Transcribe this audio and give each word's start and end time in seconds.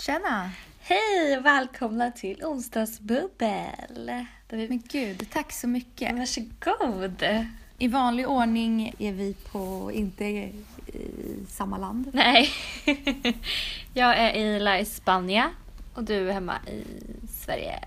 Tjena! 0.00 0.50
Hej 0.80 1.38
och 1.38 1.44
välkomna 1.44 2.10
till 2.10 2.44
onsdagsbubbel. 2.44 4.24
Men 4.48 4.82
gud, 4.88 5.26
tack 5.30 5.52
så 5.52 5.68
mycket. 5.68 6.18
Varsågod. 6.18 7.24
I 7.78 7.88
vanlig 7.88 8.28
ordning 8.28 8.94
är 8.98 9.12
vi 9.12 9.34
på, 9.34 9.90
inte 9.94 10.24
i 10.24 10.52
samma 11.48 11.78
land. 11.78 12.10
Nej, 12.12 12.48
jag 13.94 14.18
är 14.18 14.36
Ila 14.36 14.78
i 14.78 14.84
Spanien 14.84 15.50
och 15.94 16.04
du 16.04 16.28
är 16.28 16.32
hemma 16.32 16.58
i 16.66 16.84
Sverige. 17.28 17.80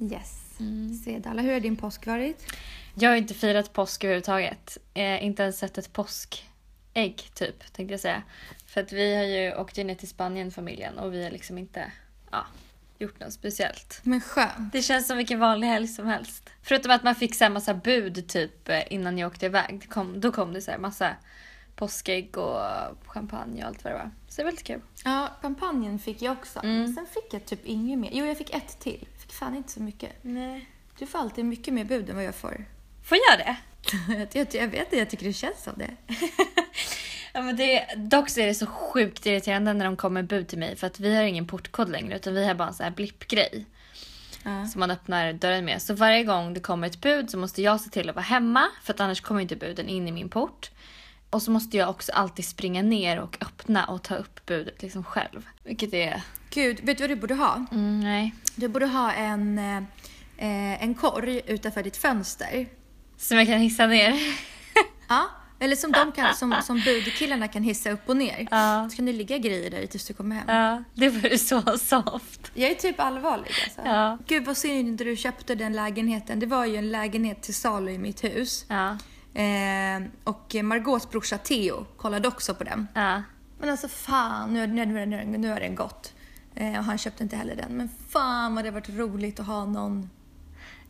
Yes. 0.00 0.60
Mm. 0.60 0.94
Svedala, 0.94 1.42
hur 1.42 1.52
har 1.52 1.60
din 1.60 1.76
påsk 1.76 2.06
varit? 2.06 2.52
Jag 2.94 3.10
har 3.10 3.16
inte 3.16 3.34
firat 3.34 3.72
påsk 3.72 4.04
överhuvudtaget. 4.04 4.78
Eh, 4.94 5.24
inte 5.24 5.42
ens 5.42 5.58
sett 5.58 5.78
ett 5.78 5.92
påskägg 5.92 7.30
typ, 7.34 7.72
tänkte 7.72 7.92
jag 7.92 8.00
säga. 8.00 8.22
För 8.68 8.80
att 8.80 8.92
vi 8.92 9.16
har 9.16 9.24
ju 9.24 9.54
åkt 9.54 9.76
ner 9.76 9.94
till 9.94 10.08
Spanien, 10.08 10.50
familjen, 10.50 10.98
och 10.98 11.14
vi 11.14 11.24
har 11.24 11.30
liksom 11.30 11.58
inte 11.58 11.92
ja, 12.30 12.46
gjort 12.98 13.20
något 13.20 13.32
speciellt. 13.32 14.00
Men 14.02 14.20
skönt. 14.20 14.72
Det 14.72 14.82
känns 14.82 15.06
som 15.06 15.16
vilken 15.16 15.38
vanlig 15.38 15.68
helg 15.68 15.88
som 15.88 16.06
helst. 16.06 16.50
Förutom 16.62 16.90
att 16.92 17.02
man 17.02 17.14
fick 17.14 17.34
så 17.34 17.44
här 17.44 17.50
massa 17.50 17.74
bud 17.74 18.28
typ 18.28 18.68
eh, 18.68 18.92
innan 18.92 19.18
jag 19.18 19.26
åkte 19.26 19.46
iväg. 19.46 19.80
Det 19.80 19.86
kom, 19.86 20.20
då 20.20 20.32
kom 20.32 20.52
det 20.52 20.60
så 20.60 20.70
här 20.70 20.78
massa 20.78 21.16
påskägg 21.76 22.38
och 22.38 22.60
champagne 23.06 23.62
och 23.62 23.68
allt 23.68 23.84
vad 23.84 23.92
det 23.92 23.98
var. 23.98 24.10
Så 24.28 24.40
det 24.40 24.44
var 24.44 24.50
lite 24.50 24.64
kul. 24.64 24.80
Ja, 25.04 25.28
champagnen 25.42 25.98
fick 25.98 26.22
jag 26.22 26.32
också. 26.32 26.60
Mm. 26.62 26.94
Sen 26.94 27.06
fick 27.06 27.34
jag 27.34 27.46
typ 27.46 27.64
inget 27.64 27.98
mer. 27.98 28.10
Jo, 28.12 28.24
jag 28.24 28.38
fick 28.38 28.54
ett 28.54 28.78
till. 28.80 29.08
Fick 29.18 29.32
fan 29.32 29.54
inte 29.54 29.72
så 29.72 29.82
mycket. 29.82 30.12
Nej. 30.22 30.68
Du 30.98 31.06
får 31.06 31.18
alltid 31.18 31.44
mycket 31.44 31.74
mer 31.74 31.84
bud 31.84 32.10
än 32.10 32.16
vad 32.16 32.24
jag 32.24 32.34
får. 32.34 32.64
Får 33.04 33.18
jag 33.30 33.38
det? 33.38 33.56
jag, 34.08 34.28
jag, 34.32 34.62
jag 34.62 34.68
vet 34.68 34.80
inte, 34.80 34.96
jag 34.96 35.10
tycker 35.10 35.26
det 35.26 35.32
känns 35.32 35.62
som 35.62 35.72
det. 35.76 35.96
Ja, 37.32 37.42
men 37.42 37.56
det, 37.56 37.86
dock 37.96 38.28
så 38.28 38.40
är 38.40 38.46
det 38.46 38.54
så 38.54 38.66
sjukt 38.66 39.26
irriterande 39.26 39.72
när 39.72 39.84
de 39.84 39.96
kommer 39.96 40.22
bud 40.22 40.48
till 40.48 40.58
mig 40.58 40.76
för 40.76 40.86
att 40.86 41.00
vi 41.00 41.16
har 41.16 41.22
ingen 41.22 41.46
portkod 41.46 41.88
längre 41.90 42.16
utan 42.16 42.34
vi 42.34 42.46
har 42.46 42.54
bara 42.54 42.68
en 42.68 42.74
sån 42.74 42.84
här 42.84 42.90
blippgrej 42.90 43.66
Ja. 44.42 44.66
som 44.66 44.80
man 44.80 44.90
öppnar 44.90 45.32
dörren 45.32 45.64
med. 45.64 45.82
Så 45.82 45.94
varje 45.94 46.24
gång 46.24 46.54
det 46.54 46.60
kommer 46.60 46.86
ett 46.86 47.00
bud 47.00 47.30
så 47.30 47.38
måste 47.38 47.62
jag 47.62 47.80
se 47.80 47.90
till 47.90 48.08
att 48.08 48.14
vara 48.16 48.24
hemma 48.24 48.66
för 48.82 48.92
att 48.94 49.00
annars 49.00 49.20
kommer 49.20 49.40
inte 49.40 49.56
buden 49.56 49.88
in 49.88 50.08
i 50.08 50.12
min 50.12 50.28
port. 50.28 50.70
Och 51.30 51.42
så 51.42 51.50
måste 51.50 51.76
jag 51.76 51.90
också 51.90 52.12
alltid 52.12 52.44
springa 52.44 52.82
ner 52.82 53.18
och 53.20 53.36
öppna 53.40 53.84
och 53.84 54.02
ta 54.02 54.14
upp 54.14 54.46
budet 54.46 54.82
liksom 54.82 55.04
själv. 55.04 55.46
Vilket 55.64 55.94
är... 55.94 56.22
Gud, 56.50 56.80
vet 56.80 56.98
du 56.98 57.02
vad 57.02 57.10
du 57.10 57.16
borde 57.16 57.34
ha? 57.34 57.66
Mm, 57.72 58.00
nej. 58.00 58.34
Du 58.56 58.68
borde 58.68 58.86
ha 58.86 59.12
en, 59.12 59.58
eh, 59.58 59.76
eh, 60.38 60.82
en 60.82 60.94
korg 60.94 61.40
utanför 61.46 61.82
ditt 61.82 61.96
fönster. 61.96 62.66
Som 63.16 63.38
jag 63.38 63.46
kan 63.46 63.58
hissa 63.60 63.86
ner. 63.86 64.14
Ja, 65.08 65.28
eller 65.58 65.76
som, 65.76 65.92
de 65.92 66.12
kan, 66.12 66.34
som, 66.34 66.54
som 66.62 66.80
budkillarna 66.84 67.48
kan 67.48 67.62
hissa 67.62 67.90
upp 67.90 68.08
och 68.08 68.16
ner. 68.16 68.48
Ja. 68.50 68.88
Så 68.90 68.96
kan 68.96 69.04
det 69.04 69.12
ligga 69.12 69.38
grejer 69.38 69.70
där 69.70 69.86
tills 69.86 70.06
du 70.06 70.14
kommer 70.14 70.36
hem. 70.36 70.44
Ja, 70.48 70.82
det 70.94 71.08
vore 71.08 71.38
så 71.38 71.62
soft. 71.78 72.50
Jag 72.54 72.70
är 72.70 72.74
typ 72.74 73.00
allvarlig 73.00 73.50
alltså. 73.64 73.80
Ja. 73.84 74.18
Gud 74.26 74.44
vad 74.44 74.56
synd 74.56 74.88
inte 74.88 75.04
du 75.04 75.16
köpte 75.16 75.54
den 75.54 75.72
lägenheten. 75.72 76.40
Det 76.40 76.46
var 76.46 76.64
ju 76.64 76.76
en 76.76 76.90
lägenhet 76.90 77.42
till 77.42 77.54
salu 77.54 77.90
i 77.90 77.98
mitt 77.98 78.24
hus. 78.24 78.66
Ja. 78.68 78.90
Eh, 79.40 80.02
och 80.24 80.54
Margaux 80.62 81.10
brorsa 81.10 81.38
Theo 81.38 81.84
kollade 81.96 82.28
också 82.28 82.54
på 82.54 82.64
den. 82.64 82.88
Ja. 82.94 83.22
Men 83.60 83.70
alltså 83.70 83.88
fan, 83.88 84.54
nu, 84.54 84.66
nu, 84.66 84.86
nu, 84.86 85.06
nu, 85.06 85.24
nu 85.38 85.48
har 85.48 85.60
den 85.60 85.74
gått. 85.74 86.12
Eh, 86.54 86.78
och 86.78 86.84
han 86.84 86.98
köpte 86.98 87.22
inte 87.22 87.36
heller 87.36 87.56
den. 87.56 87.72
Men 87.72 87.88
fan 88.08 88.54
vad 88.54 88.64
det 88.64 88.68
har 88.68 88.74
varit 88.74 88.88
roligt 88.88 89.40
att 89.40 89.46
ha 89.46 89.64
någon 89.64 90.10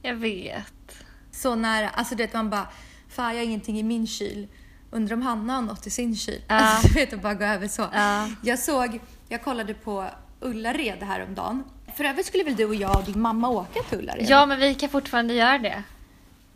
Jag 0.02 0.14
vet. 0.14 1.04
så 1.30 1.54
nära. 1.54 1.88
Alltså 1.88 2.14
du 2.14 2.22
vet 2.22 2.32
man 2.32 2.50
bara, 2.50 2.68
fan 3.08 3.30
jag 3.34 3.40
har 3.40 3.44
ingenting 3.44 3.78
i 3.78 3.82
min 3.82 4.06
kyl. 4.06 4.46
Undrar 4.90 5.14
om 5.16 5.22
Hanna 5.22 5.54
har 5.54 5.62
något 5.62 5.86
i 5.86 5.90
sin 5.90 6.16
kyl. 6.16 6.42
Ja. 6.48 6.54
Alltså 6.58 6.88
du 6.88 6.94
vet 6.94 7.12
att 7.12 7.22
bara 7.22 7.34
gå 7.34 7.44
över 7.44 7.68
så. 7.68 7.86
Ja. 7.92 8.28
Jag 8.42 8.58
såg, 8.58 9.00
jag 9.28 9.42
kollade 9.42 9.74
på 9.74 10.04
Ullared 10.40 11.02
häromdagen. 11.02 11.64
För 11.96 12.04
övrigt 12.04 12.26
skulle 12.26 12.44
väl 12.44 12.56
du 12.56 12.64
och 12.64 12.74
jag 12.74 12.96
och 12.98 13.04
din 13.04 13.20
mamma 13.20 13.48
åka 13.48 13.82
till 13.82 13.98
Ullared? 13.98 14.26
Ja, 14.28 14.46
men 14.46 14.60
vi 14.60 14.74
kan 14.74 14.88
fortfarande 14.88 15.34
göra 15.34 15.58
det. 15.58 15.82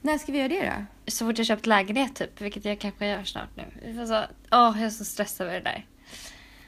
När 0.03 0.19
ska 0.19 0.33
vi 0.33 0.39
göra 0.39 0.49
det 0.49 0.63
då? 1.07 1.11
Så 1.11 1.27
fort 1.27 1.39
jag 1.39 1.47
köpt 1.47 1.67
lägenhet 1.67 2.15
typ, 2.15 2.41
vilket 2.41 2.65
jag 2.65 2.79
kanske 2.79 3.07
gör 3.07 3.25
snart 3.25 3.57
nu. 3.57 3.65
Vi 3.85 3.95
får 3.95 4.07
så- 4.07 4.25
Åh, 4.51 4.75
jag 4.77 4.83
är 4.87 4.91
så 4.91 5.05
stressad 5.05 5.47
över 5.47 5.57
det 5.61 5.65
där. 5.65 5.87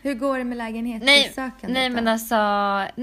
Hur 0.03 0.15
går 0.15 0.39
det 0.39 0.45
med 0.45 0.59
Nej, 0.59 0.73
lägenhetssökandet 0.73 1.71
nej 1.71 1.89
då? 1.89 1.95
men 1.95 2.09
alltså, 2.09 2.37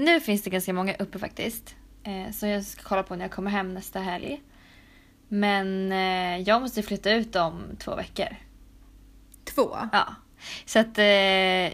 nu 0.00 0.20
finns 0.20 0.42
det 0.42 0.50
ganska 0.50 0.72
många 0.72 0.94
uppe 0.94 1.18
faktiskt. 1.18 1.74
Eh, 2.04 2.32
så 2.32 2.46
jag 2.46 2.64
ska 2.64 2.82
kolla 2.82 3.02
på 3.02 3.16
när 3.16 3.24
jag 3.24 3.30
kommer 3.32 3.50
hem 3.50 3.74
nästa 3.74 4.00
helg. 4.00 4.40
Men 5.34 5.92
eh, 5.92 6.38
jag 6.48 6.62
måste 6.62 6.82
flytta 6.82 7.12
ut 7.12 7.36
om 7.36 7.62
två 7.78 7.94
veckor. 7.94 8.26
Två? 9.44 9.76
Ja. 9.92 10.14
Så 10.64 10.78
att 10.78 10.98
eh, 10.98 11.04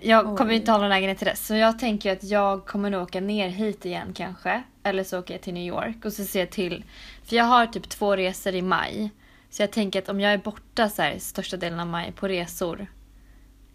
jag 0.08 0.36
kommer 0.36 0.52
Oj. 0.52 0.56
inte 0.56 0.70
ha 0.70 0.78
någon 0.78 0.88
lägenhet 0.88 1.18
till 1.18 1.26
dess. 1.26 1.46
Så 1.46 1.54
jag 1.54 1.78
tänker 1.78 2.12
att 2.12 2.24
jag 2.24 2.66
kommer 2.66 2.90
nog 2.90 3.02
åka 3.02 3.20
ner 3.20 3.48
hit 3.48 3.84
igen 3.84 4.12
kanske. 4.14 4.62
Eller 4.82 5.04
så 5.04 5.18
åker 5.18 5.34
jag 5.34 5.40
till 5.40 5.54
New 5.54 5.66
York 5.66 6.04
och 6.04 6.12
så 6.12 6.24
ser 6.24 6.40
jag 6.40 6.50
till. 6.50 6.84
För 7.24 7.36
jag 7.36 7.44
har 7.44 7.66
typ 7.66 7.88
två 7.88 8.16
resor 8.16 8.54
i 8.54 8.62
maj. 8.62 9.10
Så 9.50 9.62
jag 9.62 9.70
tänker 9.70 9.98
att 10.02 10.08
om 10.08 10.20
jag 10.20 10.32
är 10.32 10.38
borta 10.38 10.88
så 10.88 11.02
här, 11.02 11.18
största 11.18 11.56
delen 11.56 11.80
av 11.80 11.86
maj 11.86 12.12
på 12.12 12.28
resor. 12.28 12.86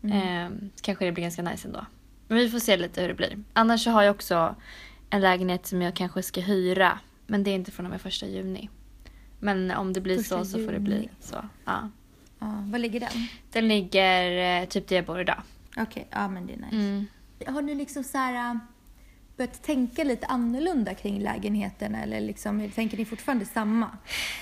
Eh, 0.04 0.50
så 0.76 0.82
kanske 0.82 1.06
det 1.06 1.12
blir 1.12 1.24
ganska 1.24 1.42
nice 1.42 1.68
ändå. 1.68 1.86
Men 2.28 2.38
vi 2.38 2.50
får 2.50 2.60
se 2.60 2.78
lite 2.78 3.02
hur 3.02 3.08
det 3.08 3.14
blir. 3.14 3.38
Annars 3.54 3.84
så 3.84 3.92
har 3.92 4.04
jag 4.04 4.16
också 4.16 4.56
en 5.10 5.22
lägenhet 5.22 5.66
som 5.66 5.82
jag 5.82 5.96
kanske 5.96 6.24
ska 6.24 6.42
hyra. 6.42 7.00
Men 7.28 7.44
det 7.44 7.52
är 7.52 7.56
inte 7.56 7.72
från 7.72 7.86
och 7.86 7.92
med 7.92 8.02
första 8.02 8.26
juni. 8.26 8.70
Men 9.44 9.72
om 9.72 9.94
det 9.94 10.02
blir 10.02 10.18
Första 10.18 10.46
så 10.46 10.46
så 10.46 10.66
får 10.66 10.72
det 10.72 10.80
bli 10.80 10.96
juni. 10.96 11.10
så. 11.20 11.36
Ja. 11.66 11.90
Ja, 12.40 12.64
var 12.66 12.80
ligger 12.80 13.00
den? 13.00 13.28
Den 13.52 13.68
ligger 13.68 14.62
eh, 14.62 14.68
typ 14.68 14.88
där 14.88 14.96
jag 14.96 15.06
bor 15.06 15.22
idag. 15.22 15.42
Okej, 15.78 16.08
ja 16.10 16.28
men 16.28 16.48
det 16.48 16.54
är 16.54 16.58
nice. 16.58 16.76
Mm. 16.76 17.06
Har 17.48 17.62
ni 17.62 17.76
liksom 17.76 18.04
så 18.04 18.18
här 18.18 18.52
äh, 18.52 18.58
börjat 19.38 19.64
tänka 19.64 20.04
lite 20.04 20.28
annorlunda 20.28 20.94
kring 20.94 21.20
lägenheten 21.20 21.96
eller 21.96 22.22
liksom, 22.22 22.72
tänker 22.76 22.98
ni 22.98 23.06
fortfarande 23.06 23.46
samma? 23.46 23.90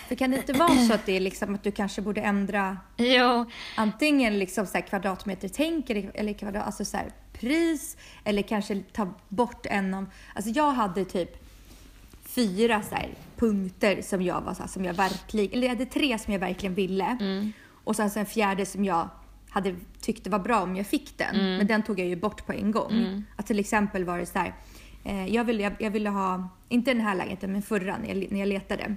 För 0.08 0.16
kan 0.16 0.32
det 0.32 0.38
inte 0.38 0.54
vara 0.54 0.78
så 0.88 0.94
att 0.94 1.06
det 1.06 1.16
är 1.16 1.20
liksom 1.20 1.56
att 1.56 1.64
du 1.64 1.72
kanske 1.72 2.02
borde 2.02 2.22
ändra 2.22 2.78
Jo, 2.98 3.46
antingen 3.76 4.40
liksom 4.40 4.66
så 4.66 4.74
här 4.74 4.82
kvadratmeter-tänk 4.82 5.90
eller, 5.90 6.12
eller 6.14 6.34
kvadrat, 6.34 6.66
alltså 6.66 6.86
så 6.86 6.98
här 6.98 7.12
pris 7.34 7.98
eller 8.24 8.42
kanske 8.42 8.82
ta 8.94 9.14
bort 9.30 9.66
en 9.66 9.94
av... 9.94 10.06
Alltså 10.36 10.52
jag 10.52 10.72
hade 10.72 11.06
typ 11.06 11.38
fyra 12.24 12.82
så 12.82 12.96
här 12.96 13.10
punkter 13.41 14.02
som 14.02 14.22
jag 14.22 14.41
var 14.41 14.53
så 14.53 14.62
här, 14.62 14.69
som 14.69 14.85
jag 14.85 14.94
verkligen, 14.94 15.53
eller 15.53 15.68
jag 15.68 15.75
hade 15.75 15.85
tre 15.85 16.19
som 16.19 16.34
jag 16.34 16.40
verkligen 16.40 16.75
ville 16.75 17.18
och 17.84 17.96
sen 17.96 18.09
så 18.09 18.19
en 18.19 18.25
fjärde 18.25 18.66
som 18.66 18.85
jag 18.85 19.09
hade 19.50 19.75
tyckte 20.02 20.29
var 20.29 20.40
bra 20.40 20.62
om 20.62 20.75
jag 20.75 20.88
fick 20.88 21.18
den, 21.18 21.57
men 21.57 21.68
den 21.68 21.84
tog 21.84 22.00
jag 22.00 22.07
ju 22.07 22.16
bort 22.16 22.46
på 22.46 22.53
en 22.53 22.72
gång. 22.72 23.24
Att 23.35 23.47
till 23.47 23.59
exempel 23.59 24.06
var 24.06 24.18
det 24.18 24.25
så 24.25 24.40
här, 24.40 24.53
eh, 25.03 25.28
jag, 25.35 25.44
ville, 25.44 25.63
jag, 25.63 25.74
jag 25.79 25.91
ville 25.91 26.09
ha, 26.09 26.50
inte 26.69 26.94
den 26.94 27.02
här 27.02 27.16
lägenheten 27.16 27.52
men 27.52 27.62
förra 27.62 27.97
när 27.97 28.07
jag, 28.07 28.31
när 28.31 28.40
jag 28.40 28.47
letade. 28.50 28.96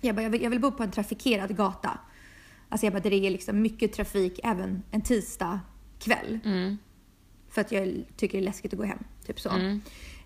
Jag 0.00 0.14
bara, 0.14 0.22
jag 0.22 0.30
vill, 0.30 0.42
jag 0.42 0.50
vill 0.50 0.60
bo 0.60 0.70
på 0.70 0.82
en 0.82 0.90
trafikerad 0.90 1.56
gata. 1.56 1.98
Alltså 2.68 2.86
jag 2.86 2.92
bara, 2.92 3.00
där 3.00 3.10
det 3.10 3.26
är 3.26 3.30
liksom 3.30 3.62
mycket 3.62 3.92
trafik 3.92 4.40
även 4.44 4.82
en 4.90 5.02
tisdag 5.02 5.60
kväll. 5.98 6.38
Mm. 6.44 6.78
För 7.50 7.60
att 7.60 7.72
jag 7.72 8.04
tycker 8.16 8.38
det 8.38 8.44
är 8.44 8.46
läskigt 8.46 8.72
att 8.72 8.78
gå 8.78 8.84
hem. 8.84 9.04
Typ 9.26 9.40
så. 9.40 9.50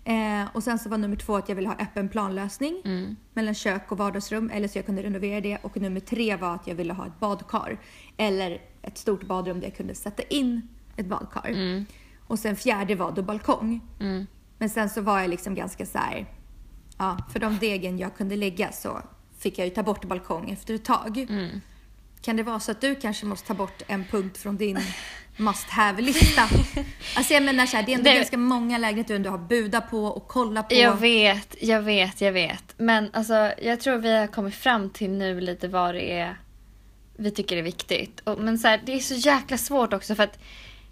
Eh, 0.09 0.47
och 0.53 0.63
sen 0.63 0.79
så 0.79 0.89
var 0.89 0.97
nummer 0.97 1.15
två 1.15 1.35
att 1.35 1.49
jag 1.49 1.55
ville 1.55 1.67
ha 1.67 1.75
öppen 1.75 2.09
planlösning 2.09 2.81
Mm. 2.85 3.15
mellan 3.33 3.53
kök 3.53 3.91
och 3.91 3.97
vardagsrum. 3.97 4.49
Eller 4.53 4.67
så 4.67 4.77
jag 4.77 4.85
kunde 4.85 5.03
renovera 5.03 5.41
det. 5.41 5.57
Och 5.61 5.77
nummer 5.77 5.99
tre 5.99 6.35
var 6.35 6.55
att 6.55 6.67
jag 6.67 6.75
ville 6.75 6.93
ha 6.93 7.05
ett 7.07 7.19
badkar. 7.19 7.79
Eller 8.17 8.61
ett 8.81 8.97
stort 8.97 9.23
badrum 9.23 9.59
där 9.59 9.67
jag 9.67 9.75
kunde 9.77 9.95
sätta 9.95 10.23
in 10.23 10.67
ett 10.95 11.05
badkar. 11.05 11.85
Och 12.27 12.39
sen 12.39 12.55
fjärde 12.55 12.95
var 12.95 13.11
då 13.11 13.21
balkong. 13.21 13.81
Mm. 13.99 14.27
Men 14.57 14.69
sen 14.69 14.89
så 14.89 15.01
var 15.01 15.19
jag 15.19 15.29
liksom 15.29 15.55
ganska 15.55 15.85
så 15.85 15.97
här, 15.97 16.25
ja, 16.97 17.17
för 17.31 17.39
de 17.39 17.57
degen 17.57 17.99
jag 17.99 18.15
kunde 18.17 18.35
lägga 18.35 18.71
så 18.71 19.01
fick 19.37 19.57
jag 19.59 19.67
ju 19.67 19.73
ta 19.73 19.83
bort 19.83 20.05
balkong 20.05 20.49
efter 20.49 20.73
ett 20.73 20.85
tag. 20.85 21.27
Kan 22.21 22.35
det 22.35 22.43
vara 22.43 22.59
så 22.59 22.71
att 22.71 22.81
du 22.81 22.95
kanske 22.95 23.25
måste 23.25 23.47
ta 23.47 23.53
bort 23.53 23.81
en 23.87 24.05
punkt 24.05 24.37
från 24.37 24.57
din 24.57 24.79
must 25.37 25.69
have-lista? 25.69 26.41
Alltså 27.15 27.33
jag 27.33 27.43
menar 27.43 27.65
så 27.65 27.77
här, 27.77 27.83
det 27.83 27.91
är 27.91 27.97
ändå 27.97 28.09
Det- 28.09 28.15
ganska 28.15 28.37
många 28.37 28.77
lägenheter 28.77 29.09
du 29.09 29.15
ändå 29.15 29.29
har 29.29 29.37
buda 29.37 29.81
på 29.81 30.05
och 30.05 30.27
kolla 30.27 30.63
på. 30.63 30.75
jag 30.75 30.95
vet, 30.95 31.55
jag 31.61 31.81
vet, 31.81 32.21
jag 32.21 32.31
vet. 32.31 32.63
Men 32.77 33.09
alltså, 33.13 33.53
jag 33.61 33.79
tror 33.79 33.97
vi 33.97 34.17
har 34.17 34.27
kommit 34.27 34.55
fram 34.55 34.89
till 34.89 35.09
nu 35.09 35.41
lite 35.41 35.67
vad 35.67 35.95
det 35.95 36.11
är 36.11 36.35
vi 37.17 37.31
tycker 37.31 37.57
är 37.57 37.61
viktigt. 37.61 38.19
Och, 38.19 38.39
men 38.39 38.59
så 38.59 38.67
här, 38.67 38.81
det 38.85 38.93
är 38.93 38.99
så 38.99 39.13
jäkla 39.13 39.57
svårt 39.57 39.93
också 39.93 40.15
för 40.15 40.23
att 40.23 40.39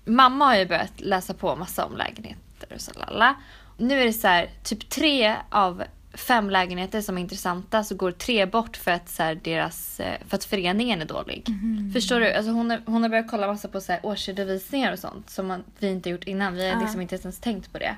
mamma 0.06 0.46
har 0.46 0.56
ju 0.56 0.66
börjat 0.66 1.00
läsa 1.02 1.34
på 1.34 1.56
massa 1.56 1.86
om 1.86 1.98
lägenheter 1.98 2.74
och 2.76 2.82
så 2.82 2.92
lalla. 3.00 3.36
Nu 3.78 4.02
är 4.02 4.06
det 4.06 4.14
så 4.14 4.28
här, 4.28 4.50
typ 4.64 4.90
tre 4.90 5.36
av 5.50 5.84
fem 6.14 6.50
lägenheter 6.50 7.02
som 7.02 7.18
är 7.18 7.22
intressanta 7.22 7.84
så 7.84 7.96
går 7.96 8.12
tre 8.12 8.46
bort 8.46 8.78
för 8.78 8.92
att, 8.92 9.10
så 9.10 9.24
här, 9.24 9.36
deras, 9.36 10.00
eh, 10.00 10.18
för 10.28 10.38
att 10.38 10.44
föreningen 10.46 11.02
är 11.02 11.06
dålig. 11.06 11.46
Förstår 11.94 12.20
du? 12.20 12.34
Alltså 12.34 12.52
hon, 12.52 12.70
har, 12.70 12.82
hon 12.86 13.02
har 13.02 13.10
börjat 13.10 13.30
kolla 13.32 13.48
massa 13.48 13.68
på 13.68 13.82
så 13.82 13.92
här, 13.92 14.02
årsredovisningar 14.04 14.92
och 14.94 15.00
sånt 15.00 15.30
som 15.30 15.48
man, 15.48 15.64
vi 15.80 15.88
inte 15.88 16.10
gjort 16.10 16.24
innan. 16.24 16.54
Vi 16.54 16.70
har 16.70 16.76
Ja. 16.76 16.80
liksom 16.82 17.02
inte 17.02 17.16
ens 17.16 17.40
tänkt 17.40 17.72
på 17.72 17.80
det. 17.80 17.96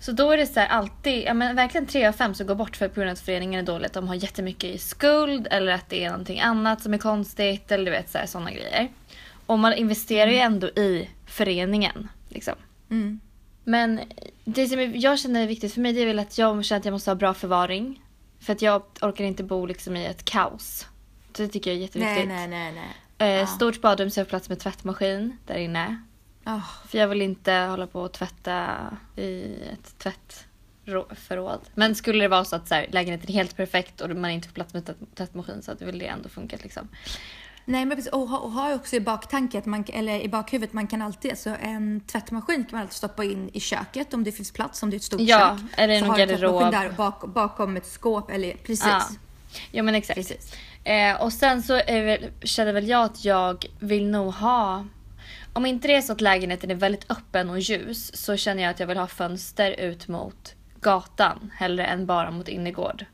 Så 0.00 0.12
då 0.12 0.30
är 0.30 0.36
det 0.36 0.46
så 0.46 0.60
här 0.60 0.66
alltid, 0.68 1.24
ja 1.24 1.34
men 1.34 1.56
verkligen 1.56 1.86
tre 1.86 2.06
av 2.06 2.12
fem 2.12 2.34
som 2.34 2.46
går 2.46 2.54
bort 2.54 2.76
för 2.76 2.88
på 2.88 2.94
grund 2.94 3.08
av 3.08 3.12
att 3.12 3.20
föreningen 3.20 3.60
är 3.60 3.64
dålig. 3.66 3.86
Att 3.86 3.92
de 3.92 4.08
har 4.08 4.14
jättemycket 4.14 4.74
i 4.74 4.78
skuld 4.78 5.48
eller 5.50 5.72
att 5.72 5.88
det 5.88 6.04
är 6.04 6.10
någonting 6.10 6.40
annat 6.40 6.82
som 6.82 6.94
är 6.94 6.98
konstigt 6.98 7.72
eller 7.72 7.84
du 7.84 7.90
vet 7.90 8.30
sådana 8.30 8.50
grejer. 8.50 8.88
Och 9.46 9.58
man 9.58 9.72
investerar 9.72 10.30
ju 10.30 10.36
ändå 10.38 10.66
i 10.68 11.08
föreningen. 11.26 12.08
Liksom. 12.28 12.54
Mm. 12.90 13.20
Men 13.64 14.00
det 14.44 14.66
som 14.68 15.00
jag 15.00 15.18
känner 15.18 15.42
är 15.42 15.46
viktigt 15.46 15.74
för 15.74 15.80
mig 15.80 15.92
det 15.92 16.00
är 16.00 16.06
väl 16.06 16.18
att 16.18 16.38
jag 16.38 16.64
känner 16.64 16.78
att 16.80 16.84
jag 16.84 16.92
måste 16.92 17.10
ha 17.10 17.14
bra 17.14 17.34
förvaring. 17.34 18.02
För 18.40 18.52
att 18.52 18.62
jag 18.62 18.82
orkar 19.00 19.24
inte 19.24 19.42
bo 19.44 19.66
liksom 19.66 19.96
i 19.96 20.06
ett 20.06 20.24
kaos. 20.24 20.86
Så 21.36 21.42
det 21.42 21.48
tycker 21.48 21.70
jag 21.70 21.76
är 21.76 21.80
jätteviktigt. 21.82 22.28
Nej, 22.28 22.48
nej, 22.48 22.72
nej, 22.72 22.94
nej. 23.18 23.40
Eh. 23.40 23.46
Stort 23.46 23.80
badrum 23.80 24.10
så 24.10 24.20
jag 24.20 24.24
har 24.24 24.28
plats 24.28 24.48
med 24.48 24.58
tvättmaskin 24.58 25.36
där 25.46 25.54
inne. 25.58 26.02
Ah, 26.44 26.60
För 26.88 26.98
jag 26.98 27.08
vill 27.08 27.22
inte 27.22 27.52
hålla 27.52 27.86
på 27.86 28.00
och 28.00 28.12
tvätta 28.12 28.76
i 29.16 29.54
ett 29.72 29.98
tvättförråd. 29.98 31.60
Men 31.74 31.94
skulle 31.94 32.24
det 32.24 32.28
vara 32.28 32.44
så 32.44 32.56
att 32.56 32.68
så 32.68 32.74
här, 32.74 32.86
lägenheten 32.90 33.30
är 33.30 33.34
helt 33.34 33.56
perfekt 33.56 34.00
och 34.00 34.10
man 34.10 34.30
inte 34.30 34.48
får 34.48 34.54
plats 34.54 34.74
med 34.74 34.84
tvätt- 34.84 35.14
tvättmaskin 35.16 35.62
så 35.62 35.70
hade 35.70 35.84
väl 35.84 35.98
det 35.98 36.06
ändå 36.06 36.28
funkat 36.28 36.62
liksom. 36.62 36.88
Nej, 37.64 37.84
men 37.84 37.96
precis. 37.96 38.12
Och 38.12 38.28
ha, 38.28 38.38
och 38.38 38.50
ha 38.50 38.74
också 38.74 38.96
i 38.96 39.00
baktanke, 39.00 39.58
att 39.58 39.66
man, 39.66 39.84
eller 39.88 40.20
i 40.20 40.28
bakhuvudet, 40.28 40.72
man 40.72 40.86
kan 40.86 41.02
alltid, 41.02 41.38
så 41.38 41.56
en 41.62 42.00
tvättmaskin 42.00 42.64
kan 42.64 42.68
man 42.72 42.80
alltid 42.80 42.96
stoppa 42.96 43.24
in 43.24 43.50
i 43.52 43.60
köket 43.60 44.14
om 44.14 44.24
det 44.24 44.32
finns 44.32 44.52
plats, 44.52 44.82
om 44.82 44.90
det 44.90 44.94
är 44.94 44.98
ett 44.98 45.02
stort 45.04 45.20
Ja, 45.20 45.58
kök. 45.60 45.70
eller 45.76 45.94
i 45.94 46.00
någon 46.00 46.16
garderob. 46.18 46.70
där 46.72 46.90
bak, 46.90 47.26
bakom 47.26 47.76
ett 47.76 47.86
skåp, 47.86 48.30
eller 48.30 48.52
precis. 48.52 48.84
Ja. 48.84 49.02
Ja 49.70 49.82
men 49.82 49.94
exakt. 49.94 50.16
Precis. 50.16 50.54
Eh, 50.84 51.22
och 51.22 51.32
sen 51.32 51.62
så 51.62 51.74
väl, 51.74 52.26
känner 52.42 52.72
väl 52.72 52.88
jag 52.88 53.04
att 53.04 53.24
jag 53.24 53.66
vill 53.78 54.10
nog 54.10 54.34
ha 54.34 54.84
om 55.52 55.66
inte 55.66 55.88
det 55.88 55.94
är 55.94 56.00
så 56.02 56.12
att 56.12 56.20
lägenheten 56.20 56.70
är 56.70 56.74
väldigt 56.74 57.10
öppen 57.10 57.50
och 57.50 57.60
ljus 57.60 58.16
så 58.16 58.36
känner 58.36 58.62
jag 58.62 58.70
att 58.70 58.80
jag 58.80 58.86
vill 58.86 58.98
ha 58.98 59.06
fönster 59.06 59.70
ut 59.70 60.08
mot 60.08 60.54
gatan 60.80 61.52
hellre 61.56 61.86
än 61.86 62.06
bara 62.06 62.30
mot 62.30 62.48
innergård. 62.48 63.04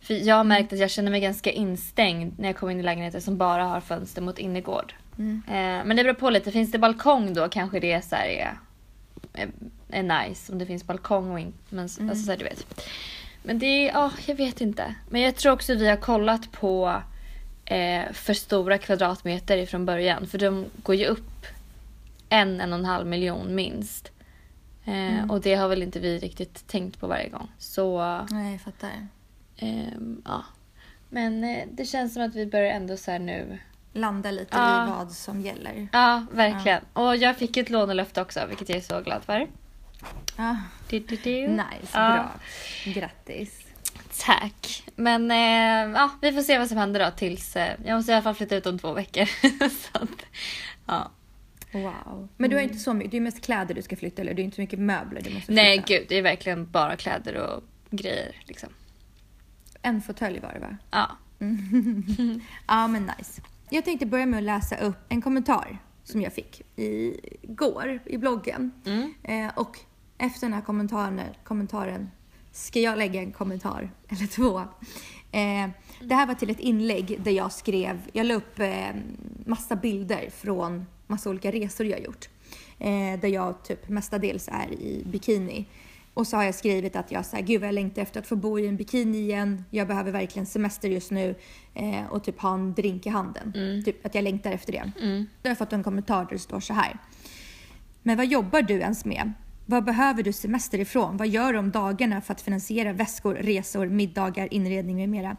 För 0.00 0.14
jag 0.14 0.34
har 0.36 0.44
märkt 0.44 0.72
att 0.72 0.78
jag 0.78 0.90
känner 0.90 1.10
mig 1.10 1.20
ganska 1.20 1.50
instängd 1.50 2.38
när 2.38 2.48
jag 2.48 2.56
kommer 2.56 2.72
in 2.72 2.80
i 2.80 2.82
lägenheter 2.82 3.20
som 3.20 3.36
bara 3.38 3.64
har 3.64 3.80
fönster 3.80 4.22
mot 4.22 4.38
innergård. 4.38 4.94
Mm. 5.18 5.42
Eh, 5.48 5.84
men 5.86 5.96
det 5.96 6.04
beror 6.04 6.14
på 6.14 6.30
lite. 6.30 6.52
Finns 6.52 6.72
det 6.72 6.78
balkong 6.78 7.34
då 7.34 7.48
kanske 7.48 7.80
det 7.80 7.92
är, 7.92 8.00
så 8.00 8.16
är, 8.16 8.58
är, 9.32 9.48
är 9.90 10.02
nice. 10.28 10.52
Om 10.52 10.58
det 10.58 10.66
finns 10.66 10.84
balkong 10.84 11.30
och 11.30 11.40
inte. 11.40 11.58
Men 11.68 11.88
Mm. 11.98 12.10
alltså, 12.10 12.24
så 12.24 12.30
här, 12.30 12.38
du 12.38 12.44
vet. 12.44 12.66
Men 13.42 13.58
det 13.58 13.66
är, 13.66 13.86
ja, 13.92 14.12
jag 14.26 14.34
vet 14.34 14.60
inte. 14.60 14.94
Men 15.08 15.20
jag 15.20 15.36
tror 15.36 15.52
också 15.52 15.74
vi 15.74 15.88
har 15.88 15.96
kollat 15.96 16.52
på 16.52 17.02
eh, 17.64 18.12
för 18.12 18.34
stora 18.34 18.78
kvadratmeter 18.78 19.66
från 19.66 19.86
början. 19.86 20.26
För 20.26 20.38
de 20.38 20.66
går 20.82 20.94
ju 20.94 21.06
upp 21.06 21.46
en, 22.28 22.60
en 22.60 22.72
och 22.72 22.78
en 22.78 22.84
halv 22.84 23.06
miljon 23.06 23.54
minst. 23.54 24.10
Eh, 24.84 25.30
Och 25.30 25.40
det 25.40 25.54
har 25.54 25.68
väl 25.68 25.82
inte 25.82 26.00
vi 26.00 26.18
riktigt 26.18 26.66
tänkt 26.66 27.00
på 27.00 27.06
varje 27.06 27.28
gång. 27.28 27.48
Så 27.58 27.98
Nej, 28.30 28.52
jag 28.52 28.60
fattar. 28.60 28.90
Ehm, 29.58 30.22
ja. 30.24 30.44
Men 31.08 31.44
eh, 31.44 31.64
det 31.72 31.84
känns 31.84 32.14
som 32.14 32.22
att 32.22 32.34
vi 32.34 32.46
börjar 32.46 32.70
ändå 32.72 32.96
så 32.96 33.18
nu. 33.18 33.58
Landa 33.92 34.30
lite 34.30 34.56
Ja. 34.56 34.86
i 34.86 34.90
vad 34.90 35.12
som 35.12 35.40
gäller. 35.40 35.88
Ja, 35.92 36.26
verkligen. 36.32 36.82
Och 36.92 37.16
jag 37.16 37.36
fick 37.36 37.56
ett 37.56 37.70
lånelöfte 37.70 38.20
också, 38.22 38.46
vilket 38.48 38.68
jag 38.68 38.78
är 38.78 38.82
så 38.82 39.00
glad 39.00 39.24
för. 39.24 39.46
Ja. 40.36 40.56
Du, 40.90 40.98
du, 40.98 41.16
du. 41.16 41.48
Nice, 41.48 41.64
Ja. 41.92 42.12
bra. 42.12 42.30
Grattis. 42.92 43.64
Tack. 44.26 44.82
Men 44.96 45.30
eh, 45.30 45.98
ja, 46.00 46.10
vi 46.22 46.32
får 46.32 46.42
se 46.42 46.58
vad 46.58 46.68
som 46.68 46.76
händer 46.78 47.04
då 47.04 47.10
tills... 47.16 47.56
Eh, 47.56 47.72
jag 47.84 47.96
måste 47.96 48.12
i 48.12 48.14
alla 48.14 48.22
fall 48.22 48.34
flytta 48.34 48.56
ut 48.56 48.66
om 48.66 48.78
två 48.78 48.92
veckor. 48.92 49.24
så 49.70 49.88
att, 49.92 50.08
ja. 50.86 51.10
Wow. 51.72 52.28
Men 52.36 52.50
du 52.50 52.56
har 52.56 52.62
inte 52.62 52.78
så 52.78 52.94
mycket, 52.94 53.10
det 53.10 53.16
är 53.16 53.20
mest 53.20 53.44
kläder 53.44 53.74
du 53.74 53.82
ska 53.82 53.96
flytta 53.96 54.22
eller? 54.22 54.34
Det 54.34 54.42
är 54.42 54.44
inte 54.44 54.54
så 54.54 54.60
mycket 54.60 54.78
möbler 54.78 55.20
du 55.22 55.30
måste 55.30 55.46
flytta? 55.46 55.62
Nej, 55.62 55.82
gud. 55.86 56.06
Det 56.08 56.14
är 56.16 56.22
verkligen 56.22 56.70
bara 56.70 56.96
kläder 56.96 57.34
och 57.34 57.62
grejer. 57.90 58.36
Liksom. 58.44 58.68
En 59.82 60.02
fåtölj 60.02 60.40
var 60.40 60.52
det 60.52 60.60
va? 60.60 60.76
Ja. 60.90 61.16
Ja, 62.66 62.88
men 62.88 63.10
nice. 63.18 63.42
Jag 63.70 63.84
tänkte 63.84 64.06
börja 64.06 64.26
med 64.26 64.38
att 64.38 64.44
läsa 64.44 64.76
upp 64.76 64.98
en 65.08 65.22
kommentar 65.22 65.78
som 66.04 66.22
jag 66.22 66.32
fick 66.32 66.62
igår 67.42 68.00
i 68.04 68.18
bloggen. 68.18 68.70
Mm. 68.86 69.14
Eh, 69.22 69.58
och 69.58 69.78
efter 70.18 70.40
den 70.46 70.52
här 70.52 70.60
kommentaren, 70.60 71.20
kommentaren 71.44 72.10
ska 72.52 72.80
jag 72.80 72.98
lägga 72.98 73.22
en 73.22 73.32
kommentar, 73.32 73.90
eller 74.08 74.26
två. 74.26 74.58
Eh, 75.32 75.70
det 76.00 76.14
här 76.14 76.26
var 76.26 76.34
till 76.34 76.50
ett 76.50 76.60
inlägg 76.60 77.20
där 77.22 77.32
jag 77.32 77.52
skrev, 77.52 78.00
jag 78.12 78.26
la 78.26 78.34
upp 78.34 78.58
eh, 78.58 78.88
massa 79.46 79.76
bilder 79.76 80.30
från 80.30 80.86
massa 81.06 81.30
olika 81.30 81.52
resor 81.52 81.86
jag 81.86 82.04
gjort. 82.04 82.28
Eh, 82.78 83.20
där 83.20 83.28
jag 83.28 83.62
typ 83.62 83.88
mestadels 83.88 84.48
är 84.48 84.72
i 84.72 85.02
bikini. 85.06 85.66
Och 86.14 86.26
så 86.26 86.36
har 86.36 86.44
jag 86.44 86.54
skrivit 86.54 86.96
att 86.96 87.12
jag 87.12 87.26
säger 87.26 87.44
gud 87.44 87.60
vad 87.60 87.68
jag 87.68 87.74
längtar 87.74 88.02
efter 88.02 88.20
att 88.20 88.26
få 88.26 88.36
bo 88.36 88.58
i 88.58 88.66
en 88.66 88.76
bikini 88.76 89.18
igen. 89.18 89.64
Jag 89.70 89.88
behöver 89.88 90.12
verkligen 90.12 90.46
semester 90.46 90.88
just 90.88 91.10
nu 91.10 91.34
eh, 91.74 92.06
och 92.10 92.24
typ 92.24 92.40
ha 92.40 92.54
en 92.54 92.74
drink 92.74 93.06
i 93.06 93.08
handen. 93.08 93.52
Typ 93.84 94.06
att 94.06 94.14
jag 94.14 94.24
längtar 94.24 94.52
efter 94.52 94.72
det. 94.72 94.92
Mm. 95.02 95.26
Då 95.42 95.48
har 95.48 95.50
jag 95.50 95.58
fått 95.58 95.72
en 95.72 95.82
kommentar 95.82 96.24
där 96.24 96.32
det 96.32 96.38
står 96.38 96.60
så 96.60 96.74
här. 96.74 96.98
Men 98.02 98.16
vad 98.16 98.26
jobbar 98.26 98.62
du 98.62 98.74
ens 98.74 99.04
med? 99.04 99.32
Vad 99.66 99.84
behöver 99.84 100.22
du 100.22 100.32
semester 100.32 100.78
ifrån? 100.78 101.16
Vad 101.16 101.28
gör 101.28 101.52
du 101.52 101.58
om 101.58 101.70
dagarna 101.70 102.20
för 102.20 102.32
att 102.32 102.40
finansiera 102.40 102.92
väskor, 102.92 103.34
resor, 103.34 103.86
middagar, 103.86 104.54
inredning 104.54 104.96
med 104.96 105.08
mera? 105.08 105.36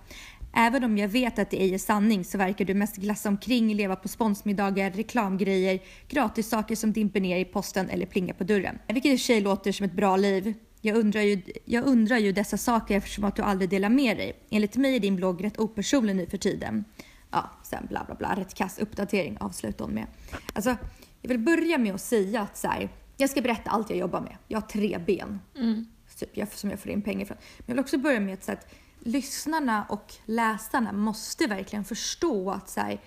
Även 0.53 0.83
om 0.83 0.97
jag 0.97 1.07
vet 1.07 1.39
att 1.39 1.49
det 1.49 1.61
ej 1.61 1.73
är 1.73 1.77
sanning 1.77 2.25
så 2.25 2.37
verkar 2.37 2.65
du 2.65 2.73
mest 2.73 2.95
glassa 2.95 3.29
omkring, 3.29 3.73
leva 3.73 3.95
på 3.95 4.07
sponsmiddagar, 4.07 4.91
reklamgrejer, 4.91 5.79
gratissaker 6.07 6.75
som 6.75 6.93
dimper 6.93 7.19
ner 7.21 7.37
i 7.37 7.45
posten 7.45 7.89
eller 7.89 8.05
plingar 8.05 8.33
på 8.33 8.43
dörren. 8.43 8.79
Vilket 8.87 9.11
i 9.11 9.15
och 9.15 9.19
för 9.19 9.25
sig 9.25 9.41
låter 9.41 9.71
som 9.71 9.85
ett 9.85 9.93
bra 9.93 10.17
liv. 10.17 10.53
Jag 10.81 10.97
undrar, 10.97 11.21
ju, 11.21 11.41
jag 11.65 11.85
undrar 11.85 12.17
ju 12.17 12.31
dessa 12.31 12.57
saker 12.57 12.97
eftersom 12.97 13.23
att 13.23 13.35
du 13.35 13.41
aldrig 13.41 13.69
delar 13.69 13.89
med 13.89 14.17
dig. 14.17 14.39
Enligt 14.49 14.75
mig 14.75 14.95
är 14.95 14.99
din 14.99 15.15
blogg 15.15 15.43
rätt 15.43 15.59
opersonlig 15.59 16.15
nu 16.15 16.25
för 16.25 16.37
tiden. 16.37 16.85
Ja, 17.31 17.49
sen 17.63 17.85
bla 17.89 18.03
bla 18.05 18.15
bla. 18.15 18.35
Rätt 18.35 18.53
kass 18.53 18.79
uppdatering 18.79 19.37
avslutar 19.39 19.85
hon 19.85 19.93
med. 19.93 20.05
Alltså, 20.53 20.75
jag 21.21 21.29
vill 21.29 21.39
börja 21.39 21.77
med 21.77 21.95
att 21.95 22.01
säga 22.01 22.41
att 22.41 22.57
så 22.57 22.67
här, 22.67 22.89
jag 23.17 23.29
ska 23.29 23.41
berätta 23.41 23.69
allt 23.69 23.89
jag 23.89 23.99
jobbar 23.99 24.21
med. 24.21 24.37
Jag 24.47 24.61
har 24.61 24.67
tre 24.67 24.97
ben 25.05 25.39
Mm. 25.57 25.85
typ, 26.19 26.37
jag, 26.37 26.47
som 26.51 26.69
jag 26.69 26.79
får 26.79 26.91
in 26.91 27.01
pengar 27.01 27.25
från. 27.25 27.37
Men 27.57 27.63
jag 27.65 27.73
vill 27.73 27.79
också 27.79 27.97
börja 27.97 28.19
med 28.19 28.33
att, 28.33 28.43
så 28.43 28.51
att 28.51 28.73
lyssnarna 28.99 29.85
och 29.89 30.13
läsarna 30.25 30.91
måste 30.91 31.47
verkligen 31.47 31.85
förstå 31.85 32.51
att 32.51 32.69
så 32.69 32.79
här, 32.79 33.01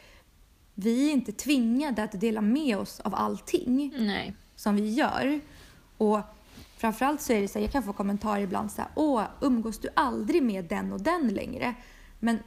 vi 0.74 1.08
är 1.08 1.12
inte 1.12 1.32
tvingade 1.32 2.02
att 2.02 2.20
dela 2.20 2.40
med 2.40 2.78
oss 2.78 3.00
av 3.00 3.14
allting 3.14 3.94
Nej. 3.98 4.34
som 4.56 4.76
vi 4.76 4.90
gör. 4.94 5.40
Och 5.96 6.20
framförallt 6.76 7.20
så 7.20 7.32
är 7.32 7.40
det 7.40 7.48
så 7.48 7.58
här, 7.58 7.66
jag 7.66 7.72
kan 7.72 7.82
få 7.82 7.92
kommentarer 7.92 8.40
ibland 8.40 8.72
så 8.72 8.82
här, 8.82 8.90
åh, 8.94 9.24
umgås 9.40 9.78
du 9.78 9.88
aldrig 9.96 10.42
med 10.42 10.64
den 10.64 10.92
och 10.92 11.00
den 11.00 11.28
längre? 11.28 11.74
Men 12.20 12.38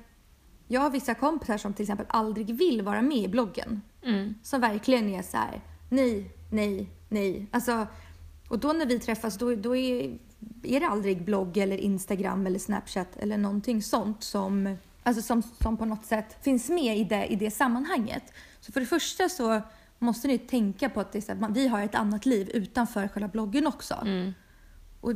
jag 0.67 0.81
har 0.81 0.89
vissa 0.89 1.13
kompisar 1.13 1.57
som 1.57 1.73
till 1.73 1.83
exempel 1.83 2.05
aldrig 2.09 2.55
vill 2.55 2.81
vara 2.81 3.01
med 3.01 3.17
i 3.17 3.27
bloggen. 3.27 3.81
Mm. 4.03 4.35
Som 4.43 4.61
verkligen 4.61 5.09
är 5.09 5.21
så 5.21 5.37
här, 5.37 5.61
nej, 5.89 6.31
nej, 6.51 6.89
nej. 7.09 7.47
Alltså, 7.51 7.87
och 8.49 8.59
då 8.59 8.73
när 8.73 8.85
vi 8.85 8.99
träffas 8.99 9.37
då, 9.37 9.55
då 9.55 9.75
är, 9.75 10.17
är 10.63 10.79
det 10.79 10.87
aldrig 10.87 11.21
blogg 11.21 11.57
eller 11.57 11.77
Instagram 11.77 12.47
eller 12.47 12.59
Snapchat 12.59 13.17
eller 13.17 13.37
någonting 13.37 13.81
sånt 13.81 14.23
som, 14.23 14.77
alltså 15.03 15.21
som, 15.21 15.43
som 15.61 15.77
på 15.77 15.85
något 15.85 16.05
sätt 16.05 16.37
finns 16.41 16.69
med 16.69 16.97
i 16.97 17.03
det, 17.03 17.25
i 17.25 17.35
det 17.35 17.51
sammanhanget. 17.51 18.23
Så 18.59 18.71
för 18.71 18.79
det 18.79 18.85
första 18.85 19.29
så 19.29 19.61
måste 19.99 20.27
ni 20.27 20.37
tänka 20.37 20.89
på 20.89 20.99
att 20.99 21.11
det 21.11 21.19
är 21.19 21.21
så 21.21 21.31
här, 21.31 21.39
man, 21.39 21.53
vi 21.53 21.67
har 21.67 21.81
ett 21.81 21.95
annat 21.95 22.25
liv 22.25 22.49
utanför 22.53 23.07
själva 23.07 23.27
bloggen 23.27 23.67
också. 23.67 23.93
Mm. 24.01 24.33
Och 25.01 25.13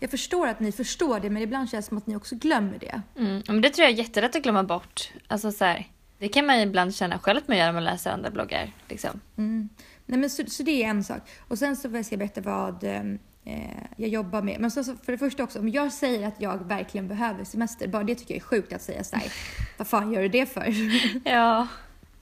jag 0.00 0.10
förstår 0.10 0.46
att 0.46 0.60
ni 0.60 0.72
förstår 0.72 1.20
det 1.20 1.30
men 1.30 1.42
ibland 1.42 1.70
känns 1.70 1.86
det 1.86 1.88
som 1.88 1.98
att 1.98 2.06
ni 2.06 2.16
också 2.16 2.36
glömmer 2.36 2.78
det. 2.78 3.02
Mm. 3.16 3.42
Men 3.46 3.60
det 3.60 3.70
tror 3.70 3.84
jag 3.84 3.92
är 3.92 3.98
jättelätt 3.98 4.36
att 4.36 4.42
glömma 4.42 4.62
bort. 4.62 5.12
Alltså 5.26 5.52
så 5.52 5.64
här, 5.64 5.88
det 6.18 6.28
kan 6.28 6.46
man 6.46 6.58
ibland 6.60 6.94
känna 6.94 7.18
själv 7.18 7.38
att 7.38 7.48
man 7.48 7.56
gör 7.56 7.66
när 7.66 7.72
man 7.72 7.84
läser 7.84 8.10
andra 8.10 8.30
bloggar. 8.30 8.72
Liksom. 8.88 9.20
Mm. 9.36 9.68
Nej, 10.06 10.18
men 10.18 10.30
så, 10.30 10.42
så 10.46 10.62
det 10.62 10.84
är 10.84 10.88
en 10.88 11.04
sak. 11.04 11.22
Och 11.48 11.58
sen 11.58 11.76
så 11.76 11.88
får 11.88 11.96
jag 11.96 12.06
ska 12.06 12.16
berätta 12.16 12.40
vad 12.40 12.84
eh, 12.84 13.02
jag 13.96 14.08
jobbar 14.08 14.42
med. 14.42 14.60
Men 14.60 14.70
så, 14.70 14.84
så 14.84 14.96
för 14.96 15.12
det 15.12 15.18
första 15.18 15.44
också, 15.44 15.58
om 15.58 15.68
jag 15.68 15.92
säger 15.92 16.28
att 16.28 16.40
jag 16.40 16.68
verkligen 16.68 17.08
behöver 17.08 17.44
semester, 17.44 17.88
bara 17.88 18.04
det 18.04 18.14
tycker 18.14 18.34
jag 18.34 18.42
är 18.42 18.46
sjukt 18.46 18.72
att 18.72 18.82
säga 18.82 19.04
såhär. 19.04 19.32
vad 19.78 19.86
fan 19.86 20.12
gör 20.12 20.22
du 20.22 20.28
det 20.28 20.46
för? 20.46 20.74
Ja. 21.24 21.68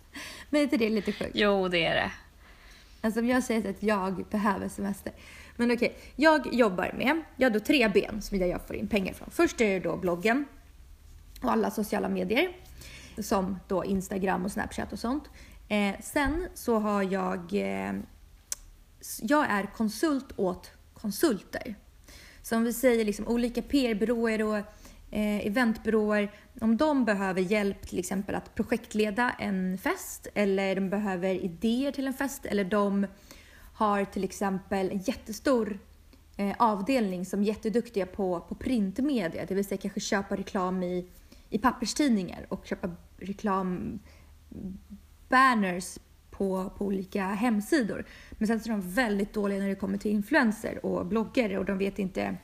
men 0.50 0.61
är 0.61 0.64
inte 0.64 0.76
det 0.76 0.88
lite 0.88 1.12
sjukt? 1.12 1.31
Jo, 1.35 1.69
det 1.69 1.85
är 1.85 1.95
det. 1.95 2.12
Alltså 3.00 3.21
om 3.21 3.29
jag 3.29 3.43
säger 3.43 3.71
att 3.71 3.83
jag 3.83 4.25
behöver 4.31 4.69
semester. 4.69 5.12
Men 5.57 5.73
okej, 5.73 5.97
jag 6.17 6.55
jobbar 6.55 6.93
med, 6.99 7.23
jag 7.37 7.50
har 7.50 7.55
då 7.55 7.61
tre 7.61 7.88
ben 7.88 8.23
som 8.23 8.38
jag 8.38 8.67
får 8.67 8.76
in 8.76 8.88
pengar 8.88 9.12
från. 9.12 9.31
Först 9.31 9.61
är 9.61 9.73
det 9.73 9.81
då 9.81 9.97
bloggen 9.97 10.45
och 11.43 11.52
alla 11.52 11.71
sociala 11.71 12.09
medier. 12.09 12.57
Som 13.19 13.59
då 13.69 13.85
Instagram 13.85 14.45
och 14.45 14.52
Snapchat 14.52 14.93
och 14.93 14.99
sånt. 14.99 15.25
Eh, 15.69 15.95
sen 16.00 16.49
så 16.55 16.79
har 16.79 17.02
jag, 17.02 17.38
eh, 17.55 17.93
jag 19.23 19.50
är 19.50 19.67
konsult 19.76 20.33
åt 20.37 20.71
konsulter. 21.02 21.75
Så 22.42 22.56
om 22.56 22.64
vi 22.64 22.73
säger 22.73 23.04
liksom 23.04 23.28
olika 23.28 23.62
PR-byråer 23.62 24.42
och 24.42 24.56
eh, 25.11 25.47
eventbyråer, 25.47 26.32
om 26.61 26.76
de 26.76 27.04
behöver 27.04 27.40
hjälp 27.40 27.88
till 27.88 27.99
exempel 27.99 28.35
att 28.35 28.54
projektleda 28.54 29.30
en 29.38 29.78
fest 29.78 30.26
eller 30.35 30.75
de 30.75 30.90
behöver 30.90 31.35
idéer 31.35 31.92
till 31.92 32.06
en 32.06 32.14
fest 32.14 32.47
eller 32.47 32.64
de 32.64 33.06
har 33.75 34.04
till 34.04 34.25
exempel 34.25 34.90
en 34.90 34.99
jättestor 34.99 35.78
eh, 36.37 36.54
avdelning 36.59 37.26
som 37.26 37.40
är 37.40 37.44
jätteduktiga 37.44 38.06
på, 38.06 38.40
på 38.40 38.54
printmedia, 38.54 39.47
det 39.47 39.54
vill 39.54 39.64
säga 39.64 39.80
kanske 39.80 40.00
köpa 40.00 40.37
reklam 40.37 40.82
i, 40.82 41.09
i 41.49 41.59
papperstidningar 41.59 42.47
och 42.49 42.66
köpa 42.66 42.90
reklam 43.16 43.99
banners 45.28 45.99
på, 46.33 46.71
på 46.79 46.85
olika 46.85 47.27
hemsidor. 47.27 48.05
Men 48.31 48.49
sen 48.49 48.61
så 48.61 48.69
är 48.69 48.71
de 48.71 48.81
väldigt 48.81 49.33
dåliga 49.33 49.59
när 49.59 49.69
det 49.69 49.75
kommer 49.75 49.99
till 49.99 50.11
influenser 50.11 50.87
och 50.87 51.07
bloggare 51.07 51.59
och 51.59 51.65
de 51.65 51.79
vet 51.79 51.99
inte 51.99 52.37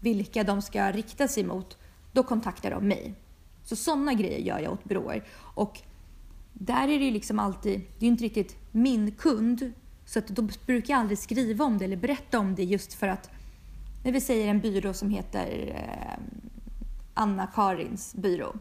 vilka 0.00 0.44
de 0.44 0.62
ska 0.62 0.92
rikta 0.92 1.28
sig 1.28 1.44
mot. 1.44 1.78
Då 2.12 2.22
kontaktar 2.22 2.70
de 2.70 2.88
mig. 2.88 3.14
Så 3.64 3.76
sådana 3.76 4.14
grejer 4.14 4.38
gör 4.38 4.58
jag 4.58 4.72
åt 4.72 4.84
byråer. 4.84 5.24
Och 5.54 5.80
där 6.52 6.88
är 6.88 6.98
det 6.98 7.04
ju 7.04 7.10
liksom 7.10 7.38
alltid, 7.38 7.80
det 7.80 8.04
är 8.04 8.06
ju 8.06 8.12
inte 8.12 8.24
riktigt 8.24 8.56
min 8.72 9.12
kund, 9.12 9.72
så 10.06 10.18
att 10.18 10.28
då 10.28 10.48
brukar 10.66 10.94
jag 10.94 11.00
aldrig 11.00 11.18
skriva 11.18 11.64
om 11.64 11.78
det 11.78 11.84
eller 11.84 11.96
berätta 11.96 12.38
om 12.38 12.54
det 12.54 12.64
just 12.64 12.94
för 12.94 13.08
att, 13.08 13.30
när 14.04 14.12
vi 14.12 14.20
säger 14.20 14.48
en 14.48 14.60
byrå 14.60 14.92
som 14.92 15.10
heter 15.10 15.74
eh, 15.74 16.24
Anna-Karins 17.14 18.14
byrå. 18.14 18.56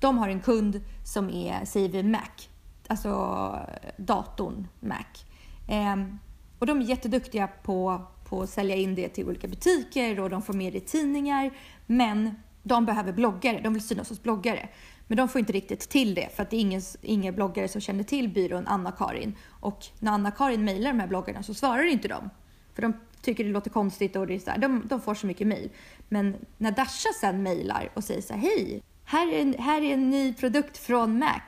De 0.00 0.18
har 0.18 0.28
en 0.28 0.40
kund 0.40 0.80
som 1.04 1.30
är, 1.30 1.64
säger 1.64 1.88
vi 1.88 2.02
Mac, 2.02 2.48
alltså 2.88 3.60
datorn 3.96 4.68
Mac. 4.80 5.04
Eh, 5.68 5.96
och 6.58 6.66
de 6.66 6.80
är 6.80 6.84
jätteduktiga 6.84 7.48
på, 7.62 8.06
på 8.28 8.42
att 8.42 8.50
sälja 8.50 8.76
in 8.76 8.94
det 8.94 9.08
till 9.08 9.26
olika 9.26 9.48
butiker 9.48 10.20
och 10.20 10.30
de 10.30 10.42
får 10.42 10.54
med 10.54 10.72
det 10.72 10.78
i 10.78 10.80
tidningar. 10.80 11.50
Men 11.86 12.34
de 12.62 12.86
behöver 12.86 13.12
bloggare, 13.12 13.60
de 13.60 13.72
vill 13.72 13.82
synas 13.82 14.08
hos 14.08 14.22
bloggare. 14.22 14.68
Men 15.06 15.16
de 15.18 15.28
får 15.28 15.38
inte 15.38 15.52
riktigt 15.52 15.80
till 15.80 16.14
det 16.14 16.36
för 16.36 16.42
att 16.42 16.50
det 16.50 16.56
är 16.56 16.60
ingen, 16.60 16.82
ingen 17.02 17.34
bloggare 17.34 17.68
som 17.68 17.80
känner 17.80 18.04
till 18.04 18.28
byrån 18.28 18.66
Anna-Karin. 18.66 19.36
Och 19.48 19.86
när 20.00 20.12
Anna-Karin 20.12 20.64
mejlar 20.64 20.92
de 20.92 21.00
här 21.00 21.06
bloggarna 21.06 21.42
så 21.42 21.54
svarar 21.54 21.84
inte 21.84 22.08
de. 22.08 22.30
För 22.74 22.82
de 22.82 22.92
tycker 23.22 23.44
det 23.44 23.50
låter 23.50 23.70
konstigt 23.70 24.16
och 24.16 24.26
det 24.26 24.34
är 24.34 24.38
så 24.38 24.50
här, 24.50 24.58
de, 24.58 24.82
de 24.88 25.00
får 25.00 25.14
så 25.14 25.26
mycket 25.26 25.46
mejl. 25.46 25.70
Men 26.08 26.36
när 26.58 26.70
Dasha 26.70 27.08
sen 27.20 27.42
mejlar 27.42 27.90
och 27.94 28.04
säger 28.04 28.20
så 28.20 28.34
här, 28.34 28.40
hej, 28.40 28.82
här 29.04 29.32
är, 29.32 29.42
en, 29.42 29.54
här 29.58 29.82
är 29.82 29.94
en 29.94 30.10
ny 30.10 30.34
produkt 30.34 30.78
från 30.78 31.18
Mac. 31.18 31.40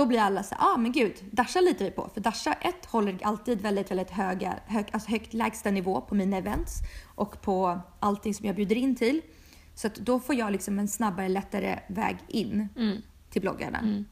Då 0.00 0.06
blir 0.06 0.18
alla 0.18 0.42
så 0.42 0.54
här, 0.54 0.74
ah 0.74 0.76
men 0.76 0.92
gud, 0.92 1.12
Dasha 1.30 1.60
litar 1.60 1.84
vi 1.84 1.90
på. 1.90 2.10
För 2.14 2.20
Dasha 2.20 2.52
ett 2.52 2.86
håller 2.86 3.18
alltid 3.22 3.60
väldigt, 3.60 3.90
väldigt 3.90 4.10
höga, 4.10 4.54
hög, 4.66 4.86
alltså 4.92 5.10
högt 5.10 5.34
lägsta 5.34 5.70
nivå 5.70 6.00
på 6.00 6.14
mina 6.14 6.36
events 6.36 6.78
och 7.14 7.42
på 7.42 7.80
allting 8.00 8.34
som 8.34 8.46
jag 8.46 8.56
bjuder 8.56 8.76
in 8.76 8.96
till. 8.96 9.22
Så 9.74 9.88
då 9.96 10.20
får 10.20 10.34
jag 10.34 10.52
liksom 10.52 10.78
en 10.78 10.88
snabbare, 10.88 11.28
lättare 11.28 11.78
väg 11.88 12.16
in 12.28 12.68
Mm. 12.76 13.02
till 13.30 13.42
bloggarna. 13.42 13.78
Mm. 13.78 14.04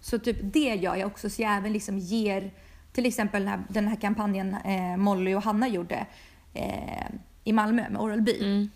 Så 0.00 0.18
typ 0.18 0.36
det 0.42 0.74
gör 0.74 0.96
jag 0.96 1.06
också, 1.06 1.30
så 1.30 1.42
jag 1.42 1.56
även 1.56 1.72
liksom 1.72 1.98
ger 1.98 2.50
till 2.92 3.06
exempel 3.06 3.42
den 3.42 3.48
här, 3.48 3.62
den 3.68 3.88
här 3.88 3.96
kampanjen 3.96 4.54
eh, 4.54 4.96
Molly 4.96 5.34
och 5.34 5.42
Hanna 5.42 5.68
gjorde 5.68 6.06
eh, 6.54 7.06
i 7.44 7.52
Malmö 7.52 7.90
med 7.90 8.00
Oral-B. 8.00 8.32
Mm. 8.40 8.70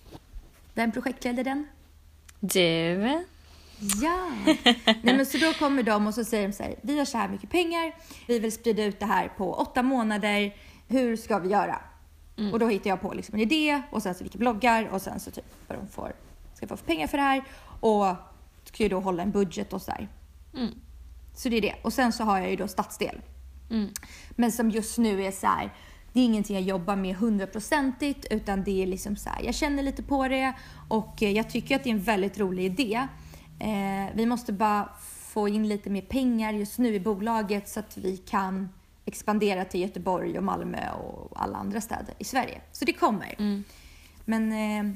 Vem 0.74 0.92
projektledde 0.92 1.42
den? 1.42 1.66
Du? 2.40 3.24
Ja! 4.02 4.30
Nej, 4.84 5.16
men 5.16 5.26
så 5.26 5.38
då 5.38 5.52
kommer 5.52 5.82
de 5.82 6.06
och 6.06 6.14
så 6.14 6.24
säger 6.24 6.48
de 6.48 6.52
så 6.54 6.62
här, 6.62 6.74
vi 6.82 6.98
har 6.98 7.04
så 7.04 7.18
här 7.18 7.28
mycket 7.28 7.50
pengar, 7.50 7.94
vi 8.26 8.38
vill 8.38 8.52
sprida 8.52 8.84
ut 8.84 9.00
det 9.00 9.06
här 9.06 9.28
på 9.36 9.54
åtta 9.54 9.82
månader, 9.82 10.54
hur 10.88 11.16
ska 11.16 11.38
vi 11.38 11.48
göra? 11.48 11.80
Mm. 12.36 12.52
Och 12.52 12.58
då 12.58 12.68
hittar 12.68 12.90
jag 12.90 13.00
på 13.00 13.14
liksom 13.14 13.34
en 13.34 13.40
idé 13.40 13.82
och 13.90 14.02
sen 14.02 14.14
så 14.14 14.24
vilka 14.24 14.38
bloggar 14.38 14.88
och 14.88 15.02
sen 15.02 15.20
så 15.20 15.30
typ 15.30 15.44
vad 15.68 15.78
de 15.78 15.88
får, 15.88 16.12
ska 16.54 16.66
få 16.66 16.76
för 16.76 16.86
pengar 16.86 17.06
för 17.06 17.18
det 17.18 17.24
här 17.24 17.44
och 17.80 18.16
ska 18.64 18.82
ju 18.82 18.88
då 18.88 19.00
hålla 19.00 19.22
en 19.22 19.30
budget 19.30 19.72
och 19.72 19.82
så 19.82 19.90
där. 19.90 20.08
Mm. 20.54 20.74
Så 21.34 21.48
det 21.48 21.56
är 21.56 21.60
det. 21.60 21.74
Och 21.82 21.92
sen 21.92 22.12
så 22.12 22.24
har 22.24 22.38
jag 22.38 22.50
ju 22.50 22.56
då 22.56 22.68
stadsdel. 22.68 23.20
Mm. 23.70 23.88
Men 24.30 24.52
som 24.52 24.70
just 24.70 24.98
nu 24.98 25.24
är 25.24 25.30
så 25.30 25.46
här, 25.46 25.74
det 26.12 26.20
är 26.20 26.24
ingenting 26.24 26.56
jag 26.56 26.64
jobbar 26.64 26.96
med 26.96 27.16
hundraprocentigt 27.16 28.26
utan 28.30 28.64
det 28.64 28.82
är 28.82 28.86
liksom 28.86 29.16
så 29.16 29.30
här, 29.30 29.42
jag 29.42 29.54
känner 29.54 29.82
lite 29.82 30.02
på 30.02 30.28
det 30.28 30.52
och 30.88 31.22
eh, 31.22 31.30
jag 31.30 31.50
tycker 31.50 31.76
att 31.76 31.84
det 31.84 31.90
är 31.90 31.94
en 31.94 32.02
väldigt 32.02 32.38
rolig 32.38 32.64
idé. 32.64 33.06
Eh, 33.58 34.14
vi 34.14 34.26
måste 34.26 34.52
bara 34.52 34.88
få 35.28 35.48
in 35.48 35.68
lite 35.68 35.90
mer 35.90 36.02
pengar 36.02 36.52
just 36.52 36.78
nu 36.78 36.94
i 36.94 37.00
bolaget 37.00 37.68
så 37.68 37.80
att 37.80 37.96
vi 37.96 38.16
kan 38.16 38.68
expandera 39.04 39.64
till 39.64 39.80
Göteborg 39.80 40.38
och 40.38 40.44
Malmö 40.44 40.90
och 40.92 41.42
alla 41.42 41.58
andra 41.58 41.80
städer 41.80 42.14
i 42.18 42.24
Sverige. 42.24 42.60
Så 42.72 42.84
det 42.84 42.92
kommer. 42.92 43.34
Mm. 43.38 43.64
Men 44.24 44.52
eh, 44.52 44.94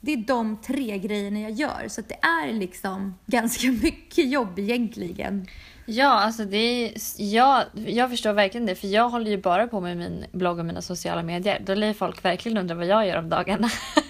det 0.00 0.12
är 0.12 0.16
de 0.16 0.56
tre 0.56 0.98
grejerna 0.98 1.40
jag 1.40 1.50
gör 1.50 1.88
så 1.88 2.00
det 2.08 2.14
är 2.14 2.52
liksom 2.52 3.14
ganska 3.26 3.70
mycket 3.82 4.30
jobb 4.30 4.58
egentligen. 4.58 5.46
Ja, 5.86 6.08
alltså 6.08 6.44
det 6.44 6.56
är, 6.56 6.92
jag, 7.16 7.64
jag 7.74 8.10
förstår 8.10 8.32
verkligen 8.32 8.66
det 8.66 8.74
för 8.74 8.88
jag 8.88 9.08
håller 9.08 9.30
ju 9.30 9.38
bara 9.38 9.66
på 9.68 9.80
med 9.80 9.96
min 9.96 10.24
blogg 10.32 10.58
och 10.58 10.64
mina 10.64 10.82
sociala 10.82 11.22
medier. 11.22 11.62
Då 11.66 11.74
lär 11.74 11.92
folk 11.92 12.24
verkligen 12.24 12.58
undra 12.58 12.74
vad 12.74 12.86
jag 12.86 13.06
gör 13.06 13.18
om 13.18 13.28
dagarna. 13.28 13.70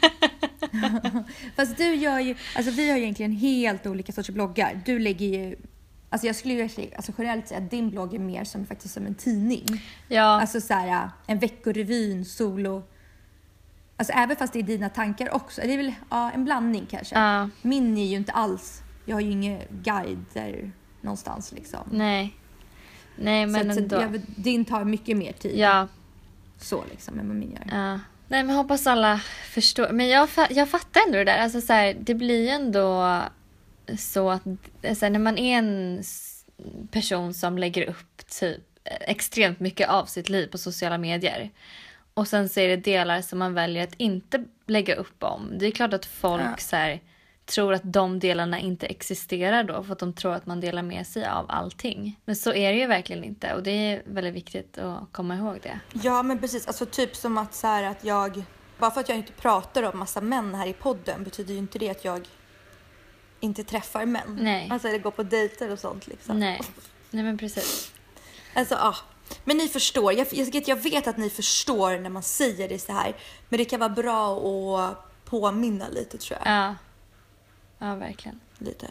Fast 1.57 1.77
du 1.77 1.95
gör 1.95 2.19
ju, 2.21 2.35
alltså 2.57 2.73
vi 2.73 2.91
har 2.91 2.97
ju 2.97 3.03
egentligen 3.03 3.33
helt 3.33 3.87
olika 3.87 4.13
sorters 4.13 4.35
bloggar. 4.35 4.83
Du 4.87 4.99
lägger 4.99 5.27
ju, 5.27 5.57
alltså 6.11 6.27
jag 6.27 6.37
skulle 6.37 6.55
ju 6.55 6.63
alltså 6.97 7.13
generellt 7.19 7.49
säga 7.49 7.61
att 7.61 7.71
din 7.71 7.91
blogg 7.91 8.15
är 8.15 8.19
mer 8.19 8.45
som 8.45 8.67
faktiskt 8.67 8.95
som 8.95 9.07
en 9.07 9.15
tidning. 9.15 9.65
Ja, 10.09 10.41
Alltså 10.41 10.61
så 10.61 10.75
här, 10.75 11.11
en 11.27 11.39
veckorevyn, 11.39 12.25
solo. 12.25 12.83
Alltså 13.97 14.13
även 14.13 14.37
fast 14.37 14.53
det 14.53 14.59
är 14.59 14.63
dina 14.63 14.89
tankar 14.89 15.35
också. 15.35 15.61
Det 15.61 15.73
är 15.73 15.77
väl 15.77 15.93
ja, 16.11 16.31
en 16.31 16.45
blandning 16.45 16.87
kanske. 16.91 17.19
ja, 17.19 17.49
Min 17.63 17.99
är 17.99 18.07
ju 18.07 18.17
inte 18.17 18.33
alls, 18.33 18.83
jag 19.05 19.17
har 19.17 19.21
ju 19.21 19.31
inga 19.31 19.59
guider 19.83 20.73
någonstans 21.01 21.53
liksom. 21.53 21.81
nej. 21.91 22.35
Nej 23.17 23.47
så 23.47 23.51
men 23.53 23.71
att, 23.71 23.77
ändå. 23.77 23.97
så 23.97 24.03
jag, 24.03 24.21
din 24.37 24.65
tar 24.65 24.85
mycket 24.85 25.17
mer 25.17 25.33
tid. 25.33 25.59
Ja, 25.59 25.89
Så 26.59 26.85
liksom 26.91 27.19
än 27.19 27.29
vad 27.29 27.37
min 27.37 27.51
gör. 27.53 27.79
ja. 27.79 27.99
Nej 28.31 28.45
men 28.45 28.57
hoppas 28.57 28.87
alla 28.87 29.21
förstår. 29.45 29.89
Men 29.89 30.09
jag, 30.09 30.29
jag 30.51 30.69
fattar 30.69 31.01
ändå 31.07 31.19
det 31.19 31.25
där. 31.25 31.39
Alltså 31.39 31.61
så 31.61 31.73
här, 31.73 31.97
det 32.01 32.15
blir 32.15 32.43
ju 32.43 32.49
ändå 32.49 33.19
så 33.99 34.31
att 34.31 34.43
alltså, 34.89 35.09
när 35.09 35.19
man 35.19 35.39
är 35.39 35.59
en 35.59 36.03
person 36.91 37.35
som 37.35 37.59
lägger 37.59 37.89
upp 37.89 38.27
typ 38.41 38.61
extremt 38.85 39.61
mycket 39.61 39.89
av 39.89 40.05
sitt 40.05 40.29
liv 40.29 40.47
på 40.47 40.59
sociala 40.59 40.99
medier 40.99 41.51
och 42.15 42.29
sen 42.29 42.49
så 42.49 42.61
är 42.61 42.69
det 42.69 42.77
delar 42.77 43.23
som 43.23 43.39
man 43.39 43.55
väljer 43.55 43.85
att 43.85 43.95
inte 43.97 44.45
lägga 44.67 44.95
upp 44.95 45.23
om. 45.23 45.59
Det 45.59 45.67
är 45.67 45.71
klart 45.71 45.93
att 45.93 46.07
folk 46.07 46.43
Ja. 46.43 46.57
så 46.59 46.77
här, 46.77 47.01
tror 47.51 47.75
att 47.75 47.83
de 47.85 48.19
delarna 48.19 48.59
inte 48.59 48.87
existerar 48.87 49.65
då 49.65 49.83
för 49.83 49.93
att 49.93 49.99
de 49.99 50.13
tror 50.13 50.35
att 50.35 50.47
man 50.47 50.61
delar 50.61 50.83
med 50.83 51.07
sig 51.07 51.27
av 51.27 51.47
allting. 51.49 52.21
Men 52.25 52.37
så 52.37 52.53
är 52.53 52.73
det 52.73 52.79
ju 52.79 52.87
verkligen 52.87 53.25
inte 53.25 53.55
och 53.55 53.63
det 53.63 53.71
är 53.71 54.03
väldigt 54.07 54.35
viktigt 54.35 54.79
att 54.79 55.13
komma 55.13 55.37
ihåg 55.37 55.59
det. 55.63 55.81
Ja 55.93 56.23
men 56.23 56.39
precis, 56.39 56.67
alltså 56.67 56.87
typ 56.87 57.17
som 57.17 57.39
att 57.39 57.55
så 57.55 57.67
här 57.67 57.83
att 57.83 58.05
jag, 58.05 58.43
bara 58.79 58.91
för 58.91 59.01
att 59.01 59.09
jag 59.09 59.19
inte 59.19 59.33
pratar 59.33 59.83
om 59.83 59.99
massa 59.99 60.21
män 60.21 60.55
här 60.55 60.67
i 60.67 60.73
podden 60.73 61.25
betyder 61.25 61.53
ju 61.53 61.59
inte 61.59 61.79
det 61.79 61.91
att 61.91 62.05
jag 62.05 62.29
inte 63.41 63.65
träffar 63.65 64.07
män. 64.07 64.39
Nej. 64.41 64.69
Alltså 64.71 64.89
eller 64.89 64.99
går 64.99 65.11
på 65.11 65.23
dejter 65.23 65.73
och 65.73 65.79
sånt 65.79 66.07
liksom. 66.07 66.41
Nej. 66.41 66.61
Nej 67.11 67.25
men 67.25 67.39
precis. 67.39 67.93
Alltså 68.55 68.75
ja. 68.75 68.97
Men 69.45 69.57
ni 69.57 69.69
förstår, 69.69 70.13
jag, 70.13 70.27
jag, 70.33 70.63
jag 70.69 70.77
vet 70.77 71.07
att 71.07 71.17
ni 71.17 71.31
förstår 71.31 71.99
när 71.99 72.11
man 72.11 72.23
säger 72.23 72.69
det 72.69 72.79
så 72.79 72.93
här. 72.93 73.17
Men 73.49 73.59
det 73.59 73.65
kan 73.65 73.81
vara 73.81 73.91
bra 73.91 74.37
att 74.79 75.25
påminna 75.25 75.89
lite 75.89 76.19
tror 76.19 76.39
jag. 76.45 76.53
Ja. 76.53 76.75
Ja, 77.81 77.95
verkligen. 77.95 78.41
Lite. 78.59 78.87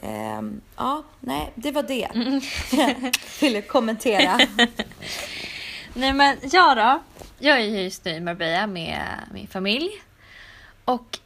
Ehm, 0.00 0.60
ja, 0.76 1.02
nej, 1.20 1.52
det 1.54 1.70
var 1.70 1.82
det. 1.82 2.08
Jag 2.76 3.12
ville 3.40 3.62
kommentera. 3.62 4.38
Nej 5.94 6.12
men 6.12 6.36
jag 6.42 6.76
då. 6.76 7.02
Jag 7.38 7.60
är 7.60 7.64
ju 7.64 7.80
just 7.80 8.04
nu 8.04 8.10
i 8.10 8.20
Marbella 8.20 8.66
med 8.66 9.06
min 9.32 9.46
familj. 9.46 9.90
Och 10.84 11.18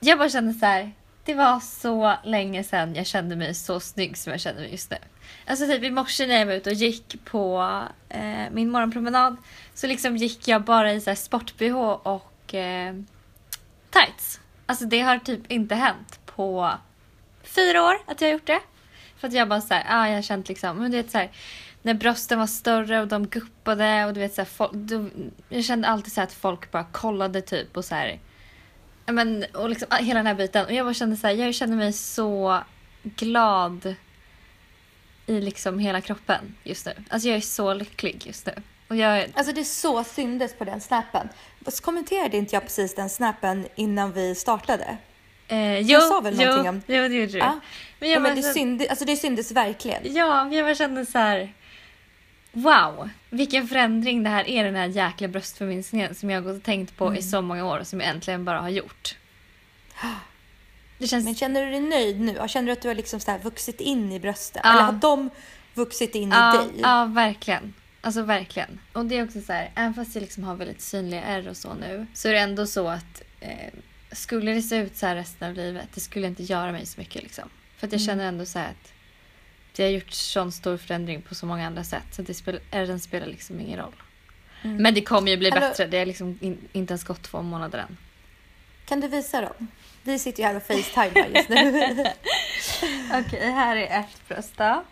jag 0.00 0.18
bara 0.18 0.28
kände 0.28 0.52
så 0.54 0.66
här. 0.66 0.92
Det 1.24 1.34
var 1.34 1.60
så 1.60 2.14
länge 2.24 2.64
sedan 2.64 2.94
jag 2.94 3.06
kände 3.06 3.36
mig 3.36 3.54
så 3.54 3.80
snygg 3.80 4.18
som 4.18 4.30
jag 4.30 4.40
känner 4.40 4.60
mig 4.60 4.70
just 4.70 4.90
nu. 4.90 4.96
Alltså 5.46 5.66
typ 5.66 5.82
i 5.82 5.90
morse 5.90 6.26
när 6.26 6.38
jag 6.38 6.46
var 6.46 6.52
ute 6.52 6.70
och 6.70 6.76
gick 6.76 7.24
på 7.24 7.82
eh, 8.08 8.50
min 8.52 8.70
morgonpromenad 8.70 9.36
så 9.74 9.86
liksom 9.86 10.16
gick 10.16 10.48
jag 10.48 10.62
bara 10.64 10.92
i 10.92 11.00
så 11.00 11.14
sport-bh 11.14 11.76
och 12.02 12.54
eh, 12.54 12.94
tights. 13.90 14.40
Alltså 14.66 14.84
det 14.84 15.00
har 15.00 15.18
typ 15.18 15.52
inte 15.52 15.74
hänt 15.74 16.20
på 16.36 16.72
fyra 17.42 17.82
år 17.82 17.94
att 18.06 18.20
jag 18.20 18.28
har 18.28 18.32
gjort 18.32 18.46
det. 18.46 18.60
För 19.16 19.28
att 19.28 19.34
jag 19.34 19.48
bara 19.48 19.60
så 19.60 19.74
här, 19.74 19.84
ah, 19.88 20.08
jag 20.08 20.14
har 20.14 20.22
känt 20.22 20.48
liksom, 20.48 20.78
men 20.78 20.90
du 20.90 20.96
vet 20.96 21.10
så 21.10 21.18
här, 21.18 21.30
när 21.82 21.94
brösten 21.94 22.38
var 22.38 22.46
större 22.46 23.00
och 23.00 23.08
de 23.08 23.26
guppade 23.26 24.04
och 24.04 24.14
du 24.14 24.20
vet 24.20 24.34
så 24.34 24.40
här, 24.40 24.46
folk, 24.46 24.72
då, 24.72 25.08
jag 25.48 25.64
kände 25.64 25.88
alltid 25.88 26.12
så 26.12 26.20
att 26.20 26.32
folk 26.32 26.70
bara 26.70 26.84
kollade 26.84 27.40
typ 27.40 27.76
och 27.76 27.84
så 27.84 27.94
här, 27.94 28.20
men, 29.06 29.44
och 29.54 29.68
liksom 29.68 29.88
ah, 29.90 29.96
hela 29.96 30.18
den 30.18 30.26
här 30.26 30.34
biten. 30.34 30.66
Och 30.66 30.72
jag 30.72 30.86
bara 30.86 30.94
kände 30.94 31.16
så 31.16 31.26
här, 31.26 31.34
jag 31.34 31.54
kände 31.54 31.76
mig 31.76 31.92
så 31.92 32.60
glad 33.02 33.94
i 35.26 35.40
liksom 35.40 35.78
hela 35.78 36.00
kroppen 36.00 36.54
just 36.62 36.86
nu. 36.86 36.92
Alltså 37.08 37.28
jag 37.28 37.36
är 37.36 37.40
så 37.40 37.74
lycklig 37.74 38.26
just 38.26 38.46
nu. 38.46 38.52
Och 38.88 38.96
jag, 38.96 39.26
Alltså 39.34 39.52
det 39.52 39.64
så 39.64 40.04
syndes 40.04 40.54
på 40.54 40.64
den 40.64 40.80
snappen. 40.80 41.28
Kommenterade 41.82 42.36
inte 42.36 42.56
jag 42.56 42.62
precis 42.62 42.94
den 42.94 43.10
snappen 43.10 43.66
innan 43.74 44.12
vi 44.12 44.34
startade? 44.34 44.96
Eh, 45.52 45.78
jo, 45.80 46.00
sa 46.00 46.20
väl 46.20 46.34
jo, 46.40 46.46
någonting 46.46 46.68
om- 46.68 46.82
Jo, 46.86 47.08
det 47.08 47.14
gjorde 47.14 47.32
du. 47.32 47.38
Ja. 47.38 47.60
Men 47.98 48.08
Ja, 48.08 48.14
jag 48.14 48.22
men 48.22 48.30
bara 48.30 48.36
det, 48.36 48.42
så- 48.42 48.52
syndes, 48.52 48.88
alltså 48.88 49.04
det 49.04 49.16
syndes 49.16 49.52
verkligen. 49.52 50.14
Ja, 50.14 50.44
men 50.44 50.52
jag 50.52 50.66
bara 50.66 50.74
kände 50.74 51.06
så 51.06 51.18
här. 51.18 51.52
Wow, 52.52 53.08
vilken 53.30 53.68
förändring 53.68 54.22
det 54.22 54.30
här 54.30 54.48
är 54.48 54.64
den 54.64 54.74
här 54.74 54.86
jäkla 54.86 55.28
bröstförminskningen 55.28 56.14
som 56.14 56.30
jag 56.30 56.40
har 56.42 56.48
gått 56.48 56.56
och 56.56 56.62
tänkt 56.64 56.96
på 56.96 57.06
Mm. 57.06 57.18
i 57.18 57.22
så 57.22 57.42
många 57.42 57.64
år 57.66 57.78
och 57.78 57.86
som 57.86 58.00
jag 58.00 58.08
äntligen 58.08 58.44
bara 58.44 58.60
har 58.60 58.68
gjort. 58.68 59.16
Det 60.98 61.06
känns... 61.06 61.24
Men 61.24 61.34
känner 61.34 61.64
du 61.64 61.70
dig 61.70 61.80
nöjd 61.80 62.20
nu? 62.20 62.34
Ja, 62.38 62.48
Känner 62.48 62.66
du 62.66 62.72
att 62.72 62.82
du 62.82 62.88
har 62.88 62.94
liksom 62.94 63.20
så 63.20 63.38
vuxit 63.42 63.80
in 63.80 64.12
i 64.12 64.20
brösten? 64.20 64.60
Ja. 64.64 64.70
Eller 64.72 64.82
har 64.82 64.92
de 64.92 65.30
vuxit 65.74 66.14
in 66.14 66.30
Ja, 66.30 66.54
i 66.54 66.58
dig. 66.58 66.80
ja, 66.82 67.04
verkligen. 67.04 67.74
Alltså 68.00 68.22
verkligen. 68.22 68.78
Och 68.92 69.04
det 69.06 69.18
är 69.18 69.24
också 69.24 69.40
så 69.40 69.52
här, 69.52 69.70
även 69.74 69.94
fast 69.94 70.14
jag 70.14 70.22
liksom 70.22 70.44
har 70.44 70.54
väldigt 70.54 70.80
synliga 70.80 71.22
ärr 71.22 71.48
och 71.48 71.56
så 71.56 71.74
nu, 71.74 72.06
så 72.14 72.28
är 72.28 72.32
det 72.32 72.38
ändå 72.38 72.66
så 72.66 72.88
att 72.88 73.22
eh, 73.40 73.50
skulle 74.12 74.52
det 74.54 74.62
se 74.62 74.76
ut 74.76 74.96
så 74.96 75.06
här 75.06 75.14
resten 75.16 75.48
av 75.48 75.54
livet, 75.54 75.88
det 75.94 76.00
skulle 76.00 76.26
inte 76.26 76.42
göra 76.42 76.72
mig 76.72 76.86
så 76.86 77.00
mycket 77.00 77.22
liksom. 77.22 77.48
För 77.76 77.86
att 77.86 77.92
jag 77.92 78.00
Mm. 78.00 78.06
känner 78.06 78.24
ändå 78.28 78.46
så 78.46 78.58
att 78.58 78.92
det 79.76 79.82
har 79.82 79.90
gjort 79.90 80.10
sån 80.10 80.52
stor 80.52 80.76
förändring 80.76 81.22
på 81.22 81.34
så 81.34 81.46
många 81.46 81.66
andra 81.66 81.84
sätt, 81.84 82.02
så 82.10 82.22
det 82.22 82.34
spel, 82.34 82.60
ärren 82.70 83.00
spelar 83.00 83.26
liksom 83.26 83.60
ingen 83.60 83.78
roll. 83.78 83.94
Mm. 84.62 84.76
Men 84.82 84.94
det 84.94 85.00
kommer 85.02 85.30
ju 85.30 85.36
bli 85.36 85.50
Hallå? 85.50 85.60
bättre, 85.60 85.86
det 85.86 85.98
är 85.98 86.06
liksom 86.06 86.38
in, 86.40 86.68
inte 86.72 86.92
ens 86.92 87.04
gått 87.04 87.22
två 87.22 87.42
månader 87.42 87.78
än. 87.78 87.96
Kan 88.86 89.00
du 89.00 89.08
visa 89.08 89.40
dem? 89.40 89.68
Vi 90.02 90.18
sitter 90.18 90.42
ju 90.42 90.46
här 90.48 90.56
och 90.56 90.62
facetimar 90.62 91.28
just 91.34 91.48
nu. 91.48 92.04
Okej, 93.26 93.50
här 93.50 93.76
är 93.76 94.00
ett 94.00 94.28
bröst 94.28 94.52
då. 94.56 94.84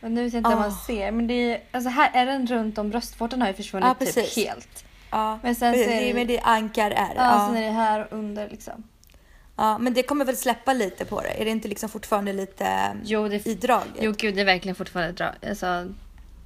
Och 0.00 0.10
nu 0.10 0.24
vet 0.24 0.32
jag 0.32 0.40
inte 0.40 0.50
om 0.50 0.58
man 0.58 0.68
Åh. 0.68 0.86
ser, 0.86 1.10
men 1.12 1.26
det 1.26 1.34
är, 1.34 1.60
alltså 1.70 1.90
här 1.90 2.10
är 2.14 2.26
den 2.26 2.46
runt 2.46 2.78
om 2.78 2.90
bröstvårtan 2.90 3.40
har 3.40 3.48
ju 3.48 3.54
försvunnit 3.54 3.88
Ja, 4.00 4.06
typ 4.06 4.36
helt. 4.36 4.84
Ja. 5.10 5.38
Men 5.42 5.54
sen 5.54 5.74
så 5.74 5.80
är 5.80 6.00
det- 6.06 6.14
men 6.14 6.26
det 6.26 6.38
är 6.38 6.46
ankar 6.46 6.90
är. 6.90 6.94
Ja, 6.96 7.12
Ja, 7.16 7.46
sen 7.48 7.56
är 7.62 7.66
det 7.66 7.72
här 7.72 8.08
under 8.10 8.48
liksom. 8.48 8.82
ja, 9.56 9.78
men 9.78 9.94
det 9.94 10.02
kommer 10.02 10.24
väl 10.24 10.36
släppa 10.36 10.72
lite 10.72 11.04
på 11.04 11.20
det? 11.20 11.40
Är 11.40 11.44
det 11.44 11.50
inte 11.50 11.68
liksom 11.68 11.88
fortfarande 11.88 12.32
lite 12.32 12.96
Jo, 13.04 13.28
det, 13.28 13.46
i 13.46 13.54
draget? 13.54 13.94
jo 14.00 14.14
gud, 14.18 14.34
det 14.34 14.40
är 14.40 14.44
verkligen 14.44 14.74
fortfarande 14.74 15.12
dra, 15.12 15.32
alltså, 15.48 15.86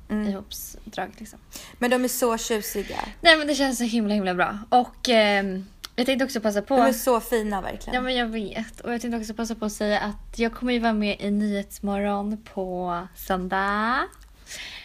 Mm. 0.08 0.28
ihopsdrag 0.28 1.10
liksom. 1.18 1.38
Men 1.78 1.90
de 1.90 2.04
är 2.04 2.08
så 2.08 2.38
tjusiga. 2.38 3.04
Nej 3.20 3.36
men 3.36 3.46
det 3.46 3.54
känns 3.54 3.78
så 3.78 3.84
himla 3.84 4.14
himla 4.14 4.34
bra. 4.34 4.58
Och 4.68 5.08
ehm, 5.08 5.66
jag 5.96 6.06
tänkte 6.06 6.24
också 6.24 6.40
passa 6.40 6.62
på. 6.62 6.76
De 6.76 6.82
är 6.86 6.92
så 6.92 7.20
fina 7.20 7.60
verkligen. 7.60 7.94
Ja 7.94 8.00
men 8.00 8.14
jag 8.16 8.26
vet. 8.26 8.80
Och 8.80 8.92
jag 8.94 9.00
tänkte 9.00 9.18
också 9.20 9.34
passa 9.34 9.54
på 9.54 9.64
att 9.64 9.72
säga 9.72 10.00
att 10.00 10.38
jag 10.38 10.54
kommer 10.54 10.72
ju 10.72 10.78
vara 10.78 10.92
med 10.92 11.16
i 11.20 11.30
Nyhetsmorgon 11.30 12.44
på 12.54 12.98
söndag. 13.16 14.08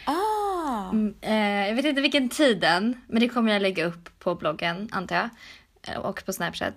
Ah, 0.04 0.12
Mm, 0.92 1.14
eh, 1.20 1.68
jag 1.68 1.74
vet 1.74 1.84
inte 1.84 2.00
vilken 2.00 2.28
tid 2.28 2.64
än, 2.64 3.00
men 3.06 3.20
det 3.20 3.28
kommer 3.28 3.52
jag 3.52 3.62
lägga 3.62 3.84
upp 3.84 4.18
på 4.18 4.34
bloggen 4.34 4.88
antar 4.92 5.16
jag. 5.16 5.28
Eh, 5.82 6.00
Och 6.00 6.22
på 6.26 6.32
Snapchat. 6.32 6.74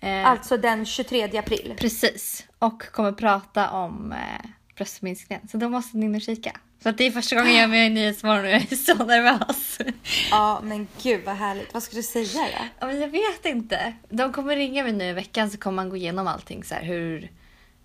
Eh, 0.00 0.26
alltså 0.26 0.56
den 0.56 0.86
23 0.86 1.38
april. 1.38 1.74
Precis. 1.78 2.46
Och 2.58 2.82
kommer 2.92 3.12
prata 3.12 3.70
om 3.70 4.12
eh, 4.12 4.48
bröstminskningen. 4.76 5.48
Så 5.48 5.56
då 5.56 5.68
måste 5.68 5.96
ni 5.96 6.06
in 6.06 6.14
och 6.14 6.20
kika. 6.22 6.52
För 6.82 6.92
det 6.92 7.06
är 7.06 7.10
första 7.10 7.36
gången 7.36 7.54
jag 7.54 7.62
är 7.62 7.68
med 7.68 7.86
i 7.86 7.90
Nyhetsmorgon 7.90 8.44
och 8.44 8.50
jag 8.50 8.72
är 8.72 8.76
så 8.76 9.04
nervös. 9.04 9.78
Ja, 10.30 10.60
men 10.64 10.88
gud 11.02 11.24
vad 11.24 11.36
härligt. 11.36 11.74
Vad 11.74 11.82
ska 11.82 11.96
du 11.96 12.02
säga 12.02 12.42
då? 12.58 12.64
Ja, 12.80 12.86
men 12.86 13.00
jag 13.00 13.08
vet 13.08 13.46
inte. 13.46 13.92
De 14.08 14.32
kommer 14.32 14.56
ringa 14.56 14.82
mig 14.82 14.92
nu 14.92 15.04
i 15.04 15.12
veckan 15.12 15.50
så 15.50 15.58
kommer 15.58 15.76
man 15.76 15.88
gå 15.90 15.96
igenom 15.96 16.26
allting. 16.26 16.64
Så 16.64 16.74
här, 16.74 16.82
hur, 16.82 17.30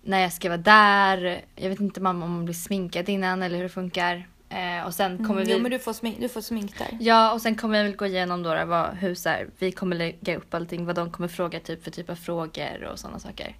när 0.02 0.20
jag 0.20 0.32
ska 0.32 0.48
vara 0.48 0.58
där. 0.58 1.40
Jag 1.56 1.68
vet 1.68 1.80
inte 1.80 2.00
om 2.00 2.18
man 2.18 2.44
blir 2.44 2.54
sminkad 2.54 3.08
innan 3.08 3.42
eller 3.42 3.56
hur 3.56 3.62
det 3.62 3.68
funkar. 3.68 4.28
Eh, 4.48 4.86
och 4.86 4.94
sen 4.94 5.16
kommer 5.16 5.30
Mm, 5.30 5.46
vi... 5.46 5.52
Jo, 5.52 5.58
men 5.58 5.70
du 5.70 5.78
får, 5.78 5.92
smink, 5.92 6.16
du 6.20 6.28
får 6.28 6.40
smink 6.40 6.78
där. 6.78 6.88
Ja, 7.00 7.32
och 7.32 7.42
sen 7.42 7.54
kommer 7.54 7.78
jag 7.78 7.84
väl 7.84 7.96
gå 7.96 8.06
igenom 8.06 8.42
då, 8.42 8.64
vad, 8.64 8.94
hur 8.94 9.14
så 9.14 9.28
här, 9.28 9.48
vi 9.58 9.72
kommer 9.72 9.96
lägga 9.96 10.36
upp 10.36 10.54
allting, 10.54 10.86
vad 10.86 10.96
de 10.96 11.10
kommer 11.10 11.28
fråga 11.28 11.60
typ 11.60 11.84
för 11.84 11.90
typ 11.90 12.10
av 12.10 12.14
frågor 12.16 12.84
och 12.84 12.98
sådana 12.98 13.18
saker. 13.18 13.56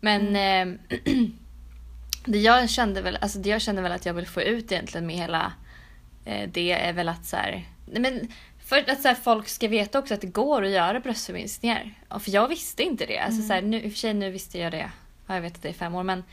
Men 0.00 0.28
Mm. 0.36 0.78
eh, 0.90 0.98
det 2.24 2.38
jag 2.38 2.70
kände 2.70 3.02
väl, 3.02 3.18
alltså 3.20 3.38
det 3.38 3.48
jag 3.48 3.62
kände 3.62 3.82
väl 3.82 3.92
att 3.92 4.06
jag 4.06 4.14
vill 4.14 4.26
få 4.26 4.42
ut 4.42 4.72
egentligen 4.72 5.06
med 5.06 5.16
hela 5.16 5.52
eh, 6.24 6.48
det 6.52 6.72
är 6.72 6.92
väl 6.92 7.08
att 7.08 7.26
så 7.26 7.36
här, 7.36 7.64
nej 7.92 8.02
men 8.02 8.28
för 8.64 8.90
att 8.90 9.02
så 9.02 9.08
här, 9.08 9.14
folk 9.14 9.48
ska 9.48 9.68
veta 9.68 9.98
också 9.98 10.14
att 10.14 10.20
det 10.20 10.26
går 10.26 10.64
att 10.64 10.70
göra 10.70 11.00
bröstförminskningar. 11.00 11.94
För 12.20 12.30
jag 12.30 12.48
visste 12.48 12.82
inte 12.82 13.06
det. 13.06 13.18
Alltså, 13.18 13.42
så 13.42 13.52
här, 13.52 13.62
nu, 13.62 13.82
I 13.82 13.88
och 13.88 13.92
för 13.92 13.98
sig 13.98 14.14
nu 14.14 14.30
visste 14.30 14.58
jag 14.58 14.72
det. 14.72 14.90
Ja, 15.26 15.34
jag 15.34 15.42
vet 15.42 15.54
att 15.54 15.62
det 15.62 15.68
är 15.68 15.72
fem 15.72 15.94
år 15.94 16.02
men 16.02 16.24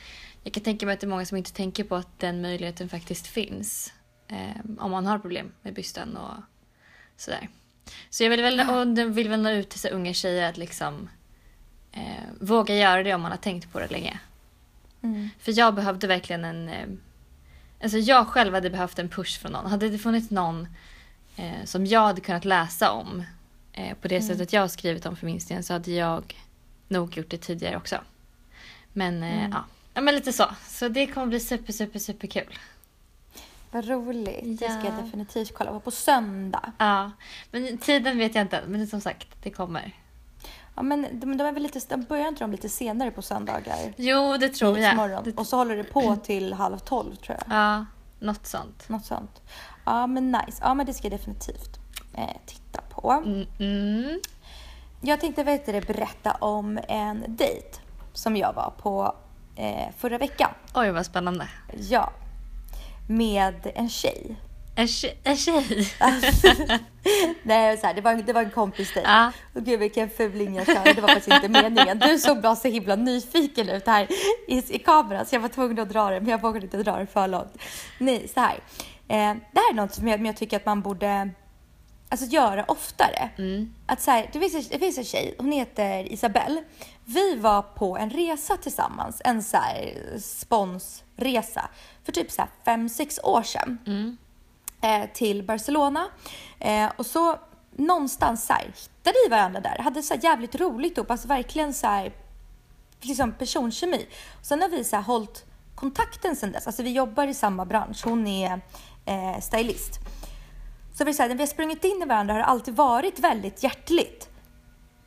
jag 0.43 0.53
kan 0.53 0.63
tänka 0.63 0.85
mig 0.85 0.93
att 0.93 0.99
det 0.99 1.05
är 1.05 1.09
många 1.09 1.25
som 1.25 1.37
inte 1.37 1.53
tänker 1.53 1.83
på 1.83 1.95
att 1.95 2.19
den 2.19 2.41
möjligheten 2.41 2.89
faktiskt 2.89 3.27
finns. 3.27 3.93
Eh, 4.27 4.61
om 4.79 4.91
man 4.91 5.05
har 5.05 5.19
problem 5.19 5.51
med 5.61 5.73
bysten 5.73 6.17
och 6.17 6.33
sådär. 7.17 7.49
Så 8.09 8.23
jag 8.23 8.29
vill 8.29 8.41
väl, 8.41 8.69
och 8.69 8.87
det 8.87 9.05
vill 9.05 9.29
väl 9.29 9.41
nå 9.41 9.49
ut 9.49 9.69
till 9.69 9.79
så 9.79 9.87
unga 9.87 10.13
tjejer 10.13 10.49
att 10.49 10.57
liksom 10.57 11.09
eh, 11.91 12.23
våga 12.39 12.75
göra 12.75 13.03
det 13.03 13.13
om 13.13 13.21
man 13.21 13.31
har 13.31 13.37
tänkt 13.37 13.71
på 13.71 13.79
det 13.79 13.87
länge. 13.91 14.19
Mm. 15.03 15.29
För 15.39 15.57
jag 15.59 15.75
behövde 15.75 16.07
verkligen 16.07 16.45
en... 16.45 16.69
Eh, 16.69 16.87
alltså 17.83 17.97
jag 17.97 18.27
själv 18.27 18.53
hade 18.53 18.69
behövt 18.69 18.99
en 18.99 19.09
push 19.09 19.39
från 19.41 19.51
någon. 19.51 19.65
Hade 19.65 19.89
det 19.89 19.97
funnits 19.97 20.29
någon 20.31 20.67
eh, 21.35 21.65
som 21.65 21.85
jag 21.85 22.01
hade 22.01 22.21
kunnat 22.21 22.45
läsa 22.45 22.91
om 22.91 23.23
eh, 23.73 23.97
på 23.97 24.07
det 24.07 24.15
Mm. 24.15 24.27
sättet 24.27 24.53
jag 24.53 24.61
har 24.61 24.67
skrivit 24.67 25.05
om 25.05 25.15
förminskningen 25.15 25.63
så 25.63 25.73
hade 25.73 25.91
jag 25.91 26.35
nog 26.87 27.17
gjort 27.17 27.29
det 27.29 27.37
tidigare 27.37 27.77
också. 27.77 27.95
Men 28.93 29.23
eh, 29.23 29.37
Mm. 29.37 29.51
ja. 29.51 29.63
Ja, 29.93 30.01
men 30.01 30.15
lite 30.15 30.33
så. 30.33 30.45
Så 30.67 30.87
det 30.89 31.07
kommer 31.07 31.27
bli 31.27 31.39
super, 31.39 31.73
super, 31.73 31.99
super 31.99 32.27
kul. 32.27 32.59
Vad 33.71 33.87
roligt. 33.87 34.59
Det 34.59 34.65
ska 34.69 34.75
jag 34.87 34.93
Ja. 34.97 35.03
definitivt 35.03 35.53
kolla 35.53 35.71
på. 35.71 35.79
På 35.79 35.91
söndag. 35.91 36.71
Ja, 36.77 37.11
men 37.51 37.77
tiden 37.77 38.17
vet 38.17 38.35
jag 38.35 38.41
inte. 38.41 38.63
Men 38.67 38.87
som 38.87 39.01
sagt, 39.01 39.27
det 39.43 39.49
kommer. 39.49 39.95
Ja, 40.75 40.81
men 40.81 41.07
de, 41.19 41.37
de 41.37 41.45
är 41.47 41.51
väl 41.51 41.63
lite, 41.63 41.79
de 41.89 42.03
börjar 42.03 42.27
inte 42.27 42.43
de 42.43 42.51
lite 42.51 42.69
senare 42.69 43.11
på 43.11 43.21
söndagar? 43.21 43.93
Jo, 43.97 44.37
det 44.37 44.49
tror 44.49 44.71
jag. 44.71 44.79
Nyhetsmorgon. 44.79 45.23
Det, 45.23 45.37
Och 45.37 45.47
så 45.47 45.57
håller 45.57 45.77
det 45.77 45.83
på 45.83 46.15
till 46.23 46.53
halv 46.53 46.77
tolv 46.77 47.15
tror 47.15 47.37
jag. 47.47 47.57
ja, 47.57 47.85
något 48.19 48.47
sånt. 48.47 48.89
Något 48.89 49.05
sånt. 49.05 49.41
Ja 49.85 50.07
men 50.07 50.31
nice. 50.31 50.57
Ja 50.61 50.73
men 50.73 50.85
det 50.85 50.93
ska 50.93 51.03
jag 51.07 51.11
definitivt 51.19 51.79
eh, 52.13 52.37
titta 52.45 52.81
på. 52.81 53.11
Mm, 53.11 53.45
mm. 53.59 54.19
Jag 55.01 55.19
tänkte 55.19 55.43
vet 55.43 55.65
du, 55.65 55.81
berätta 55.81 56.31
om 56.31 56.79
en 56.87 57.23
dejt 57.27 57.79
som 58.13 58.37
jag 58.37 58.53
var 58.53 58.73
på 58.77 59.15
förra 59.97 60.17
veckan. 60.17 60.49
Oj, 60.73 60.91
vad 60.91 61.05
spännande. 61.05 61.47
Ja. 61.89 62.13
Med 63.09 63.71
en 63.75 63.89
tjej. 63.89 64.35
En? 64.75 64.87
En 65.23 65.37
tjej. 65.37 65.87
Nej, 67.43 67.77
så 67.77 67.87
här, 67.87 67.93
det, 67.93 68.01
var, 68.01 68.13
det 68.15 68.33
var 68.33 68.41
en 68.41 68.51
kompis 68.51 68.93
dejt. 68.93 69.09
Ja. 69.09 69.31
Och 69.55 69.65
gud 69.65 69.79
vilken 69.79 70.09
fuling 70.09 70.55
jag 70.55 70.65
körde, 70.65 70.93
det 70.93 71.01
var 71.01 71.09
faktiskt 71.09 71.43
inte 71.43 71.49
meningen. 71.49 71.99
Du 71.99 72.17
såg 72.17 72.41
bara 72.41 72.55
så 72.55 72.67
himla 72.67 72.95
nyfiken 72.95 73.69
ut 73.69 73.87
här 73.87 74.07
i, 74.47 74.75
i 74.75 74.79
kameran 74.79 75.25
så 75.25 75.35
jag 75.35 75.39
var 75.39 75.49
tvungen 75.49 75.79
att 75.79 75.89
dra 75.89 76.09
det 76.09 76.19
men 76.19 76.29
jag 76.29 76.41
vågade 76.41 76.65
inte 76.65 76.77
dra 76.77 76.97
det 76.97 77.07
för 77.07 77.27
långt. 77.27 77.57
Nej, 77.97 78.27
så 78.27 78.39
här. 78.39 78.55
Eh, 79.07 79.35
det 79.51 79.59
här 79.59 79.71
är 79.71 79.73
något 79.73 79.93
som 79.93 80.07
jag, 80.07 80.27
jag 80.27 80.37
tycker 80.37 80.57
att 80.57 80.65
man 80.65 80.81
borde 80.81 81.29
alltså, 82.09 82.25
göra 82.25 82.63
oftare. 82.63 83.29
Mm. 83.37 83.73
Att 83.85 84.01
så 84.01 84.11
här, 84.11 84.29
det, 84.33 84.39
finns, 84.39 84.69
det 84.69 84.79
finns 84.79 84.97
en 84.97 85.03
tjej, 85.03 85.35
hon 85.37 85.51
heter 85.51 86.13
Isabelle. 86.13 86.63
Vi 87.05 87.35
var 87.35 87.61
på 87.61 87.97
en 87.97 88.09
resa 88.09 88.57
tillsammans, 88.57 89.21
en 89.25 89.43
så 89.43 89.57
sponsresa 90.19 91.69
för 92.03 92.11
typ 92.11 92.31
så 92.31 92.43
fem, 92.65 92.89
sex 92.89 93.19
år 93.23 93.43
sedan 93.43 93.77
Mm. 93.87 94.17
eh, 94.81 95.09
till 95.13 95.43
Barcelona. 95.43 96.07
Eh, 96.59 96.89
och 96.97 97.05
så 97.05 97.39
någonstans 97.75 98.45
så 98.45 98.53
här, 98.53 98.63
hittade 98.63 99.15
vi 99.25 99.29
varandra 99.29 99.59
där. 99.61 99.77
Hade 99.79 100.03
så 100.03 100.13
här 100.13 100.23
jävligt 100.23 100.55
roligt 100.55 100.97
ihop, 100.97 101.11
alltså 101.11 101.27
verkligen 101.27 101.73
så 101.73 101.87
här, 101.87 102.11
liksom 103.01 103.31
personkemi. 103.31 104.07
Och 104.39 104.45
sen 104.45 104.61
har 104.61 104.69
vi 104.69 104.83
så 104.83 104.95
här 104.95 105.03
hållit 105.03 105.45
kontakten 105.75 106.35
sen 106.35 106.51
dess. 106.51 106.67
Alltså 106.67 106.83
vi 106.83 106.91
jobbar 106.91 107.27
i 107.27 107.33
samma 107.33 107.65
bransch. 107.65 108.01
Hon 108.05 108.27
är 108.27 108.61
eh, 109.05 109.39
stylist. 109.41 109.99
Så 110.97 111.05
vi, 111.05 111.13
så 111.13 111.21
här, 111.21 111.29
när 111.29 111.35
vi 111.35 111.41
har 111.41 111.47
sprungit 111.47 111.83
in 111.83 112.01
i 112.01 112.05
varandra 112.05 112.33
har 112.33 112.39
det 112.39 112.45
alltid 112.45 112.75
varit 112.75 113.19
väldigt 113.19 113.63
hjärtligt. 113.63 114.29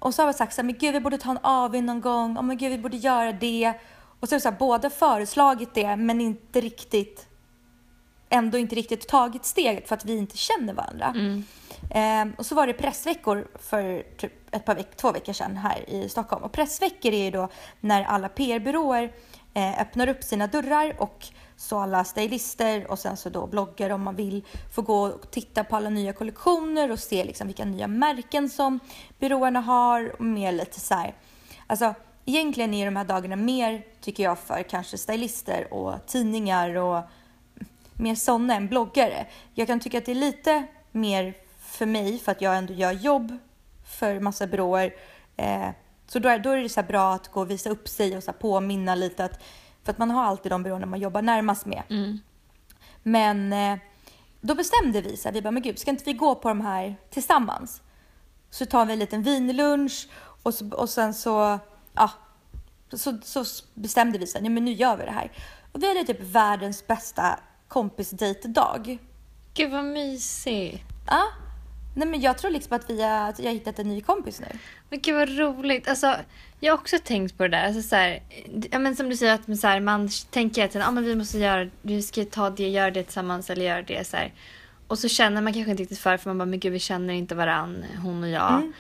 Och 0.05 0.15
så 0.15 0.23
har 0.23 0.27
vi 0.27 0.33
sagt 0.33 0.55
så 0.55 0.63
här, 0.63 0.67
men 0.67 0.79
gud 0.79 0.93
vi 0.93 1.01
borde 1.01 1.19
ta 1.19 1.31
en 1.31 1.39
AW 1.43 1.83
någon 1.83 2.01
gång. 2.01 2.39
Oh, 2.39 2.43
men 2.43 2.57
gud 2.57 2.71
vi 2.71 2.79
borde 2.79 2.97
göra 2.97 3.33
det. 3.33 3.73
Och 4.21 4.29
så 4.29 4.35
har 4.35 4.39
vi 4.39 4.43
så 4.43 4.51
här, 4.51 4.57
båda 4.59 4.91
föreslagit 4.91 5.75
det 5.75 5.97
men 5.97 6.21
inte 6.21 6.61
riktigt 6.61 7.29
ändå 8.29 8.59
inte 8.59 8.75
riktigt 8.75 9.09
tagit 9.09 9.45
steget 9.45 9.89
för 9.89 9.95
att 9.97 10.05
vi 10.05 10.17
inte 10.17 10.37
känner 10.37 10.73
varandra. 10.75 11.07
Mm. 11.07 11.45
Ehm, 11.91 12.33
och 12.39 12.47
så 12.47 12.55
var 12.55 12.67
det 12.67 12.73
pressveckor 12.73 13.49
för 13.61 14.03
typ 14.17 14.55
ett 14.55 14.65
par 14.65 14.75
veck- 14.75 14.97
två 14.97 15.13
veckor 15.13 15.33
sedan 15.33 15.57
här 15.57 15.91
i 15.91 16.09
Stockholm. 16.09 16.45
Och 16.45 16.53
pressveckor 16.53 17.13
är 17.13 17.25
ju 17.25 17.31
då 17.31 17.49
när 17.81 18.05
alla 18.05 18.29
PR-byråer 18.29 19.13
eh, 19.55 19.81
öppnar 19.81 20.09
upp 20.09 20.25
sina 20.25 20.47
dörrar 20.47 20.95
och 20.99 21.27
så 21.65 21.79
alla 21.79 22.05
stylister 22.05 22.91
och 22.91 22.99
sen 22.99 23.17
så 23.17 23.29
då 23.29 23.47
bloggare 23.47 23.95
om 23.95 24.03
man 24.03 24.17
vill 24.17 24.45
får 24.75 24.83
gå 24.83 25.07
och 25.07 25.31
titta 25.31 25.65
på 25.65 25.77
alla 25.77 25.91
nya 25.91 26.13
kollektioner 26.13 26.91
och 26.91 26.99
se 26.99 27.25
liksom 27.25 27.47
vilka 27.47 27.65
nya 27.65 27.87
märken 27.87 28.51
som 28.51 28.81
byråerna 29.19 29.61
har 29.61 30.13
och 30.19 30.25
mer 30.25 30.53
lite 30.53 30.81
så 30.81 30.95
här. 30.95 31.15
Alltså 31.67 31.95
egentligen 32.25 32.75
är 32.75 32.85
de 32.85 32.97
här 32.97 33.05
dagarna 33.05 33.37
mer 33.37 33.85
tycker 34.01 34.23
jag 34.23 34.39
för 34.39 34.63
kanske 34.63 34.99
stylister 34.99 35.75
och 35.75 36.07
tidningar 36.07 36.75
och 36.75 37.03
mer 37.95 38.15
sådana 38.15 38.55
än 38.55 38.69
bloggare. 38.69 39.27
Jag 39.55 39.67
kan 39.67 39.81
tycka 39.81 39.99
att 39.99 40.05
det 40.05 40.13
är 40.13 40.17
lite 40.17 40.67
mer 40.93 41.35
för 41.59 41.87
mig 41.87 42.19
för 42.19 42.33
att 42.33 42.41
jag 42.41 42.57
ändå 42.57 42.73
gör 42.73 42.93
jobb 42.93 43.39
för 43.99 44.21
massa 44.21 44.47
byråer. 44.47 44.95
Eh, 45.37 45.69
så 46.07 46.19
då 46.19 46.29
är, 46.29 46.39
då 46.39 46.51
är 46.51 46.57
det 46.57 46.69
så 46.69 46.81
här 46.81 46.89
bra 46.89 47.15
att 47.15 47.29
gå 47.29 47.41
och 47.41 47.51
visa 47.51 47.71
upp 47.71 47.89
sig 47.89 48.17
och 48.17 48.23
så 48.23 48.31
här 48.31 48.39
påminna 48.39 48.95
lite 48.95 49.25
att 49.25 49.43
för 49.85 49.93
att 49.93 49.99
man 49.99 50.11
har 50.11 50.25
alltid 50.25 50.53
de 50.53 50.63
byråerna 50.63 50.87
man 50.87 51.01
jobbar 51.01 51.23
närmast 51.23 51.67
med. 51.67 51.83
Mm. 51.91 52.19
Men 53.03 53.53
eh, 53.53 53.79
då 54.41 54.55
bestämde 54.55 55.01
vi 55.01 55.17
så 55.17 55.29
här, 55.29 55.33
vi 55.33 55.43
bara, 55.43 55.51
men 55.51 55.63
gud, 55.63 55.79
ska 55.79 55.91
inte 55.91 56.05
vi 56.05 56.13
gå 56.13 56.35
på 56.35 56.49
de 56.49 56.61
här 56.61 56.97
tillsammans? 57.11 57.83
Så 58.51 58.67
tar 58.67 58.87
vi 58.87 58.93
en 58.93 58.99
liten 58.99 59.23
vinlunch 59.23 60.09
och, 60.43 60.55
så, 60.55 60.71
och 60.71 60.89
sen 60.89 61.15
så, 61.15 61.59
ja, 61.95 62.11
så, 62.93 63.19
så 63.23 63.45
bestämde 63.75 64.19
vi 64.19 64.27
så 64.27 64.39
här, 64.39 64.43
nej 64.43 64.51
men 64.51 64.65
nu 64.65 64.73
gör 64.73 64.97
vi 64.97 65.05
det 65.05 65.11
här. 65.11 65.33
Och 65.73 65.83
vi 65.83 65.89
hade 65.89 66.05
typ 66.05 66.21
världens 66.21 66.87
bästa 66.87 67.41
kompisdejtdag. 67.69 68.99
Gud 69.55 69.71
vad 69.71 69.85
mysigt. 69.85 70.83
Ja. 71.07 71.23
Nej 71.97 72.09
men 72.09 72.21
jag 72.21 72.39
tror 72.39 72.51
liksom 72.51 72.77
att 72.77 72.91
vi 72.91 73.03
har, 73.03 73.29
att 73.29 73.39
jag 73.39 73.47
har 73.47 73.53
hittat 73.53 73.79
en 73.79 73.89
ny 73.89 74.01
kompis 74.01 74.41
nu. 74.41 74.59
Men 74.91 75.01
gud 75.01 75.15
vad 75.15 75.39
roligt. 75.39 75.89
Alltså, 75.89 76.17
jag 76.65 76.73
har 76.73 76.79
också 76.79 76.99
tänkt 77.05 77.39
på 77.39 77.43
det 77.43 77.49
där. 77.49 77.67
Alltså, 77.67 77.83
så 77.83 77.97
här, 77.97 78.23
ja, 78.71 78.79
men 78.79 78.97
som 78.97 79.09
du 79.09 79.17
säger, 79.17 79.35
att 79.35 79.61
så 79.61 79.67
här, 79.67 79.81
man 79.81 80.09
tänker 80.31 80.65
att 80.65 80.89
ah, 80.89 80.91
men 80.91 81.05
vi 81.05 81.15
måste 81.15 81.39
göra, 81.39 81.71
vi 81.83 82.03
ska 82.03 82.25
ta 82.25 82.51
det, 82.51 82.69
göra 82.69 82.91
det 82.91 83.03
tillsammans 83.03 83.51
eller 83.51 83.65
göra 83.65 83.83
det. 83.83 84.07
Så 84.07 84.17
här. 84.17 84.33
Och 84.89 84.99
så 84.99 85.09
känner 85.09 85.43
man 85.43 85.53
kanske 85.53 85.71
inte 85.71 85.83
riktigt 85.83 85.99
för 85.99 86.17
för 86.17 86.31
man 86.31 86.39
bara, 86.39 86.47
men 86.47 86.61
gud 86.61 86.73
vi 86.73 86.79
känner 86.79 87.15
inte 87.15 87.35
varann, 87.35 87.85
hon 88.03 88.23
och 88.23 88.29
jag. 88.29 88.55
Mm. 88.55 88.73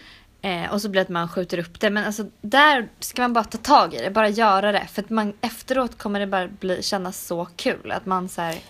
Eh, 0.64 0.72
och 0.72 0.82
så 0.82 0.88
blir 0.88 1.00
det 1.00 1.02
att 1.02 1.08
man 1.08 1.28
skjuter 1.28 1.58
upp 1.58 1.80
det. 1.80 1.90
Men 1.90 2.04
alltså 2.04 2.24
där 2.40 2.88
ska 3.00 3.22
man 3.22 3.32
bara 3.32 3.44
ta 3.44 3.58
tag 3.58 3.94
i 3.94 3.98
det, 3.98 4.10
bara 4.10 4.28
göra 4.28 4.72
det. 4.72 4.86
För 4.92 5.02
att 5.02 5.10
man, 5.10 5.32
efteråt 5.40 5.98
kommer 5.98 6.20
det 6.20 6.26
bara 6.26 6.48
bli, 6.48 6.82
kännas 6.82 7.26
så 7.26 7.48
kul. 7.56 7.92
Att 7.92 8.06
man 8.06 8.28
så 8.28 8.42
Nej, 8.42 8.62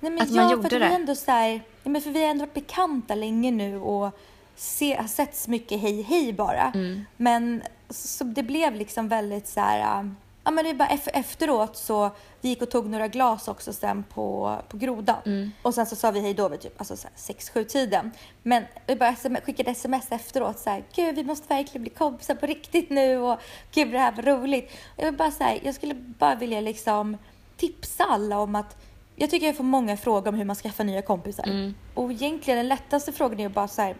men 0.00 0.20
Att 0.22 0.30
ja, 0.30 0.36
man 0.36 0.48
för 0.48 0.56
gjorde 0.56 0.66
att 0.66 0.72
vi 0.72 0.78
det. 0.78 0.84
är 0.84 0.94
ändå 0.94 1.14
så 1.14 1.30
här, 1.30 1.60
ja, 1.82 1.90
men 1.90 2.02
för 2.02 2.10
vi 2.10 2.22
har 2.22 2.30
ändå 2.30 2.44
varit 2.44 2.54
bekanta 2.54 3.14
länge 3.14 3.50
nu 3.50 3.76
och 3.76 4.18
se, 4.56 4.96
har 4.96 5.08
setts 5.08 5.48
mycket 5.48 5.80
hej 5.80 6.02
hej 6.02 6.32
bara. 6.32 6.72
Mm. 6.74 7.04
Men 7.16 7.62
så, 7.88 8.08
så 8.08 8.24
det 8.24 8.42
blev 8.42 8.74
liksom 8.74 9.08
väldigt 9.08 9.48
så 9.48 9.60
här, 9.60 10.00
äh, 10.00 10.10
ja 10.44 10.50
men 10.50 10.64
det 10.64 10.74
bara 10.74 10.88
efteråt 11.06 11.76
så 11.76 12.10
vi 12.40 12.48
gick 12.48 12.62
och 12.62 12.70
tog 12.70 12.90
några 12.90 13.08
glas 13.08 13.48
också 13.48 13.72
sen 13.72 14.04
på, 14.14 14.58
på 14.68 14.76
Grodan. 14.76 15.22
Mm. 15.26 15.50
Och 15.62 15.74
sen 15.74 15.86
så 15.86 15.96
sa 15.96 16.10
vi 16.10 16.20
hej 16.20 16.34
då 16.34 16.48
vid 16.48 16.60
typ 16.60 16.74
alltså 16.78 16.96
så 16.96 17.08
här 17.08 17.34
6-7 17.34 17.64
tiden. 17.64 18.10
Men 18.42 18.64
vi 18.86 18.96
bara 18.96 19.10
sms, 19.10 19.44
skickade 19.44 19.70
sms 19.70 20.12
efteråt 20.12 20.58
så 20.58 20.70
här, 20.70 20.84
gud 20.94 21.14
vi 21.14 21.24
måste 21.24 21.54
verkligen 21.54 21.82
bli 21.82 21.90
kompisar 21.90 22.34
på 22.34 22.46
riktigt 22.46 22.90
nu 22.90 23.18
och 23.18 23.40
gud 23.74 23.92
det 23.92 23.98
här 23.98 24.12
var 24.12 24.22
roligt. 24.22 24.72
Och 24.96 25.02
jag 25.02 25.04
vill 25.04 25.18
bara 25.18 25.30
säga, 25.30 25.60
jag 25.62 25.74
skulle 25.74 25.94
bara 25.94 26.34
vilja 26.34 26.60
liksom 26.60 27.16
tipsa 27.56 28.04
alla 28.04 28.38
om 28.38 28.54
att 28.54 28.76
jag 29.16 29.30
tycker 29.30 29.46
jag 29.46 29.56
får 29.56 29.64
många 29.64 29.96
frågor 29.96 30.28
om 30.28 30.34
hur 30.34 30.44
man 30.44 30.56
skaffar 30.56 30.84
nya 30.84 31.02
kompisar. 31.02 31.44
Mm. 31.44 31.74
Och 31.94 32.12
egentligen 32.12 32.58
den 32.58 32.68
lättaste 32.68 33.12
frågan 33.12 33.38
är 33.38 33.42
ju 33.42 33.48
bara 33.48 33.68
så 33.68 33.82
här, 33.82 33.96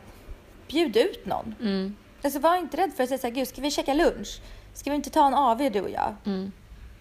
bjud 0.69 0.97
ut 0.97 1.27
någon. 1.27 1.55
mm, 1.61 1.97
Alltså 2.23 2.39
var 2.39 2.57
inte 2.57 2.77
rädd 2.77 2.91
för 2.97 3.03
att 3.03 3.09
säga 3.09 3.19
så 3.19 3.27
här, 3.27 3.35
gud 3.35 3.49
ska 3.49 3.61
vi 3.63 3.71
käka 3.71 3.95
lunch? 3.95 4.41
Ska 4.75 4.91
vi 4.91 4.97
inte 4.97 5.11
ta 5.11 5.27
en 5.27 5.35
AV 5.35 5.59
du 5.73 5.81
och 5.81 5.91
jag? 5.91 6.15
mm. 6.25 6.53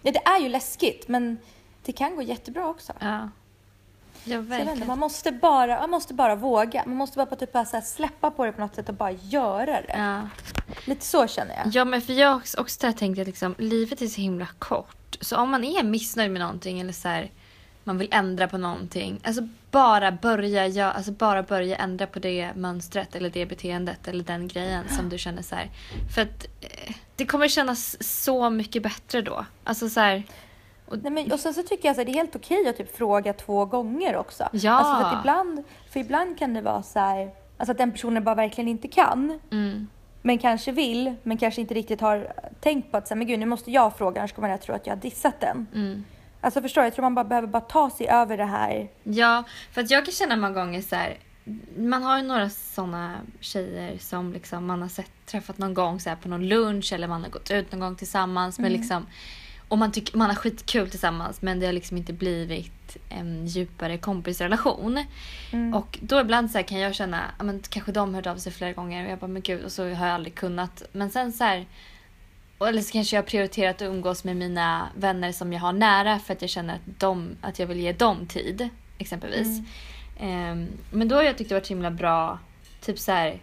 Ja, 0.02 0.12
det 0.12 0.18
är 0.26 0.40
ju 0.40 0.48
läskigt 0.48 1.08
men 1.08 1.38
det 1.84 1.92
kan 1.92 2.16
gå 2.16 2.22
jättebra 2.22 2.68
också. 2.68 2.92
Ja. 3.00 3.28
Ja, 4.26 4.36
Så 4.36 4.40
vet 4.42 4.58
inte, 4.60 4.64
verkligen. 4.64 4.88
man, 4.88 4.98
måste 4.98 5.32
bara, 5.32 5.80
man 5.80 5.90
måste 5.90 6.14
bara 6.14 6.34
våga. 6.36 6.82
Man 6.86 6.96
måste 6.96 7.16
bara, 7.16 7.36
typ 7.36 7.52
bara 7.52 7.64
så 7.64 7.80
släppa 7.80 8.30
på 8.30 8.44
det 8.44 8.52
på 8.52 8.60
något 8.60 8.74
sätt 8.74 8.88
och 8.88 8.94
bara 8.94 9.10
göra 9.10 9.66
det. 9.82 9.94
Ja. 9.98 10.20
Lite 10.84 11.04
så 11.06 11.26
känner 11.26 11.54
jag. 11.56 11.66
Ja, 11.74 11.84
men 11.84 12.00
för 12.00 12.12
jag 12.12 12.36
också, 12.36 12.60
också 12.60 12.86
där 12.86 12.92
tänkt 12.92 13.18
att 13.20 13.26
liksom, 13.26 13.54
livet 13.58 14.02
är 14.02 14.06
så 14.06 14.20
himla 14.20 14.46
kort. 14.58 15.16
Så 15.20 15.36
om 15.36 15.50
man 15.50 15.64
är 15.64 15.82
missnöjd 15.82 16.30
med 16.30 16.40
någonting 16.40 16.80
eller 16.80 16.92
så 16.92 17.08
här, 17.08 17.30
man 17.84 17.98
vill 17.98 18.08
ändra 18.12 18.48
på 18.48 18.58
någonting. 18.58 19.20
Alltså 19.24 19.48
bara 19.70 20.12
börja, 20.12 20.66
ja, 20.66 20.90
alltså 20.92 21.12
bara 21.12 21.42
börja 21.42 21.76
ändra 21.76 22.06
på 22.06 22.18
det 22.18 22.50
mönstret 22.56 23.14
eller 23.14 23.30
det 23.30 23.46
beteendet 23.46 24.08
eller 24.08 24.24
den 24.24 24.48
grejen 24.48 24.88
som 24.88 25.08
du 25.08 25.18
känner 25.18 25.42
så 25.42 25.54
här. 25.54 25.70
För 26.14 26.22
att 26.22 26.46
eh, 26.60 26.94
det 27.16 27.26
kommer 27.26 27.48
kännas 27.48 28.02
så 28.20 28.50
mycket 28.50 28.82
bättre 28.82 29.22
då. 29.22 29.46
Alltså 29.64 29.88
så 29.88 30.00
här, 30.00 30.22
Nej, 30.90 31.12
men, 31.12 31.32
och 31.32 31.40
sen 31.40 31.54
så 31.54 31.62
tycker 31.62 31.88
jag 31.88 31.90
att 32.00 32.06
det 32.06 32.12
är 32.12 32.14
helt 32.14 32.36
okej 32.36 32.68
att 32.68 32.76
typ 32.76 32.96
fråga 32.96 33.32
två 33.32 33.64
gånger 33.64 34.16
också. 34.16 34.48
Ja. 34.52 34.72
Alltså 34.72 34.94
för, 34.94 35.16
att 35.16 35.20
ibland, 35.20 35.64
för 35.90 36.00
ibland 36.00 36.38
kan 36.38 36.54
det 36.54 36.60
vara 36.60 36.82
så 36.82 36.98
här, 36.98 37.30
alltså 37.56 37.72
att 37.72 37.78
den 37.78 37.92
personen 37.92 38.24
bara 38.24 38.34
verkligen 38.34 38.68
inte 38.68 38.88
kan. 38.88 39.40
mm, 39.50 39.88
Men 40.22 40.38
kanske 40.38 40.72
vill, 40.72 41.14
men 41.22 41.38
kanske 41.38 41.60
inte 41.60 41.74
riktigt 41.74 42.00
har 42.00 42.32
tänkt 42.60 42.90
på 42.90 42.96
att 42.96 43.08
så 43.08 43.14
här, 43.14 43.18
men 43.18 43.26
gud, 43.26 43.38
nu 43.38 43.46
måste 43.46 43.70
jag 43.70 43.96
fråga 43.96 44.20
annars 44.20 44.32
kommer 44.32 44.48
jag 44.48 44.60
tro 44.62 44.74
att 44.74 44.86
jag 44.86 44.94
har 44.96 45.00
dissat 45.02 45.40
den. 45.40 45.66
mm. 45.74 46.04
Alltså 46.44 46.62
förstår 46.62 46.82
du? 46.82 46.86
Jag 46.86 46.94
tror 46.94 47.02
man 47.02 47.14
bara 47.14 47.24
behöver 47.24 47.48
bara 47.48 47.60
ta 47.60 47.90
sig 47.90 48.08
över 48.08 48.36
det 48.36 48.44
här. 48.44 48.88
Ja, 49.02 49.44
för 49.72 49.80
att 49.80 49.90
jag 49.90 50.04
kan 50.04 50.12
känna 50.12 50.36
många 50.36 50.54
gånger 50.54 50.82
så 50.82 50.96
här. 50.96 51.18
Man 51.76 52.02
har 52.02 52.16
ju 52.18 52.22
några 52.24 52.50
såna 52.50 53.14
tjejer 53.40 53.98
som 53.98 54.32
liksom 54.32 54.66
man 54.66 54.82
har 54.82 54.88
sett, 54.88 55.10
träffat 55.26 55.58
någon 55.58 55.74
gång 55.74 56.00
så 56.00 56.08
här 56.08 56.16
på 56.16 56.28
någon 56.28 56.48
lunch 56.48 56.92
eller 56.92 57.08
man 57.08 57.22
har 57.22 57.30
gått 57.30 57.50
ut 57.50 57.72
någon 57.72 57.80
gång 57.80 57.96
tillsammans. 57.96 58.58
Men 58.58 58.72
liksom, 58.72 59.06
och 59.68 59.78
man, 59.78 59.92
tycker, 59.92 60.18
man 60.18 60.28
har 60.28 60.36
skitkul 60.36 60.90
tillsammans 60.90 61.42
men 61.42 61.60
det 61.60 61.66
har 61.66 61.72
liksom 61.72 61.96
inte 61.96 62.12
blivit 62.12 62.96
en 63.08 63.46
djupare 63.46 63.98
kompisrelation. 63.98 65.04
Mm. 65.52 65.74
Och 65.74 65.98
då 66.02 66.20
ibland 66.20 66.50
så 66.50 66.62
kan 66.62 66.78
jag 66.78 66.94
känna, 66.94 67.20
men 67.42 67.62
kanske 67.68 67.92
de 67.92 68.14
hört 68.14 68.26
av 68.26 68.36
sig 68.36 68.52
flera 68.52 68.72
gånger 68.72 69.04
och 69.04 69.10
jag 69.10 69.18
bara 69.18 69.26
men 69.26 69.42
gud 69.42 69.64
och 69.64 69.72
så 69.72 69.82
har 69.82 70.06
jag 70.06 70.14
aldrig 70.14 70.34
kunnat. 70.34 70.82
Men 70.92 71.10
sen 71.10 71.32
så 71.32 71.44
här, 71.44 71.66
eller 72.68 72.82
så 72.82 72.92
kanske 72.92 73.16
jag 73.16 73.22
har 73.22 73.26
prioriterat 73.28 73.76
att 73.76 73.82
umgås 73.88 74.24
med 74.24 74.36
mina 74.36 74.88
vänner 74.96 75.32
som 75.32 75.52
jag 75.52 75.60
har 75.60 75.72
nära 75.72 76.18
för 76.18 76.32
att 76.32 76.40
jag 76.42 76.50
känner 76.50 76.74
att, 76.74 77.00
de, 77.00 77.36
att 77.40 77.58
jag 77.58 77.66
vill 77.66 77.80
ge 77.80 77.92
dem 77.92 78.26
tid. 78.26 78.68
Exempelvis. 78.98 79.60
Ehm, 80.20 80.68
men 80.90 81.08
då 81.08 81.16
har 81.16 81.22
jag 81.22 81.38
tyckt 81.38 81.48
det 81.48 81.54
varit 81.54 81.66
så 81.66 81.72
himla 81.72 81.90
bra, 81.90 82.38
typ 82.80 82.98
så 82.98 83.12
här 83.12 83.40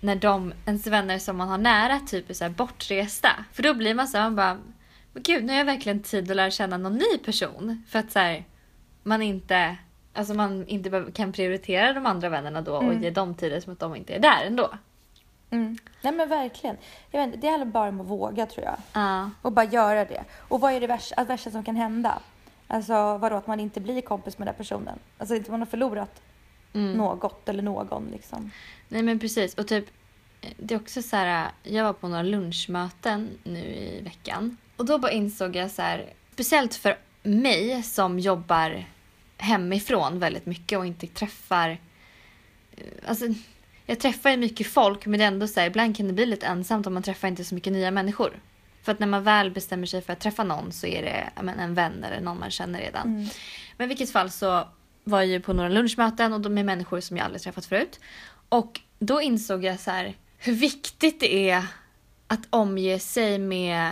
när 0.00 0.16
de, 0.16 0.52
ens 0.66 0.86
vänner 0.86 1.18
som 1.18 1.36
man 1.36 1.48
har 1.48 1.58
nära 1.58 2.00
typ 2.00 2.30
är 2.30 2.34
så 2.34 2.44
här 2.44 2.50
bortresta. 2.50 3.44
För 3.52 3.62
då 3.62 3.74
blir 3.74 3.94
man 3.94 4.08
så 4.08 4.18
här, 4.18 4.24
man 4.24 4.36
bara, 4.36 4.58
men 5.12 5.22
gud 5.22 5.44
nu 5.44 5.52
har 5.52 5.58
jag 5.58 5.64
verkligen 5.64 6.02
tid 6.02 6.30
att 6.30 6.36
lära 6.36 6.50
känna 6.50 6.76
någon 6.76 6.94
ny 6.94 7.18
person. 7.24 7.84
För 7.88 7.98
att 7.98 8.12
så 8.12 8.18
här, 8.18 8.44
man 9.02 9.22
inte, 9.22 9.76
alltså 10.12 10.34
man 10.34 10.66
inte 10.66 11.04
kan 11.14 11.32
prioritera 11.32 11.92
de 11.92 12.06
andra 12.06 12.28
vännerna 12.28 12.62
då 12.62 12.76
och 12.76 12.82
Mm. 12.82 13.02
ge 13.02 13.10
dem 13.10 13.34
tid 13.34 13.62
som 13.62 13.72
att 13.72 13.80
de 13.80 13.96
inte 13.96 14.14
är 14.14 14.18
där 14.20 14.44
ändå. 14.46 14.70
Nej 16.02 16.12
men 16.12 16.28
verkligen. 16.28 16.76
Jag 17.10 17.26
vet, 17.26 17.40
det 17.40 17.48
handlar 17.48 17.66
bara 17.66 17.88
om 17.88 18.00
att 18.00 18.06
våga 18.06 18.46
tror 18.46 18.64
jag. 18.64 18.76
Ja. 18.92 19.30
Och 19.42 19.52
bara 19.52 19.64
göra 19.64 20.04
det. 20.04 20.24
Och 20.48 20.60
vad 20.60 20.72
är 20.72 20.80
det 20.80 20.86
värsta, 20.86 21.24
värsta 21.24 21.50
som 21.50 21.64
kan 21.64 21.76
hända? 21.76 22.18
Alltså 22.66 23.18
vadå 23.18 23.36
att 23.36 23.46
man 23.46 23.60
inte 23.60 23.80
blir 23.80 24.00
kompis 24.00 24.38
med 24.38 24.48
den 24.48 24.54
personen? 24.54 24.98
Alltså 25.18 25.34
inte 25.34 25.50
man 25.50 25.60
har 25.60 25.66
förlorat 25.66 26.22
Mm. 26.74 26.92
något 26.92 27.48
eller 27.48 27.62
någon 27.62 28.08
liksom. 28.12 28.50
Nej 28.88 29.02
men 29.02 29.18
precis. 29.18 29.54
Och 29.54 29.68
typ, 29.68 29.84
det 30.56 30.74
är 30.74 30.78
också 30.78 31.02
så 31.02 31.16
här, 31.16 31.50
jag 31.62 31.84
var 31.84 31.92
på 31.92 32.08
några 32.08 32.22
lunchmöten 32.22 33.30
nu 33.44 33.58
i 33.64 34.00
veckan. 34.00 34.56
Och 34.76 34.84
då 34.86 34.98
bara 34.98 35.12
insåg 35.12 35.56
jag 35.56 35.70
så 35.70 35.82
här, 35.82 36.12
speciellt 36.32 36.74
för 36.74 36.98
mig 37.22 37.82
som 37.82 38.18
jobbar 38.18 38.84
hemifrån 39.38 40.18
väldigt 40.18 40.46
mycket 40.46 40.78
och 40.78 40.86
inte 40.86 41.06
träffar, 41.06 41.78
eh, 42.76 42.86
alltså 43.06 43.24
jag 43.92 43.98
träffar 43.98 44.30
ju 44.30 44.36
mycket 44.36 44.66
folk 44.66 45.06
men 45.06 45.18
det 45.18 45.24
är 45.24 45.28
ändå 45.28 45.48
så 45.48 45.60
här, 45.60 45.66
ibland 45.66 45.96
kan 45.96 46.06
det 46.06 46.12
bli 46.12 46.26
lite 46.26 46.46
ensamt 46.46 46.86
om 46.86 46.94
man 46.94 47.02
träffar 47.02 47.28
inte 47.28 47.44
så 47.44 47.54
mycket 47.54 47.72
nya 47.72 47.90
människor. 47.90 48.40
För 48.82 48.92
att 48.92 48.98
när 48.98 49.06
man 49.06 49.24
väl 49.24 49.50
bestämmer 49.50 49.86
sig 49.86 50.02
för 50.02 50.12
att 50.12 50.20
träffa 50.20 50.44
någon 50.44 50.72
så 50.72 50.86
är 50.86 51.02
det 51.02 51.42
men, 51.42 51.58
en 51.58 51.74
vän 51.74 52.04
eller 52.04 52.20
någon 52.20 52.38
man 52.38 52.50
känner 52.50 52.80
redan. 52.80 53.06
Mm. 53.06 53.28
Men 53.76 53.84
i 53.84 53.88
vilket 53.88 54.10
fall 54.10 54.30
så 54.30 54.68
var 55.04 55.18
jag 55.18 55.26
ju 55.26 55.40
på 55.40 55.52
några 55.52 55.68
lunchmöten 55.68 56.32
och 56.32 56.40
då 56.40 56.48
med 56.48 56.64
människor 56.64 57.00
som 57.00 57.16
jag 57.16 57.24
aldrig 57.24 57.42
träffat 57.42 57.66
förut. 57.66 58.00
Och 58.48 58.80
då 58.98 59.22
insåg 59.22 59.64
jag 59.64 59.80
så 59.80 59.90
här 59.90 60.14
hur 60.38 60.52
viktigt 60.52 61.20
det 61.20 61.50
är 61.50 61.64
att 62.26 62.46
omge 62.50 62.98
sig 62.98 63.38
med 63.38 63.90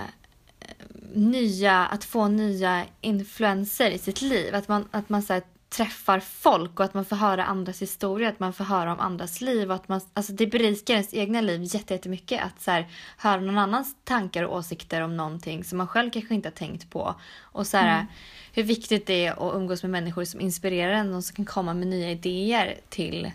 eh, 0.60 0.74
nya, 1.14 1.86
att 1.86 2.04
få 2.04 2.28
nya 2.28 2.84
influenser 3.00 3.90
i 3.90 3.98
sitt 3.98 4.22
liv. 4.22 4.54
Att 4.54 4.68
man, 4.68 4.88
att 4.90 5.08
man 5.08 5.22
så 5.22 5.32
här, 5.32 5.42
träffar 5.70 6.20
folk 6.20 6.80
och 6.80 6.84
att 6.84 6.94
man 6.94 7.04
får 7.04 7.16
höra 7.16 7.44
andras 7.44 7.82
historier, 7.82 8.28
att 8.28 8.40
man 8.40 8.52
får 8.52 8.64
höra 8.64 8.92
om 8.92 9.00
andras 9.00 9.40
liv. 9.40 9.70
Och 9.70 9.74
att 9.74 9.88
man, 9.88 10.00
alltså 10.14 10.32
det 10.32 10.46
berikar 10.46 10.94
ens 10.94 11.14
egna 11.14 11.40
liv 11.40 11.60
jätte- 11.64 11.94
jättemycket 11.94 12.42
att 12.42 12.60
så 12.60 12.70
här, 12.70 12.88
höra 13.16 13.40
någon 13.40 13.58
annans 13.58 13.96
tankar 14.04 14.42
och 14.42 14.56
åsikter 14.56 15.00
om 15.00 15.16
någonting 15.16 15.64
som 15.64 15.78
man 15.78 15.88
själv 15.88 16.10
kanske 16.10 16.34
inte 16.34 16.48
har 16.48 16.54
tänkt 16.54 16.90
på. 16.90 17.14
Och 17.40 17.66
så 17.66 17.76
här, 17.76 18.06
hur 18.52 18.62
viktigt 18.62 19.06
det 19.06 19.26
är 19.26 19.32
att 19.32 19.54
umgås 19.54 19.82
med 19.82 19.90
människor 19.90 20.24
som 20.24 20.40
inspirerar 20.40 20.92
en 20.92 21.14
och 21.14 21.24
som 21.24 21.36
kan 21.36 21.44
komma 21.44 21.74
med 21.74 21.86
nya 21.86 22.10
idéer 22.10 22.80
till 22.88 23.30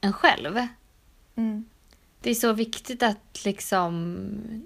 en 0.00 0.12
själv. 0.12 0.66
Mm. 1.36 1.64
Det 2.20 2.30
är 2.30 2.34
så 2.34 2.52
viktigt 2.52 3.02
att 3.02 3.44
liksom, 3.44 3.92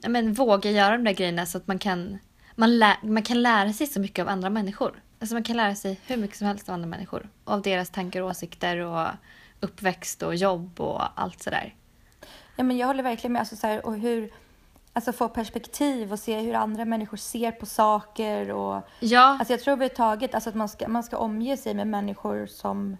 men, 0.08 0.32
våga 0.32 0.70
göra 0.70 0.96
de 0.96 1.04
där 1.04 1.12
grejerna 1.12 1.46
så 1.46 1.58
att 1.58 1.66
man 1.66 1.78
kan, 1.78 2.18
man, 2.54 2.78
lä, 2.78 2.96
man 3.02 3.22
kan 3.22 3.42
lära 3.42 3.72
sig 3.72 3.86
så 3.86 4.00
mycket 4.00 4.22
av 4.22 4.28
andra 4.28 4.50
människor. 4.50 5.02
Alltså 5.20 5.34
man 5.34 5.42
kan 5.42 5.56
lära 5.56 5.74
sig 5.74 6.00
hur 6.06 6.16
mycket 6.16 6.36
som 6.36 6.46
helst 6.46 6.68
av 6.68 6.74
andra 6.74 6.86
människor. 6.88 7.28
Av 7.44 7.62
deras 7.62 7.90
tankar 7.90 8.20
och 8.22 8.28
åsikter 8.30 8.78
och 8.78 9.08
uppväxt 9.60 10.22
och 10.22 10.34
jobb 10.34 10.80
och 10.80 11.20
allt 11.20 11.42
sådär. 11.42 11.74
Ja, 12.56 12.64
men 12.64 12.76
jag 12.76 12.86
håller 12.86 13.02
verkligen 13.02 13.32
med. 13.32 13.40
Alltså, 13.40 13.56
så 13.56 13.66
här, 13.66 13.86
och 13.86 13.96
hur, 13.98 14.30
alltså, 14.92 15.12
få 15.12 15.28
perspektiv 15.28 16.12
och 16.12 16.18
se 16.18 16.40
hur 16.40 16.54
andra 16.54 16.84
människor 16.84 17.16
ser 17.16 17.52
på 17.52 17.66
saker. 17.66 18.50
Och, 18.50 18.82
Ja, 19.00 19.20
alltså, 19.38 19.52
jag 19.52 19.60
tror 19.60 19.72
överhuvudtaget 19.72 20.34
alltså, 20.34 20.50
att 20.50 20.56
man 20.56 20.68
ska, 20.68 20.88
man 20.88 21.02
ska 21.02 21.16
omge 21.18 21.56
sig 21.56 21.74
med 21.74 21.86
människor 21.86 22.46
som 22.46 22.96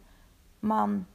man 0.61 1.07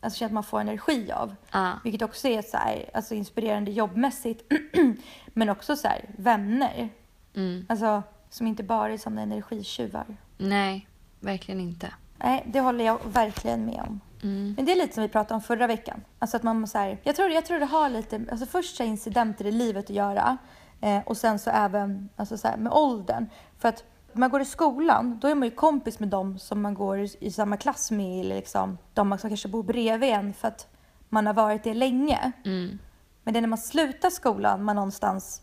alltså, 0.00 0.18
känner 0.18 0.28
att 0.28 0.34
man 0.34 0.44
får 0.44 0.60
energi 0.60 1.12
av. 1.12 1.34
ja, 1.50 1.72
Vilket 1.84 2.02
också 2.02 2.28
är 2.28 2.42
så 2.42 2.56
här, 2.56 2.90
alltså, 2.94 3.14
inspirerande 3.14 3.70
jobbmässigt. 3.70 4.52
men 5.26 5.48
också 5.48 5.76
så 5.76 5.88
här, 5.88 6.04
vänner. 6.16 6.88
mm, 7.34 7.66
Alltså, 7.68 8.02
som 8.30 8.46
inte 8.46 8.62
bara 8.62 8.92
är 8.92 8.98
sådana 8.98 9.22
energitjuvar. 9.22 10.06
nej, 10.38 10.88
verkligen 11.20 11.60
inte. 11.60 11.94
Nej, 12.18 12.44
det 12.46 12.60
håller 12.60 12.84
jag 12.84 12.98
verkligen 13.04 13.66
med 13.66 13.80
om. 13.88 14.00
Mm. 14.22 14.54
Men 14.56 14.64
det 14.64 14.72
är 14.72 14.76
lite 14.76 14.94
som 14.94 15.02
vi 15.02 15.08
pratade 15.08 15.34
om 15.34 15.40
förra 15.40 15.66
veckan. 15.66 16.00
Alltså 16.18 16.36
att 16.36 16.42
man 16.42 16.66
så 16.66 16.78
här, 16.78 16.98
jag, 17.02 17.16
tror, 17.16 17.30
jag 17.30 17.46
tror 17.46 17.58
det 17.58 17.66
har 17.66 17.88
lite, 17.88 18.24
alltså 18.30 18.46
först 18.46 18.76
så 18.76 18.82
incidenter 18.82 19.46
i 19.46 19.52
livet 19.52 19.84
att 19.84 19.96
göra 19.96 20.38
eh, 20.80 21.00
och 21.06 21.16
sen 21.16 21.38
så 21.38 21.50
även 21.50 22.08
alltså 22.16 22.38
så 22.38 22.48
här, 22.48 22.56
med 22.56 22.72
åldern. 22.72 23.26
För 23.58 23.68
att 23.68 23.84
När 24.12 24.20
man 24.20 24.30
går 24.30 24.40
i 24.40 24.44
skolan, 24.44 25.18
då 25.20 25.28
är 25.28 25.34
man 25.34 25.48
ju 25.48 25.54
kompis 25.54 25.98
med 25.98 26.08
dem 26.08 26.38
som 26.38 26.62
man 26.62 26.74
går 26.74 26.98
i, 26.98 27.16
i 27.20 27.30
samma 27.30 27.56
klass 27.56 27.90
med, 27.90 28.20
eller 28.20 28.36
liksom 28.36 28.78
de 28.94 29.18
som 29.18 29.30
kanske 29.30 29.48
bor 29.48 29.62
bredvid 29.62 30.10
en 30.10 30.34
för 30.34 30.48
att 30.48 30.68
man 31.08 31.26
har 31.26 31.34
varit 31.34 31.64
det 31.64 31.74
länge. 31.74 32.32
Mm. 32.44 32.78
Men 33.22 33.34
det 33.34 33.38
är 33.38 33.40
när 33.40 33.48
man 33.48 33.58
slutar 33.58 34.10
skolan 34.10 34.64
man 34.64 34.76
någonstans 34.76 35.42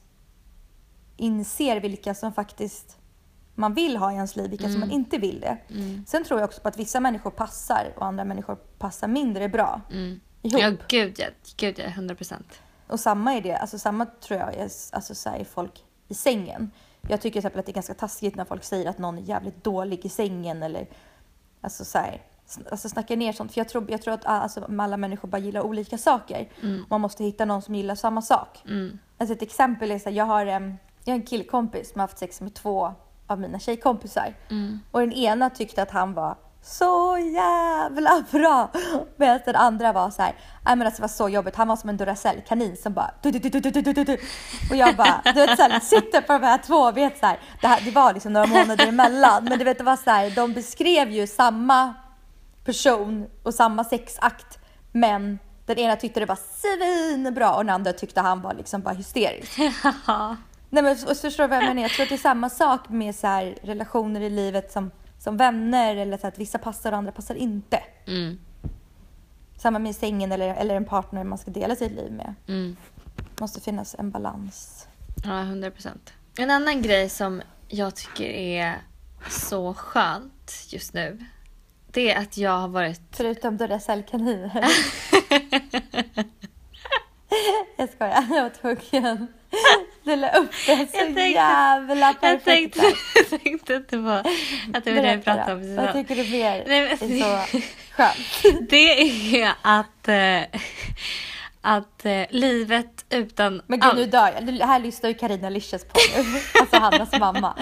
inser 1.18 1.80
vilka 1.80 2.14
som 2.14 2.34
faktiskt 2.34 2.98
man 3.56 3.74
vill 3.74 3.98
ha 3.98 4.12
i 4.12 4.16
ens 4.16 4.36
liv, 4.36 4.50
vilka 4.50 4.70
som 4.70 4.80
man 4.80 4.92
inte 4.92 5.18
vill 5.18 5.40
det. 5.40 5.58
Sen 6.08 6.24
tror 6.24 6.40
jag 6.40 6.48
också 6.48 6.62
på 6.62 6.68
att 6.68 6.78
vissa 6.80 7.00
människor 7.00 7.32
passar 7.32 7.94
och 7.96 8.06
andra 8.06 8.24
människor 8.26 8.56
passar 8.56 9.08
mindre 9.08 9.50
bra 9.50 9.82
Mm. 9.92 10.20
ihop. 10.42 10.62
Ja, 10.62 10.72
gud 10.88 11.16
ja. 11.20 11.26
Gud 11.58 11.80
ja, 11.80 11.86
100 11.86 12.16
procent. 12.16 12.62
Och 12.88 13.00
samma 13.00 13.34
är 13.34 13.42
det, 13.42 13.56
alltså 13.58 13.80
samma 13.80 14.06
tror 14.06 14.40
jag 14.40 14.54
är 14.56 14.70
alltså, 14.92 15.16
så 15.16 15.30
här, 15.30 15.40
är 15.40 15.44
folk 15.44 15.84
i 16.08 16.14
sängen. 16.14 16.72
Jag 17.10 17.22
tycker 17.22 17.42
till 17.42 17.60
att 17.60 17.66
det 17.66 17.72
är 17.72 17.74
ganska 17.74 17.94
taskigt 17.94 18.36
när 18.36 18.46
folk 18.46 18.64
säger 18.64 18.90
att 18.90 18.98
någon 18.98 19.18
är 19.18 19.22
jävligt 19.22 19.64
dålig 19.64 20.06
i 20.06 20.10
sängen 20.10 20.64
eller 20.64 20.88
alltså 21.62 21.86
så 21.86 21.98
här, 21.98 22.22
alltså 22.72 22.90
snackar 22.90 23.16
ner 23.16 23.34
sånt. 23.34 23.52
För 23.54 23.60
jag 23.60 23.70
tror, 23.70 23.92
jag 23.92 24.02
tror 24.02 24.14
att 24.14 24.26
ah, 24.26 24.30
alltså, 24.30 24.70
alla 24.80 24.98
människor 24.98 25.28
bara 25.28 25.38
gillar 25.38 25.62
olika 25.62 25.98
saker. 25.98 26.50
Man 26.90 27.02
måste 27.02 27.24
hitta 27.24 27.46
någon 27.46 27.62
som 27.62 27.76
gillar 27.76 27.96
samma 27.96 28.22
sak. 28.22 28.62
Mm. 28.66 29.00
Alltså 29.18 29.34
ett 29.34 29.42
exempel 29.42 29.92
är 29.92 30.00
så 30.00 30.10
här, 30.10 30.16
jag 30.18 30.26
har, 30.26 30.78
jag 31.06 31.14
har 31.14 31.20
en 31.20 31.26
killkompis 31.26 31.92
som 31.92 32.00
har 32.00 32.08
haft 32.08 32.18
sex 32.18 32.42
med 32.42 32.54
två 32.54 32.94
av 33.28 33.40
mina 33.40 33.60
tjejkompisar. 33.60 34.34
Mm. 34.50 34.80
Och 34.92 35.00
den 35.00 35.14
ena 35.14 35.50
tyckte 35.50 35.82
att 35.82 35.92
han 35.92 36.14
var 36.14 36.38
så 36.62 37.18
jävla 37.18 38.24
bra. 38.32 38.72
Medan 39.18 39.40
den 39.46 39.56
andra 39.56 39.94
var 39.94 40.10
så 40.10 40.22
här, 40.22 40.36
nej 40.66 40.76
men 40.76 40.88
alltså 40.88 41.02
det 41.02 41.04
var 41.04 41.08
så 41.08 41.30
jobbigt. 41.30 41.56
Han 41.56 41.68
var 41.68 41.76
som 41.76 41.90
en 41.90 41.98
Duracell-kanin 41.98 42.76
som 42.76 42.94
bara 42.94 43.12
du, 43.22 43.32
du, 43.32 43.40
du, 43.40 43.60
du, 43.60 43.82
du, 43.82 44.04
du. 44.04 44.18
Och 44.70 44.76
jag 44.76 44.96
bara, 44.96 45.22
du 45.26 45.34
vet 45.34 45.58
såhär, 45.58 45.80
sitter 45.80 46.22
på 46.22 46.34
de 46.34 46.44
här 46.44 46.58
två 46.58 46.76
och 46.76 46.98
vet 46.98 47.20
så 47.20 47.26
här, 47.26 47.40
det, 47.62 47.68
här, 47.68 47.82
det 47.86 47.92
var 47.92 48.14
liksom 48.14 48.34
några 48.34 48.48
månader 48.48 48.88
emellan. 48.88 49.44
Men 49.44 49.60
du 49.60 49.66
vet 49.66 49.78
det 49.78 49.84
var 49.84 49.96
så 49.96 50.10
här, 50.10 50.30
de 50.30 50.54
beskrev 50.54 51.12
ju 51.12 51.28
samma 51.28 51.94
person 52.66 53.28
och 53.44 53.54
samma 53.54 53.84
sexakt. 53.84 54.60
Men 54.92 55.40
den 55.66 55.78
ena 55.78 55.96
tyckte 55.96 56.20
det 56.20 56.26
var 56.26 56.40
svinbra 56.56 57.56
och 57.56 57.66
den 57.66 57.76
andra 57.76 57.94
tyckte 57.94 58.22
han 58.22 58.42
var 58.42 58.54
liksom 58.54 58.82
bara 58.82 58.94
hysterisk. 58.94 59.60
Nej 60.70 60.84
men 60.84 60.98
så- 60.98 61.16
förstår 61.16 61.44
du 61.44 61.48
vad 61.48 61.58
jag 61.58 61.66
menar? 61.68 61.82
Jag 61.82 61.92
tror 61.92 62.04
att 62.04 62.10
det 62.10 62.16
är 62.16 62.20
samma 62.20 62.50
sak 62.50 62.90
med 62.90 63.16
så 63.16 63.28
här, 63.28 63.58
relationer 63.62 64.22
i 64.22 64.30
livet 64.30 64.72
som, 64.72 64.92
som 65.20 65.38
vänner 65.38 65.96
eller 65.96 66.18
så 66.18 66.28
att 66.28 66.40
vissa 66.40 66.58
passar 66.58 66.92
och 66.92 66.98
andra 66.98 67.12
passar 67.12 67.36
inte. 67.36 67.80
Mm. 68.08 68.40
Samma 69.58 69.80
med 69.80 69.96
sängen 69.96 70.32
eller, 70.32 70.56
eller 70.56 70.76
en 70.76 70.86
partner 70.86 71.24
man 71.24 71.38
ska 71.38 71.52
dela 71.52 71.76
sitt 71.76 71.92
liv 71.92 72.12
med. 72.12 72.34
Mm. 72.48 72.78
måste 73.40 73.62
finnas 73.62 73.96
en 74.00 74.12
balans. 74.12 74.88
Ja, 75.26 75.40
100 75.42 75.72
procent. 75.72 76.14
En 76.38 76.52
annan 76.52 76.82
grej 76.82 77.10
som 77.10 77.42
jag 77.68 77.96
tycker 77.96 78.26
är 78.30 78.76
så 79.30 79.74
skönt 79.74 80.52
just 80.70 80.94
nu. 80.94 81.26
Det 81.92 82.12
är 82.12 82.22
att 82.22 82.38
jag 82.38 82.52
har 82.60 82.68
varit... 82.68 83.02
Förutom 83.12 83.58
Duracell-kaniner. 83.58 84.66
jag 87.78 87.90
skojar, 87.90 88.26
jag 88.30 88.44
var 88.44 88.76
tvungen. 88.76 89.28
Du 90.06 90.16
la 90.16 90.30
upp 90.30 90.52
det 90.52 90.58
så 90.66 90.72
Jag 90.72 90.92
tänkte- 90.92 91.22
jävla 91.22 92.06
Jag 92.08 92.22
perfekt. 92.22 92.46
tänkte, 92.46 92.82
där. 92.82 92.94
jag 93.32 93.42
tänkte 93.44 93.76
att 93.78 93.90
det 93.90 93.98
var, 93.98 94.20
att 94.74 94.86
det 94.86 94.94
var 94.94 95.02
det 95.02 95.16
vi 95.16 95.22
pratade 95.24 95.54
om 95.54 95.76
Vad 95.76 95.94
tycker 95.94 96.16
du 96.16 96.24
mer 96.32 96.64
Nej, 96.68 96.98
men- 97.00 97.12
är 97.20 97.20
så 97.20 97.60
skönt? 97.92 98.70
Det 98.70 99.42
är 99.42 99.52
att, 99.62 100.08
eh, 100.08 100.60
att 101.66 102.06
eh, 102.06 102.26
livet 102.30 103.06
utan 103.10 103.62
Men 103.68 103.80
gud, 103.80 103.96
nu 103.96 104.06
dör 104.06 104.32
jag. 104.36 104.46
Det 104.46 104.66
här 104.66 104.80
lyssnar 104.80 105.10
ju 105.10 105.14
Carina 105.16 105.50
Licious 105.50 105.84
på 105.86 106.00
nu. 106.18 106.40
Alltså 106.60 106.78
Hannas 106.78 107.20
mamma. 107.20 107.56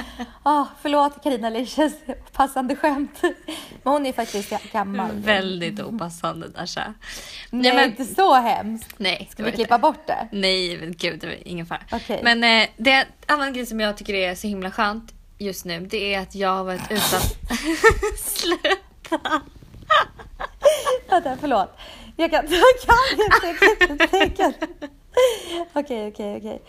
Oh, 0.44 0.68
förlåt 0.82 1.24
Carina 1.24 1.50
Licious, 1.50 1.94
passande 2.32 2.76
skämt. 2.76 3.20
Men 3.84 3.94
hon 3.94 4.06
är 4.06 4.14
faktiskt 4.14 4.72
gammal. 4.72 5.12
Väldigt 5.12 5.80
opassande 5.80 6.48
Dasha. 6.48 6.94
Nej, 7.50 7.76
men- 7.76 7.90
inte 7.90 8.06
så 8.06 8.34
hemskt. 8.34 8.94
Nej, 8.98 9.28
Ska 9.32 9.44
vi 9.44 9.52
klippa 9.52 9.78
bort 9.78 10.08
det? 10.08 10.28
Nej, 10.32 10.78
men 10.78 10.94
gud, 10.94 11.20
det 11.20 11.28
var 11.28 11.48
ingen 11.48 11.66
fara. 11.66 11.82
Okej. 11.92 12.20
Men 12.24 12.44
eh, 12.44 12.70
det 12.78 13.08
annan 13.26 13.54
grej 13.54 13.66
som 13.66 13.80
jag 13.80 13.98
tycker 13.98 14.14
är 14.14 14.36
så 14.36 14.48
himla 14.48 14.72
skönt 14.72 15.14
just 15.38 15.66
nu, 15.66 15.80
det 15.80 16.14
är 16.14 16.20
att 16.20 16.36
jag 16.36 16.50
har 16.50 16.64
varit 16.64 16.92
utan... 16.92 17.20
Sluta! 18.24 19.42
Vänta, 21.10 21.38
förlåt. 21.42 21.78
Jag 22.16 22.32
kan, 22.32 22.46
jag 22.50 22.62
kan 22.86 23.26
inte, 23.26 23.48
jag 23.48 23.80
kan 23.80 23.92
inte 23.92 24.08
tänka. 24.08 24.54
Okej, 25.74 26.08
okej, 26.08 26.38
okej. 26.38 26.62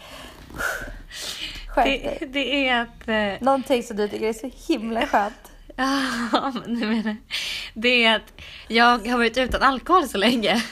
Skärp 1.68 1.84
dig. 1.84 2.16
Det, 2.20 2.26
det 2.26 2.68
är 2.68 2.80
att... 2.80 3.08
Eh, 3.08 3.44
Någonting 3.44 3.82
som 3.82 3.96
du 3.96 4.08
tycker 4.08 4.28
är 4.28 4.32
så 4.32 4.50
himla 4.72 5.06
skönt. 5.06 5.52
ja, 5.76 6.52
men 6.54 6.80
du 6.80 6.86
menar, 6.86 7.16
det 7.74 8.04
är 8.04 8.16
att 8.16 8.32
jag 8.68 9.08
har 9.08 9.18
varit 9.18 9.38
utan 9.38 9.62
alkohol 9.62 10.08
så 10.08 10.18
länge. 10.18 10.62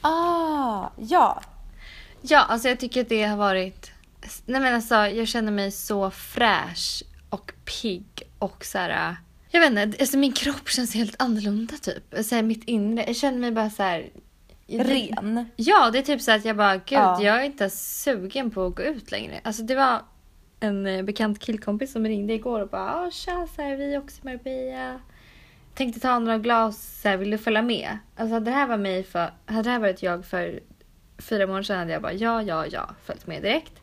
Ah, 0.00 0.88
ja. 0.96 1.42
Ja, 2.22 2.40
alltså 2.40 2.68
jag 2.68 2.80
tycker 2.80 3.00
att 3.00 3.08
det 3.08 3.22
har 3.24 3.36
varit... 3.36 3.90
Nej 4.46 4.60
men 4.60 4.74
alltså, 4.74 4.94
jag 4.94 5.28
känner 5.28 5.52
mig 5.52 5.72
så 5.72 6.10
fräsch 6.10 7.02
och 7.30 7.52
pigg 7.64 8.22
och 8.38 8.64
så 8.64 8.78
här... 8.78 9.16
Jag 9.56 9.60
vet 9.60 9.70
inte, 9.86 10.02
alltså 10.02 10.18
min 10.18 10.32
kropp 10.32 10.68
känns 10.68 10.94
helt 10.94 11.22
annorlunda 11.22 11.74
typ. 11.74 12.14
Så 12.24 12.34
här, 12.34 12.42
mitt 12.42 12.64
inre, 12.64 13.04
jag 13.06 13.16
känner 13.16 13.38
mig 13.38 13.52
bara 13.52 13.70
så 13.70 13.82
här... 13.82 14.10
Ren. 14.66 15.50
Ja, 15.56 15.90
det 15.90 15.98
är 15.98 16.02
typ 16.02 16.20
så 16.20 16.32
att 16.32 16.44
jag 16.44 16.56
bara, 16.56 16.76
gud, 16.76 16.84
Ja. 16.88 17.22
jag 17.22 17.40
är 17.40 17.44
inte 17.44 17.70
sugen 17.70 18.50
på 18.50 18.66
att 18.66 18.74
gå 18.74 18.82
ut 18.82 19.10
längre. 19.10 19.40
Alltså 19.44 19.62
det 19.62 19.74
var 19.74 20.02
en 20.60 20.86
eh, 20.86 21.02
bekant 21.02 21.38
killkompis 21.38 21.92
som 21.92 22.04
ringde 22.06 22.32
igår 22.32 22.60
och 22.60 22.68
bara, 22.68 22.94
ah, 22.94 23.10
tja, 23.10 23.48
så 23.56 23.62
här, 23.62 23.76
vi 23.76 23.94
är 23.94 23.98
också 23.98 24.22
i 24.22 24.24
Marbella. 24.24 25.00
Tänkte 25.74 26.00
ta 26.00 26.18
några 26.18 26.38
glas, 26.38 27.00
så 27.02 27.08
här, 27.08 27.16
vill 27.16 27.30
du 27.30 27.38
följa 27.38 27.62
med? 27.62 27.98
Alltså 28.16 28.34
hade 28.34 28.50
det 28.50 28.56
här, 28.56 28.66
var 28.66 28.76
mig 28.76 29.04
för, 29.04 29.30
hade 29.46 29.62
det 29.62 29.70
här 29.70 29.78
varit 29.78 30.02
jag 30.02 30.26
för 30.26 30.60
fyra 31.18 31.46
månader 31.46 31.62
sedan 31.62 31.78
hade 31.78 31.92
jag 31.92 32.02
bara, 32.02 32.12
ja, 32.12 32.42
ja, 32.42 32.66
ja, 32.66 32.90
följt 33.04 33.26
med 33.26 33.42
direkt. 33.42 33.82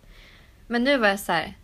Men 0.68 0.84
nu 0.84 0.98
var 0.98 1.08
jag 1.08 1.20
så 1.20 1.32
här, 1.32 1.58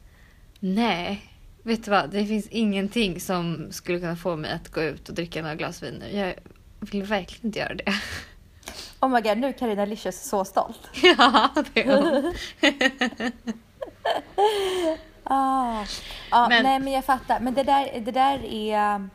nej. 0.60 1.26
Vet 1.63 1.86
du 1.86 1.91
vad, 1.91 2.10
det 2.10 2.26
finns 2.26 2.48
ingenting 2.48 3.19
som 3.19 3.67
skulle 3.72 4.00
kunna 4.00 4.15
få 4.15 4.36
mig 4.36 4.52
att 4.52 4.69
gå 4.69 4.82
ut 4.84 5.10
och 5.10 5.15
dricka 5.15 5.41
några 5.41 5.56
glas 5.56 5.84
vin 5.84 5.93
nu. 5.93 6.17
Jag 6.17 6.34
vill 6.80 7.04
verkligen 7.04 7.45
inte 7.45 7.60
göra 7.60 7.74
det. 7.76 7.93
Oh 9.02 9.10
my 9.10 9.22
god, 9.22 9.38
nu 9.38 9.48
är 9.48 9.52
Carina 9.52 9.86
Licious 9.86 10.30
så 10.30 10.45
stolt. 10.45 10.80
Ja, 11.17 11.50
det 11.74 11.82
är 11.82 11.86
hon. 12.02 12.34
Ah. 15.24 15.86
Ja, 16.32 16.48
Men- 16.50 16.63
Nej, 16.63 16.80
men 16.80 16.93
jag 16.93 17.06
fattar. 17.06 17.39
Men 17.39 17.54
det 17.54 17.63
där, 17.63 18.00
det 18.06 18.12
där 18.12 18.45
är... 18.45 19.08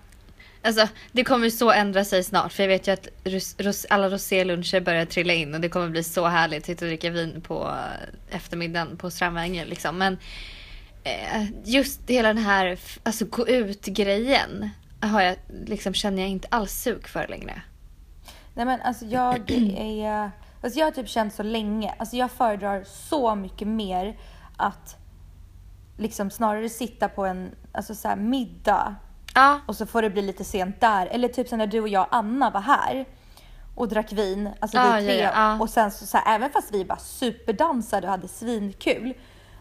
Alltså, 0.62 0.88
det 1.12 1.24
kommer 1.24 1.50
så 1.50 1.70
ändra 1.70 2.04
sig 2.04 2.24
snart 2.24 2.52
för 2.52 2.62
jag 2.62 2.68
vet 2.68 2.88
ju 2.88 2.92
att 2.92 3.08
ros, 3.24 3.54
ros, 3.58 3.86
alla 3.90 4.08
rosélunscher 4.10 4.80
börjar 4.80 5.04
trilla 5.04 5.32
in 5.32 5.54
och 5.54 5.60
det 5.60 5.68
kommer 5.68 5.88
bli 5.88 6.04
så 6.04 6.26
härligt 6.26 6.58
att 6.62 6.66
sitta 6.66 6.84
och 6.84 6.88
dricka 6.88 7.10
vin 7.10 7.40
på 7.40 7.64
eh, 8.30 8.36
eftermiddagen 8.36 8.96
på 8.96 9.10
Strandvägen 9.10 9.68
liksom. 9.68 9.98
Men 9.98 10.18
just 11.64 12.10
hela 12.10 12.28
den 12.28 12.38
här 12.38 12.78
alltså 13.02 13.24
gå 13.24 13.48
ut-grejen 13.48 14.70
har 15.00 15.22
jag, 15.22 15.36
liksom, 15.66 15.94
känner 15.94 16.22
jag 16.22 16.30
inte 16.30 16.48
alls 16.50 16.72
sug 16.72 17.08
för 17.08 17.28
längre. 17.28 17.62
Nej 18.54 18.66
men 18.66 18.80
alltså 18.80 19.04
jag 19.04 19.50
är... 19.78 20.30
Alltså 20.62 20.78
jag 20.78 20.86
har 20.86 20.92
typ 20.92 21.08
känt 21.08 21.34
så 21.34 21.42
länge. 21.42 21.94
Alltså 21.98 22.16
jag 22.16 22.30
föredrar 22.30 22.84
så 22.84 23.34
mycket 23.34 23.68
mer 23.68 24.18
att 24.56 24.96
liksom 25.98 26.30
snarare 26.30 26.68
sitta 26.68 27.08
på 27.08 27.24
en 27.26 27.54
alltså 27.72 27.94
så 27.94 28.16
middag 28.16 28.94
Ja, 29.34 29.60
och 29.66 29.76
så 29.76 29.86
får 29.86 30.02
det 30.02 30.10
bli 30.10 30.22
lite 30.22 30.44
sent 30.44 30.80
där. 30.80 31.06
Eller 31.06 31.28
typ 31.28 31.48
som 31.48 31.58
när 31.58 31.66
du 31.66 31.80
och 31.80 31.88
jag 31.88 32.06
Anna 32.10 32.50
var 32.50 32.60
här 32.60 33.04
och 33.74 33.88
drack 33.88 34.12
vin, 34.12 34.50
alltså 34.60 34.78
vi 34.78 35.04
tre. 35.04 35.20
ja, 35.20 35.22
ja, 35.22 35.32
ja. 35.34 35.60
Och 35.60 35.70
sen 35.70 35.90
så, 35.90 36.06
så 36.06 36.18
här, 36.18 36.34
även 36.34 36.50
fast 36.50 36.74
vi 36.74 36.84
bara 36.84 36.98
superdansade 36.98 38.06
och 38.06 38.10
hade 38.10 38.28
svinkul. 38.28 39.14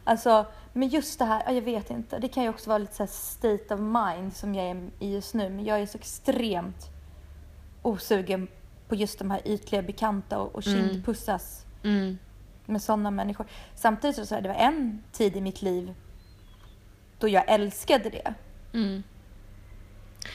Alltså, 0.04 0.46
men 0.74 0.90
just 0.90 1.20
det 1.20 1.26
här, 1.26 1.44
ja, 1.46 1.52
jag 1.52 1.62
vet 1.62 1.90
inte. 1.90 2.20
Det 2.20 2.28
kan 2.28 2.44
ju 2.44 2.50
också 2.50 2.70
vara 2.70 2.78
lite 2.78 2.94
så 2.96 3.08
state 3.08 3.74
of 3.74 3.80
mind 3.80 4.36
som 4.36 4.56
jag 4.56 4.66
är 4.66 4.90
i 5.00 5.14
just 5.14 5.34
nu. 5.34 5.50
Men 5.50 5.66
jag 5.66 5.80
är 5.82 5.86
så 5.86 5.98
extremt 5.98 6.90
osugen 7.82 8.48
på 8.88 8.96
just 8.96 9.20
de 9.20 9.32
här 9.32 9.42
ytliga 9.48 9.82
bekanta 9.82 10.40
och, 10.40 10.56
och 10.56 10.64
kindpussas 10.64 11.66
mm, 11.84 12.18
med 12.66 12.82
sådana 12.82 13.12
människor. 13.12 13.46
Samtidigt 13.76 14.16
så, 14.16 14.26
så 14.26 14.36
här, 14.36 14.42
det 14.42 14.48
var 14.50 14.56
en 14.56 15.04
tid 15.12 15.36
i 15.36 15.42
mitt 15.42 15.62
liv 15.62 15.94
då 17.20 17.28
jag 17.28 17.44
älskade 17.48 18.10
det. 18.10 18.34
mm. 18.74 19.04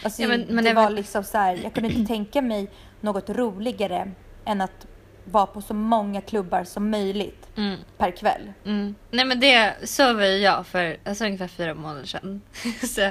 Alltså, 0.05 0.23
Ja, 0.23 0.29
men- 0.29 0.47
men 0.51 0.65
det 0.65 0.75
var 0.75 0.83
var- 0.83 0.91
liksom 0.91 1.25
så 1.25 1.39
här, 1.39 1.57
jag 1.63 1.75
kunde 1.75 1.89
inte 1.93 2.09
tänka 2.09 2.43
mig 2.43 2.71
något 3.01 3.31
roligare 3.31 4.11
än 4.45 4.61
att 4.61 4.87
vara 5.31 5.47
på 5.47 5.61
så 5.63 5.75
många 5.75 6.21
klubbar 6.21 6.65
som 6.65 6.91
möjligt 6.91 7.49
Mm. 7.57 7.77
per 7.97 8.11
kväll. 8.11 8.53
Mm. 8.65 8.95
Nej 9.11 9.25
men 9.25 9.41
det, 9.41 9.75
så 9.85 10.13
var 10.13 10.25
ju 10.25 10.37
jag 10.39 10.67
för 10.67 10.97
alltså, 11.05 11.25
ungefär 11.25 11.49
fyra 11.49 11.75
månader 11.75 12.05
sedan. 12.05 12.41
så 12.95 13.11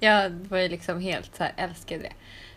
jag 0.00 0.30
var 0.30 0.58
ju 0.58 0.68
liksom 0.68 1.00
helt 1.00 1.36
så 1.36 1.42
här, 1.42 1.52
älskade 1.56 2.00
det. 2.02 2.12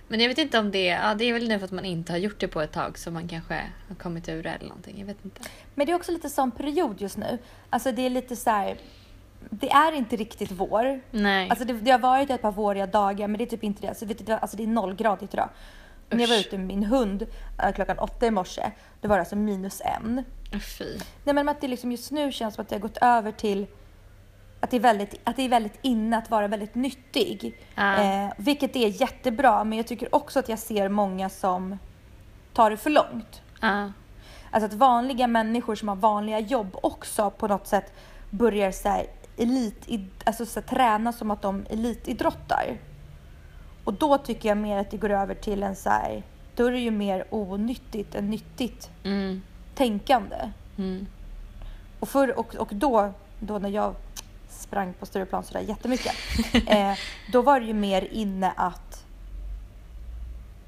Men 0.08 0.20
jag 0.20 0.28
vet 0.30 0.38
inte 0.38 0.60
om 0.60 0.72
det, 0.72 0.86
ja 0.86 1.14
det 1.14 1.26
är 1.26 1.34
väl 1.34 1.48
nu 1.48 1.60
för 1.60 1.66
att 1.66 1.72
man 1.72 1.86
inte 1.86 2.12
har 2.14 2.18
gjort 2.18 2.40
det 2.40 2.48
på 2.48 2.62
ett 2.62 2.72
tag 2.72 2.98
som 2.98 3.14
man 3.14 3.28
kanske 3.28 3.54
har 3.88 3.96
kommit 3.96 4.30
ur 4.30 4.44
det 4.44 4.50
eller 4.50 4.68
någonting. 4.68 5.00
Jag 5.00 5.06
vet 5.06 5.26
inte. 5.26 5.42
Men 5.76 5.86
det 5.86 5.92
är 5.92 5.96
också 5.96 6.12
lite 6.12 6.30
sån 6.30 6.52
period 6.52 7.02
just 7.02 7.18
nu. 7.18 7.38
Alltså 7.70 7.92
det 7.92 8.06
är 8.06 8.10
lite 8.10 8.36
så 8.36 8.50
här, 8.50 8.78
det 9.50 9.72
är 9.72 9.92
inte 9.92 10.16
riktigt 10.16 10.52
vår. 10.52 11.02
Nej. 11.12 11.50
Alltså 11.50 11.66
det, 11.66 11.74
det 11.74 11.92
har 11.92 12.00
varit 12.00 12.30
ett 12.30 12.42
par 12.42 12.52
våriga 12.52 12.88
dagar 12.88 13.28
men 13.28 13.38
det 13.38 13.44
är 13.44 13.50
typ 13.50 13.64
inte 13.64 13.82
det. 13.82 13.88
Alltså, 13.88 14.06
vet 14.06 14.26
du, 14.26 14.34
alltså 14.34 14.58
det 14.58 14.64
är 14.64 14.68
nollgradigt 14.68 15.34
idag. 15.34 15.50
När 16.10 16.20
jag 16.20 16.28
var 16.28 16.40
ute 16.40 16.58
med 16.58 16.68
min 16.68 16.84
hund 16.84 17.26
äh, 17.64 17.72
klockan 17.72 18.00
åtta 18.00 18.26
i 18.28 18.32
morse, 18.32 18.72
då 19.02 19.08
var 19.08 19.16
det 19.16 19.22
alltså 19.22 19.36
minus 19.36 19.82
en. 19.86 20.24
Fy. 20.78 21.00
Nej 21.24 21.36
men 21.36 21.50
att 21.50 21.62
det 21.62 21.68
liksom 21.68 21.92
just 21.92 22.12
nu 22.12 22.32
känns 22.32 22.56
som 22.56 22.62
att 22.62 22.70
det 22.70 22.76
har 22.76 22.80
gått 22.80 22.98
över 22.98 23.32
till 23.32 23.68
att 24.60 24.72
det 24.72 24.78
är 24.78 24.82
väldigt, 24.82 25.20
att 25.24 25.36
det 25.36 25.42
är 25.42 25.50
väldigt 25.50 25.80
inne 25.82 26.18
att 26.18 26.30
vara 26.30 26.48
väldigt 26.48 26.76
nyttig. 26.76 27.58
Ja. 27.76 28.04
Eh, 28.04 28.32
vilket 28.38 28.76
är 28.76 29.02
jättebra 29.02 29.64
men 29.64 29.78
jag 29.78 29.88
tycker 29.88 30.16
också 30.16 30.40
att 30.40 30.50
jag 30.50 30.60
ser 30.60 30.90
många 30.90 31.30
som 31.30 31.78
tar 32.54 32.70
det 32.70 32.78
för 32.78 32.90
långt. 32.90 33.42
Ja. 33.62 33.92
Alltså 34.52 34.66
att 34.66 34.74
vanliga 34.74 35.28
människor 35.28 35.76
som 35.76 35.88
har 35.88 35.96
vanliga 35.96 36.40
jobb 36.40 36.78
också 36.84 37.30
på 37.30 37.48
något 37.48 37.68
sätt 37.68 37.94
börjar 38.30 38.72
så 38.72 38.90
här 38.90 39.06
elit, 39.38 39.88
alltså 40.26 40.46
så 40.46 40.60
här, 40.60 40.68
träna 40.68 41.14
som 41.14 41.32
att 41.32 41.42
de 41.42 41.66
elitidrottar. 41.70 42.78
Och 43.84 43.94
då 43.94 44.18
tycker 44.18 44.50
jag 44.50 44.58
mer 44.58 44.78
att 44.78 44.92
det 44.92 44.98
går 44.98 45.10
över 45.10 45.36
till 45.36 45.64
en 45.64 45.76
så 45.76 45.90
här, 45.90 46.24
då 46.56 46.66
är 46.66 46.72
det 46.72 46.80
ju 46.80 46.92
mer 46.92 47.26
onyttigt 47.30 48.16
än 48.16 48.30
nyttigt 48.30 48.90
Mm. 49.04 49.42
tänkande. 49.76 50.52
Mm. 50.78 51.08
Och, 52.00 52.10
för, 52.10 52.40
och, 52.40 52.56
och 52.56 52.70
då, 52.72 53.14
då 53.40 53.60
när 53.60 53.70
jag 53.70 53.96
sprang 54.50 54.94
på 54.94 55.06
Stureplan 55.06 55.44
sådär 55.44 55.62
jättemycket, 55.62 56.14
eh, 56.68 56.94
då 57.32 57.42
var 57.42 57.60
det 57.60 57.66
ju 57.66 57.74
mer 57.74 58.02
inne 58.12 58.54
att, 58.56 59.06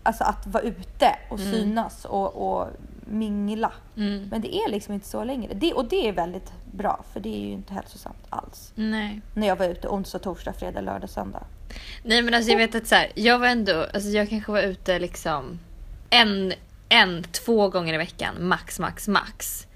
alltså 0.04 0.24
att 0.24 0.48
vara 0.48 0.64
ute 0.64 1.16
och 1.30 1.40
Mm. 1.40 1.52
synas 1.52 2.06
och, 2.06 2.34
och 2.60 2.68
mingla. 3.02 3.72
Mm. 3.98 4.28
Men 4.32 4.42
det 4.42 4.56
är 4.56 4.70
liksom 4.70 4.94
inte 4.94 5.08
så 5.08 5.24
längre. 5.24 5.54
Det, 5.54 5.74
och 5.74 5.86
det 5.86 6.08
är 6.08 6.14
väldigt 6.14 6.52
bra 6.72 7.06
för 7.14 7.20
det 7.20 7.30
är 7.30 7.40
ju 7.40 7.52
inte 7.52 7.74
hälsosamt 7.74 8.26
alls. 8.30 8.72
Nej. 8.76 9.22
När 9.34 9.48
jag 9.48 9.56
var 9.56 9.66
ute 9.66 9.88
onsdag, 9.88 10.20
torsdag, 10.20 10.54
fredag, 10.54 10.82
lördag, 10.82 11.10
söndag. 11.10 11.44
Nej 12.04 12.22
men 12.22 12.34
alltså 12.34 12.52
jag 12.52 12.58
vet 12.58 12.76
att 12.76 12.88
så 12.88 12.96
här, 12.96 13.12
jag 13.16 13.40
var 13.40 13.48
ändå, 13.48 13.86
alltså 13.94 14.10
jag 14.10 14.30
kanske 14.30 14.52
var 14.52 14.62
ute 14.62 15.00
liksom 15.00 15.60
en, 16.10 16.54
en, 16.90 17.24
två 17.24 17.70
gånger 17.70 17.94
i 17.94 17.98
veckan, 17.98 18.48
max, 18.48 18.80
max, 18.80 19.08
max. 19.08 19.68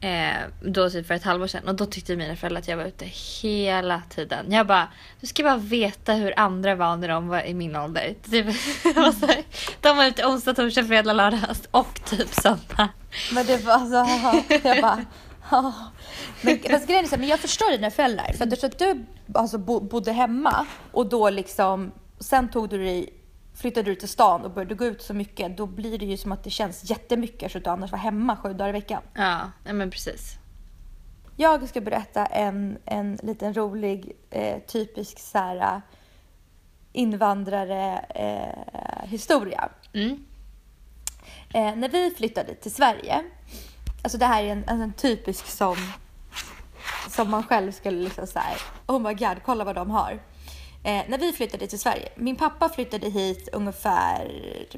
Eh, 0.00 0.36
då 0.60 0.90
typ 0.90 1.06
för 1.06 1.14
ett 1.14 1.24
halvår 1.24 1.46
sedan 1.46 1.68
och 1.68 1.74
då 1.74 1.86
tyckte 1.86 2.16
mina 2.16 2.36
föräldrar 2.36 2.60
att 2.60 2.68
jag 2.68 2.76
var 2.76 2.84
ute 2.84 3.04
hela 3.42 4.02
tiden. 4.08 4.52
Jag 4.52 4.66
bara, 4.66 4.88
du 5.20 5.26
ska 5.26 5.42
bara 5.42 5.56
veta 5.56 6.12
hur 6.12 6.38
andra 6.38 6.74
var 6.74 6.96
när 6.96 7.08
de 7.08 7.28
var 7.28 7.46
i 7.46 7.54
min 7.54 7.76
ålder. 7.76 8.14
Typ, 8.30 8.46
mm. 8.96 9.12
de 9.80 9.96
var 9.96 10.04
ute 10.04 10.26
onsdag, 10.26 10.54
torsdag, 10.54 10.84
fredag, 10.84 11.12
lördag 11.12 11.40
och 11.70 12.00
typ 12.04 12.34
söndag. 12.34 12.88
Men 13.32 13.46
det 13.46 13.64
var 13.64 13.72
alltså, 13.72 14.06
jag 14.64 14.82
bara... 14.82 15.04
ja. 15.50 15.72
Men, 16.40 16.58
fast 16.70 16.86
grejen 16.86 17.04
är 17.04 17.08
så 17.08 17.16
men 17.16 17.28
jag 17.28 17.40
förstår 17.40 17.70
dina 17.70 17.90
föräldrar. 17.90 18.32
För 18.32 18.46
att 18.46 18.52
eftersom 18.52 18.70
att 18.70 18.78
du 18.78 19.06
alltså, 19.32 19.58
bo, 19.58 19.80
bodde 19.80 20.12
hemma 20.12 20.66
och 20.92 21.06
då 21.06 21.30
liksom, 21.30 21.92
sen 22.20 22.48
tog 22.48 22.68
du 22.68 22.78
dig, 22.78 23.10
flyttade 23.56 23.90
du 23.90 23.94
till 23.94 24.08
stan 24.08 24.44
och 24.44 24.50
började 24.50 24.74
gå 24.74 24.84
ut 24.84 25.02
så 25.02 25.14
mycket, 25.14 25.56
då 25.56 25.66
blir 25.66 25.98
det 25.98 26.06
ju 26.06 26.16
som 26.16 26.32
att 26.32 26.44
det 26.44 26.50
känns 26.50 26.90
jättemycket 26.90 27.52
så 27.52 27.58
att 27.58 27.64
du 27.64 27.70
annars 27.70 27.92
var 27.92 27.98
hemma 27.98 28.36
sju 28.36 28.52
dagar 28.52 28.68
i 28.68 28.72
veckan. 28.72 29.02
Ja, 29.14 29.50
nej 29.64 29.74
men 29.74 29.90
precis. 29.90 30.38
Jag 31.36 31.68
ska 31.68 31.80
berätta 31.80 32.26
en, 32.26 32.78
en 32.84 33.18
liten 33.22 33.54
rolig, 33.54 34.12
eh, 34.30 34.58
typisk 34.58 35.18
så 35.18 35.38
här, 35.38 35.82
invandrare 36.92 37.98
eh, 37.98 39.08
historia. 39.08 39.68
Mm. 39.92 40.24
Eh, 41.54 41.76
när 41.76 41.88
vi 41.88 42.14
flyttade 42.16 42.54
till 42.54 42.74
Sverige, 42.74 43.24
alltså 44.02 44.18
det 44.18 44.26
här 44.26 44.42
är 44.42 44.52
en, 44.52 44.64
en, 44.68 44.92
typisk 44.92 45.46
som, 45.46 45.76
som 47.08 47.30
man 47.30 47.42
själv 47.42 47.72
skulle 47.72 48.04
liksom 48.04 48.26
säga, 48.26 48.56
oh 48.86 48.98
my 48.98 49.14
god, 49.14 49.36
kolla 49.44 49.64
vad 49.64 49.74
de 49.74 49.90
har. 49.90 50.20
Eh, 50.86 51.02
när 51.08 51.18
vi 51.18 51.32
flyttade 51.32 51.66
till 51.66 51.78
Sverige, 51.78 52.08
min 52.16 52.36
pappa 52.36 52.68
flyttade 52.68 53.08
hit 53.08 53.48
ungefär 53.52 54.32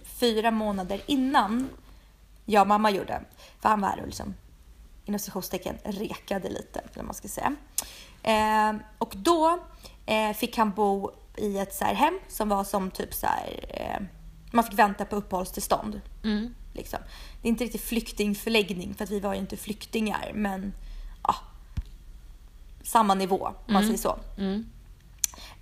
fyra 0.04 0.50
månader 0.50 1.00
innan 1.06 1.68
jag 2.44 2.60
och 2.60 2.66
mamma 2.66 2.90
gjorde. 2.90 3.20
För 3.60 3.68
han 3.68 3.80
var 3.80 3.88
här 3.88 4.00
och 4.00 4.06
liksom, 4.06 4.34
inom 5.04 5.18
citationstecken, 5.18 5.78
rekade 5.84 6.48
lite, 6.48 6.80
eller 6.94 7.04
man 7.04 7.14
ska 7.14 7.28
säga. 7.28 7.56
Eh, 8.22 8.76
och 8.98 9.12
då 9.16 9.58
eh, 10.06 10.32
fick 10.32 10.58
han 10.58 10.70
bo 10.70 11.10
i 11.36 11.58
ett 11.58 11.74
så 11.74 11.84
här 11.84 11.94
hem 11.94 12.18
som 12.28 12.48
var 12.48 12.64
som 12.64 12.90
typ 12.90 13.14
så 13.14 13.26
här, 13.26 13.64
eh, 13.68 14.06
man 14.52 14.64
fick 14.64 14.78
vänta 14.78 15.04
på 15.04 15.16
uppehållstillstånd. 15.16 16.00
Mm. 16.24 16.54
Liksom. 16.72 16.98
Det 17.42 17.48
är 17.48 17.50
inte 17.50 17.64
riktigt 17.64 17.84
flyktingförläggning 17.84 18.94
för 18.94 19.04
att 19.04 19.10
vi 19.10 19.20
var 19.20 19.34
ju 19.34 19.40
inte 19.40 19.56
flyktingar 19.56 20.32
men 20.34 20.72
ja, 21.22 21.34
samma 22.82 23.14
nivå 23.14 23.52
om 23.66 23.72
man 23.72 23.82
säger 23.82 23.98
så. 23.98 24.18
Mm. 24.38 24.66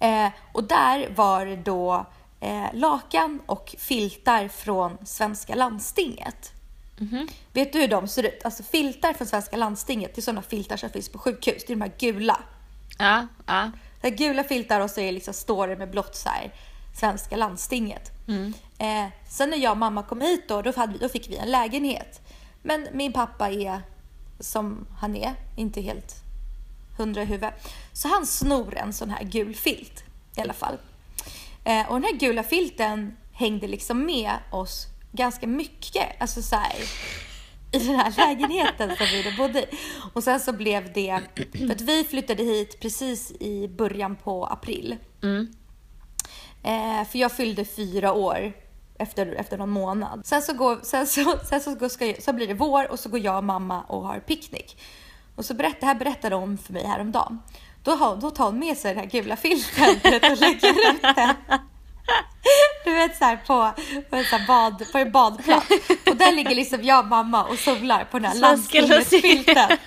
Eh, 0.00 0.28
och 0.52 0.64
där 0.64 1.08
var 1.14 1.46
det 1.46 1.56
då 1.56 2.06
eh, 2.40 2.66
lakan 2.72 3.40
och 3.46 3.74
filtar 3.78 4.48
från 4.48 5.06
svenska 5.06 5.54
landstinget. 5.54 6.52
Mhm. 6.98 7.28
Vet 7.52 7.72
du 7.72 7.80
hur 7.80 7.88
de 7.88 8.08
ser 8.08 8.22
ut? 8.22 8.44
Alltså 8.44 8.62
filtar 8.62 9.12
från 9.12 9.26
svenska 9.26 9.56
landstinget, 9.56 10.14
det 10.14 10.20
är 10.20 10.22
sådana 10.22 10.42
filtar 10.42 10.76
som 10.76 10.90
finns 10.90 11.08
på 11.08 11.18
sjukhus. 11.18 11.64
Det 11.66 11.72
är 11.72 11.76
de 11.76 11.82
här 11.82 11.92
gula. 11.98 12.40
Ja, 12.98 13.26
ja. 13.46 13.70
Det 14.00 14.08
är 14.08 14.16
gula 14.16 14.44
filtar 14.44 14.80
och 14.80 14.90
så 14.90 15.00
är 15.00 15.12
liksom, 15.12 15.34
står 15.34 15.68
det 15.68 15.76
med 15.76 15.90
blått 15.90 16.16
så 16.16 16.28
här, 16.28 16.52
svenska 16.94 17.36
landstinget. 17.36 18.10
Mm. 18.28 18.52
Eh, 18.78 19.12
sen 19.28 19.50
när 19.50 19.56
jag 19.56 19.70
och 19.70 19.78
mamma 19.78 20.02
kom 20.02 20.20
hit 20.20 20.48
då, 20.48 20.62
då, 20.62 20.72
hade 20.76 20.98
då 20.98 21.08
fick 21.08 21.30
vi 21.30 21.36
en 21.36 21.50
lägenhet. 21.50 22.20
Men 22.62 22.88
min 22.92 23.12
pappa 23.12 23.50
är 23.50 23.82
som 24.40 24.86
han 24.98 25.16
är, 25.16 25.34
inte 25.56 25.80
helt 25.80 26.25
hundra 26.96 27.22
i 27.22 27.24
huvudet. 27.24 27.54
Så 27.92 28.08
han 28.08 28.26
snor 28.26 28.76
en 28.76 28.92
sån 28.92 29.10
här 29.10 29.24
gul 29.24 29.54
filt 29.54 30.04
i 30.36 30.40
alla 30.40 30.52
fall. 30.52 30.78
Eh, 31.64 31.88
och 31.88 31.94
den 31.94 32.04
här 32.04 32.18
gula 32.18 32.42
filten 32.42 33.16
hängde 33.32 33.66
liksom 33.66 34.06
med 34.06 34.32
oss 34.50 34.86
ganska 35.12 35.46
mycket. 35.46 36.20
Alltså 36.20 36.42
så 36.42 36.56
här, 36.56 36.76
i 37.72 37.78
den 37.78 37.96
här 37.96 38.14
lägenheten 38.16 38.96
som 38.96 39.06
vi 39.06 39.36
bodde 39.36 39.62
i. 39.62 39.66
Och 40.12 40.24
sen 40.24 40.40
så 40.40 40.52
blev 40.52 40.92
det, 40.92 41.20
för 41.58 41.70
att 41.70 41.80
vi 41.80 42.04
flyttade 42.04 42.42
hit 42.42 42.80
precis 42.80 43.32
i 43.40 43.68
början 43.68 44.16
på 44.16 44.46
april. 44.46 44.96
Mm. 45.22 45.54
Eh, 46.62 47.08
för 47.08 47.18
jag 47.18 47.32
fyllde 47.32 47.64
fyra 47.64 48.12
år 48.12 48.52
efter, 48.98 49.26
efter 49.26 49.58
någon 49.58 49.70
månad. 49.70 50.26
Sen 50.26 50.42
så, 50.42 50.52
går, 50.52 50.78
sen 50.82 51.06
så, 51.06 51.38
sen 51.48 51.60
så, 51.60 51.88
ska, 51.88 52.14
så 52.20 52.32
blir 52.32 52.46
det 52.46 52.54
vår 52.54 52.90
och 52.90 52.98
så 52.98 53.08
går 53.08 53.20
jag 53.20 53.36
och 53.36 53.44
mamma 53.44 53.82
och 53.82 54.06
har 54.06 54.20
picknick. 54.20 54.80
Och 55.36 55.44
så 55.44 55.54
berätt, 55.54 55.80
det 55.80 55.86
här 55.86 55.94
berättade 55.94 56.36
hon 56.36 56.58
för 56.58 56.72
mig 56.72 56.86
häromdagen. 56.86 57.42
Då, 57.82 57.90
har, 57.90 58.16
då 58.16 58.30
tar 58.30 58.44
hon 58.44 58.58
med 58.58 58.76
sig 58.76 58.94
den 58.94 59.04
här 59.04 59.10
gula 59.10 59.36
filten 59.36 59.96
och 60.30 60.36
lägger 60.38 60.70
ut 60.70 61.02
den. 61.02 61.34
Du 62.84 62.94
vet 62.94 63.16
såhär 63.16 63.36
på, 63.36 63.72
på, 64.10 64.16
en, 64.16 64.24
så 64.24 64.38
bad, 64.48 64.92
på 64.92 64.98
en 64.98 65.12
badplats. 65.12 65.66
Och 66.10 66.16
där 66.16 66.32
ligger 66.32 66.54
liksom 66.54 66.82
jag 66.82 66.98
och 66.98 67.06
mamma 67.06 67.44
och 67.44 67.58
solar 67.58 68.04
på 68.04 68.18
den 68.18 68.24
här 68.24 68.34
Svenska 68.34 68.80
landstingets-filten. 68.80 69.78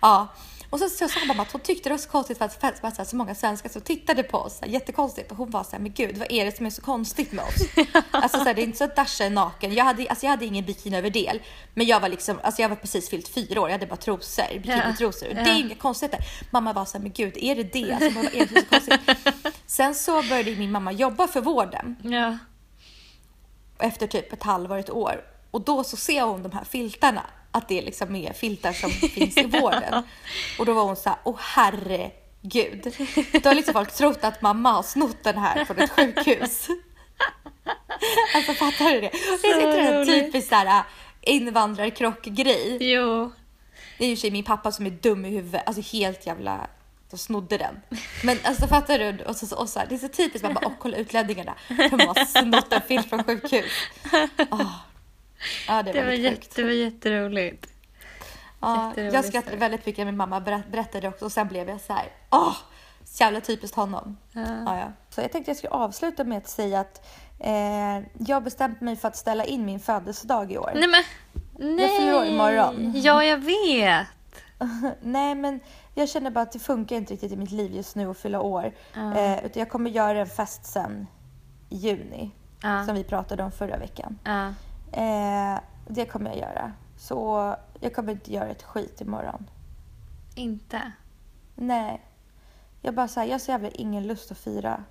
Ja. 0.00 0.28
Och 0.76 0.80
så, 0.80 0.88
så 0.88 1.08
sa 1.08 1.24
mamma 1.24 1.42
att 1.42 1.52
hon 1.52 1.60
tyckte 1.60 1.88
det 1.88 1.92
var 1.92 1.98
så 1.98 2.08
konstigt 2.08 2.38
för 2.38 2.44
att 2.44 2.60
det 2.60 2.60
fanns 2.80 2.96
så, 2.96 3.02
här, 3.02 3.04
så 3.04 3.16
många 3.16 3.34
svenskar 3.34 3.68
som 3.70 3.82
tittade 3.82 4.22
på 4.22 4.38
oss. 4.38 4.58
Så 4.58 4.64
här, 4.64 4.72
jättekonstigt. 4.72 5.30
Och 5.30 5.36
hon 5.36 5.50
var 5.50 5.64
så 5.64 5.70
här, 5.72 5.78
men 5.78 5.92
gud 5.92 6.18
vad 6.18 6.32
är 6.32 6.44
det 6.44 6.56
som 6.56 6.66
är 6.66 6.70
så 6.70 6.82
konstigt 6.82 7.32
med 7.32 7.44
oss? 7.44 7.86
alltså 8.10 8.38
så 8.38 8.44
här, 8.44 8.54
det 8.54 8.62
är 8.62 8.64
inte 8.64 8.78
så 8.78 8.84
att 8.84 8.96
Dasha 8.96 9.24
är 9.24 9.30
naken. 9.30 9.74
Jag 9.74 9.84
hade, 9.84 10.08
alltså, 10.08 10.26
jag 10.26 10.30
hade 10.30 10.44
ingen 10.44 10.64
bikiniöverdel. 10.64 11.42
Men 11.74 11.86
jag 11.86 12.00
var 12.00 12.08
liksom, 12.08 12.40
alltså 12.42 12.62
jag 12.62 12.68
var 12.68 12.76
precis 12.76 13.10
fyllt 13.10 13.28
fyra 13.28 13.60
år. 13.60 13.68
Jag 13.68 13.74
hade 13.74 13.86
bara 13.86 13.96
trosor, 13.96 14.58
bikinitrosor. 14.58 15.28
Ja. 15.28 15.34
Det 15.34 15.50
är 15.50 15.58
inga 15.58 15.74
konstigheter. 15.74 16.20
Mamma 16.50 16.72
var 16.72 16.84
så 16.84 16.98
här, 16.98 17.02
men 17.02 17.12
gud 17.12 17.36
är 17.36 17.56
det 17.56 17.62
det? 17.62 17.92
Alltså, 17.92 18.10
vad 18.10 18.24
är 18.34 18.46
det 18.46 18.60
så 18.60 18.66
konstigt? 18.66 19.00
Sen 19.66 19.94
så 19.94 20.22
började 20.22 20.56
min 20.56 20.72
mamma 20.72 20.92
jobba 20.92 21.28
för 21.28 21.40
vården 21.40 21.96
Ja. 22.02 22.38
efter 23.78 24.06
typ 24.06 24.32
ett 24.32 24.42
halvår, 24.42 24.78
ett 24.78 24.90
år. 24.90 25.24
Och 25.50 25.60
då 25.60 25.84
så 25.84 25.96
ser 25.96 26.22
hon 26.22 26.42
de 26.42 26.52
här 26.52 26.64
filtarna, 26.64 27.22
att 27.56 27.68
det 27.68 27.82
liksom 27.82 28.16
är 28.16 28.32
filtar 28.32 28.72
som 28.72 28.90
finns 29.14 29.36
i 29.36 29.44
vården. 29.44 30.02
Och 30.58 30.66
då 30.66 30.74
var 30.74 30.84
hon 30.84 30.96
så 30.96 31.08
här, 31.08 31.18
åh 31.24 31.36
herregud. 31.38 32.94
Då 33.42 33.48
har 33.48 33.54
liksom 33.54 33.74
folk 33.74 33.92
trott 33.92 34.18
att 34.24 34.42
mamma 34.42 34.72
har 34.72 34.82
snott 34.82 35.24
den 35.24 35.38
här 35.38 35.64
från 35.64 35.78
ett 35.78 35.90
sjukhus. 35.90 36.68
Alltså 38.34 38.52
fattar 38.52 38.90
du 38.92 39.00
det? 39.00 39.10
Det 39.42 39.48
är 39.48 40.00
en 40.00 40.06
typisk 40.06 40.48
så 40.48 40.54
här 40.54 40.84
invandrarkrock-grej. 41.20 42.78
Jo. 42.80 43.32
Det 43.98 44.04
är 44.04 44.08
ju 44.08 44.16
sig 44.16 44.30
min 44.30 44.44
pappa 44.44 44.72
som 44.72 44.86
är 44.86 44.90
dum 44.90 45.24
i 45.24 45.30
huvudet, 45.30 45.62
alltså 45.66 45.96
helt 45.96 46.26
jävla 46.26 46.66
de 47.10 47.18
snodde 47.18 47.58
den. 47.58 47.80
Men 48.24 48.38
alltså 48.44 48.66
fattar 48.66 48.98
du? 48.98 49.24
Och 49.24 49.36
så, 49.36 49.56
och 49.56 49.68
så 49.68 49.78
här, 49.78 49.86
det 49.86 49.94
är 49.94 49.98
så 49.98 50.08
typiskt, 50.08 50.42
man 50.42 50.54
bara, 50.54 50.66
åh 50.66 50.72
kolla 50.78 50.96
utlänningarna. 50.96 51.54
De 51.68 52.00
har 52.06 52.24
snott 52.24 52.72
en 52.72 52.82
film 52.82 53.02
från 53.02 53.24
sjukhus. 53.24 53.72
Åh. 54.50 54.72
Ja, 55.68 55.82
det 55.82 55.92
var, 55.92 56.00
Det 56.00 56.04
var, 56.06 56.12
jätte, 56.12 56.46
det 56.56 56.62
var 56.64 56.70
jätteroligt. 56.70 57.66
Ja, 58.60 58.88
jätterolig 58.88 59.14
jag 59.14 59.24
skrattade 59.24 59.56
väldigt 59.56 59.86
mycket 59.86 59.98
när 59.98 60.04
min 60.04 60.16
mamma 60.16 60.40
berätt, 60.40 60.68
berättade 60.72 61.08
också 61.08 61.24
och 61.24 61.32
sen 61.32 61.48
blev 61.48 61.68
jag 61.68 61.80
så 61.80 61.92
här, 61.92 62.08
åh, 62.30 62.56
så 63.04 63.22
jävla 63.24 63.40
typiskt 63.40 63.76
honom. 63.76 64.16
Ja. 64.32 64.40
Ja, 64.66 64.78
ja. 64.78 64.92
Så 65.10 65.20
jag 65.20 65.32
tänkte 65.32 65.50
jag 65.50 65.56
skulle 65.58 65.70
avsluta 65.72 66.24
med 66.24 66.38
att 66.38 66.48
säga 66.48 66.80
att 66.80 67.06
eh, 67.38 67.98
jag 68.18 68.42
bestämt 68.44 68.80
mig 68.80 68.96
för 68.96 69.08
att 69.08 69.16
ställa 69.16 69.44
in 69.44 69.64
min 69.64 69.80
födelsedag 69.80 70.52
i 70.52 70.58
år. 70.58 70.70
Nej 70.74 70.88
men. 70.88 71.02
Nej. 71.76 71.98
fyller 71.98 72.14
år 72.16 72.24
imorgon. 72.24 72.92
Ja, 72.94 73.24
jag 73.24 73.38
vet. 73.38 74.06
Nej, 75.00 75.34
men 75.34 75.60
jag 75.94 76.08
känner 76.08 76.30
bara 76.30 76.40
att 76.40 76.52
det 76.52 76.58
funkar 76.58 76.96
inte 76.96 77.12
riktigt 77.12 77.32
i 77.32 77.36
mitt 77.36 77.50
liv 77.50 77.74
just 77.74 77.96
nu 77.96 78.10
att 78.10 78.18
fylla 78.18 78.40
år. 78.40 78.72
Ja. 78.94 79.14
Eh, 79.16 79.44
utan 79.44 79.60
jag 79.60 79.70
kommer 79.70 79.90
göra 79.90 80.20
en 80.20 80.26
fest 80.26 80.66
sen 80.66 81.06
i 81.68 81.76
juni, 81.76 82.30
Ja. 82.62 82.84
som 82.86 82.94
vi 82.94 83.04
pratade 83.04 83.42
om 83.42 83.52
förra 83.52 83.76
veckan. 83.78 84.18
Eh, 84.92 85.60
det 85.88 86.04
kommer 86.04 86.30
jag 86.30 86.38
göra. 86.38 86.72
Så 86.96 87.54
jag 87.80 87.94
kommer 87.94 88.12
inte 88.12 88.32
göra 88.32 88.48
ett 88.48 88.62
skit 88.62 89.00
imorgon. 89.00 89.50
Inte? 90.34 90.92
Nej. 91.54 92.02
Jag 92.82 92.94
bara 92.94 93.08
så 93.08 93.20
här, 93.20 93.26
jag 93.26 93.34
har 93.34 93.38
så 93.38 93.50
jävla 93.50 93.68
ingen 93.68 94.06
lust 94.06 94.32
att 94.32 94.38
fira. 94.38 94.84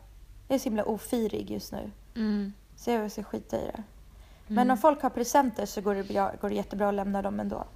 Jag 0.47 0.55
är 0.55 0.59
så 0.59 0.63
himla 0.63 0.85
ofirig 0.85 1.51
just 1.51 1.71
nu. 1.71 1.91
Mm. 2.15 2.53
Så 2.75 2.91
jag 2.91 3.11
ska 3.11 3.23
skita 3.23 3.57
i 3.57 3.65
det. 3.65 3.83
Men 4.47 4.71
om 4.71 4.77
folk 4.77 5.01
har 5.01 5.09
presenter 5.09 5.65
så 5.65 5.81
går 5.81 5.95
det, 5.95 6.03
bra, 6.03 6.31
går 6.41 6.49
det 6.49 6.55
jättebra 6.55 6.89
att 6.89 6.95
lämna 6.95 7.21
dem 7.21 7.39
ändå. 7.39 7.65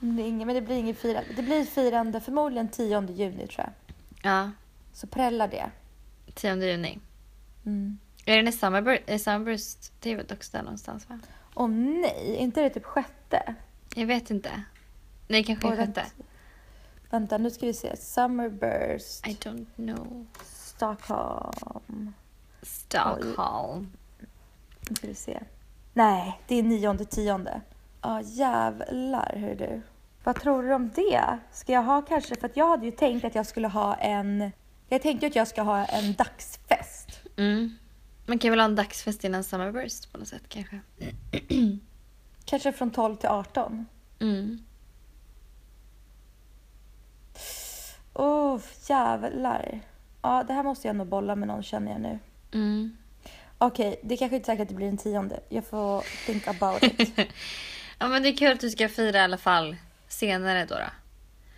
Det, 0.00 0.22
inget, 0.22 0.46
men 0.46 0.54
det 0.56 0.62
blir 0.62 0.76
inget 0.76 0.98
firande. 0.98 1.28
Det 1.36 1.42
blir 1.42 1.64
firande 1.64 2.20
förmodligen 2.20 2.68
10 2.68 3.06
juni 3.12 3.46
tror 3.46 3.66
jag. 3.66 3.72
Ja. 4.32 4.50
Så 4.92 5.06
prälla 5.06 5.46
det. 5.46 5.70
10 6.34 6.54
juni. 6.54 6.98
Mm. 7.66 7.98
Är 8.26 8.36
det 8.36 8.42
när 8.42 8.52
Summerburst, 8.52 9.02
är 9.06 9.18
Summerburst-tv 9.18 10.22
också 10.32 10.56
där 10.56 10.62
någonstans 10.62 11.08
va? 11.08 11.18
Åh 11.54 11.68
nej, 11.68 12.36
inte 12.38 12.62
det 12.62 12.70
typ 12.70 12.84
sjätte? 12.84 13.54
Jag 13.94 14.06
vet 14.06 14.30
inte. 14.30 14.62
Nej, 15.28 15.44
kanske 15.44 15.66
är 15.68 15.70
sjätte. 15.70 15.82
vänta. 15.82 16.02
Vänta, 17.10 17.38
nu 17.38 17.50
ska 17.50 17.66
vi 17.66 17.74
se. 17.74 17.96
Summerburst, 17.96 19.26
I 19.26 19.30
don't 19.30 19.66
know. 19.74 20.26
Stockholm. 20.42 22.14
Stockholm. 22.62 23.92
Nu 24.88 24.96
ska 24.96 25.06
vi 25.06 25.14
se. 25.14 25.40
Nej, 25.92 26.40
det 26.48 26.58
är 26.58 26.62
nionde, 26.62 27.04
tionde. 27.04 27.60
Ja, 28.02 28.20
jävlar 28.22 29.36
hör 29.36 29.54
du. 29.54 29.82
Vad 30.24 30.40
tror 30.40 30.62
du 30.62 30.74
om 30.74 30.90
det? 30.94 31.38
Ska 31.52 31.72
jag 31.72 31.82
ha 31.82 32.02
kanske, 32.02 32.36
för 32.36 32.50
jag 32.54 32.68
hade 32.68 32.86
ju 32.86 32.92
tänkt 32.92 33.24
att 33.24 33.34
jag 33.34 33.46
skulle 33.46 33.68
ha 33.68 33.94
en... 33.94 34.52
Jag 34.88 35.02
tänkte 35.02 35.26
att 35.26 35.36
jag 35.36 35.48
ska 35.48 35.62
ha 35.62 35.84
en 35.84 36.14
dagsfest. 36.14 37.20
Mm. 37.36 37.76
Man 38.26 38.38
kan 38.38 38.50
väl 38.50 38.60
ha 38.60 38.64
en 38.64 38.74
dagsfest 38.74 39.24
innan 39.24 39.44
Summerburst 39.44 40.12
på 40.12 40.18
något 40.18 40.28
sätt 40.28 40.42
kanske. 40.48 40.80
Kanske 42.44 42.72
från 42.72 42.90
12 42.90 43.16
till 43.16 43.28
18. 43.28 43.86
Mm. 44.20 44.64
Åh, 48.14 48.60
jävlar. 48.88 49.80
Ja, 50.22 50.44
det 50.48 50.52
här 50.52 50.62
måste 50.62 50.86
jag 50.86 50.96
nog 50.96 51.06
bolla 51.06 51.36
med 51.36 51.48
någon 51.48 51.62
känner 51.62 51.92
jag 51.92 52.00
nu. 52.00 52.18
Mm. 52.52 52.96
Okej, 53.58 54.00
det 54.02 54.16
kanske 54.16 54.36
inte 54.36 54.52
är 54.52 54.52
säkert 54.52 54.62
att 54.62 54.68
det 54.68 54.74
blir 54.74 54.88
en 54.88 54.98
tionde. 54.98 55.40
Jag 55.48 55.66
får 55.66 56.04
think 56.26 56.48
about 56.48 56.82
it. 56.82 57.18
Ja 57.98 58.08
men 58.08 58.22
det 58.22 58.28
är 58.28 58.36
kul 58.36 58.52
att 58.52 58.60
du 58.60 58.70
ska 58.70 58.88
fira 58.88 59.18
i 59.18 59.20
alla 59.20 59.38
fall 59.38 59.76
senare 60.08 60.64
då. 60.64 60.74
då. 60.74 60.80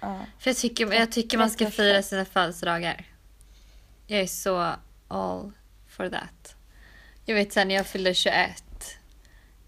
Ja. 0.00 0.20
För 0.38 0.50
jag 0.50 0.56
tycker, 0.56 0.92
jag 0.92 1.12
tycker 1.12 1.38
man 1.38 1.50
ska 1.50 1.64
31. 1.64 1.74
fira 1.74 2.02
sina 2.02 2.24
födelsedagar. 2.24 3.04
Jag 4.06 4.20
är 4.20 4.26
så 4.26 4.72
all 5.08 5.52
for 5.88 6.08
that. 6.08 6.55
Jag 7.26 7.34
vet 7.34 7.52
sen 7.52 7.68
när 7.68 7.74
jag 7.74 7.86
fyllde 7.86 8.14
21. 8.14 8.62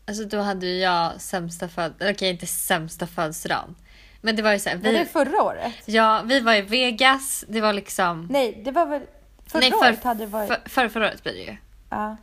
Alltså 0.06 0.24
då 0.24 0.40
hade 0.40 0.66
ju 0.66 0.78
jag 0.78 1.20
sämsta 1.20 1.68
födelsedagen. 1.68 2.14
Okej 2.14 2.30
inte 2.30 2.46
sämsta 2.46 3.06
födelsedagen. 3.06 3.74
Men 4.20 4.36
det 4.36 4.42
var 4.42 4.52
ju 4.52 4.58
såhär. 4.58 4.76
Var 4.76 4.92
det 4.92 4.98
Vi, 4.98 5.04
förra 5.04 5.42
året? 5.42 5.74
ja, 5.86 6.22
vi 6.24 6.40
var 6.40 6.54
i 6.54 6.60
Vegas. 6.60 7.44
Det 7.48 7.60
var 7.60 7.72
liksom. 7.72 8.26
Nej, 8.30 8.60
det 8.64 8.70
var 8.70 8.86
väl... 8.86 9.02
Förra 9.46 9.60
Nej, 9.60 9.72
året 9.72 10.04
hade 10.04 10.20
det 10.20 10.26
varit... 10.26 10.48
för, 10.48 10.60
för, 10.68 10.88
förra 10.88 11.06
året 11.06 11.22
blir 11.22 11.32
det 11.32 11.38
ju. 11.38 11.56
Ja. 11.90 12.16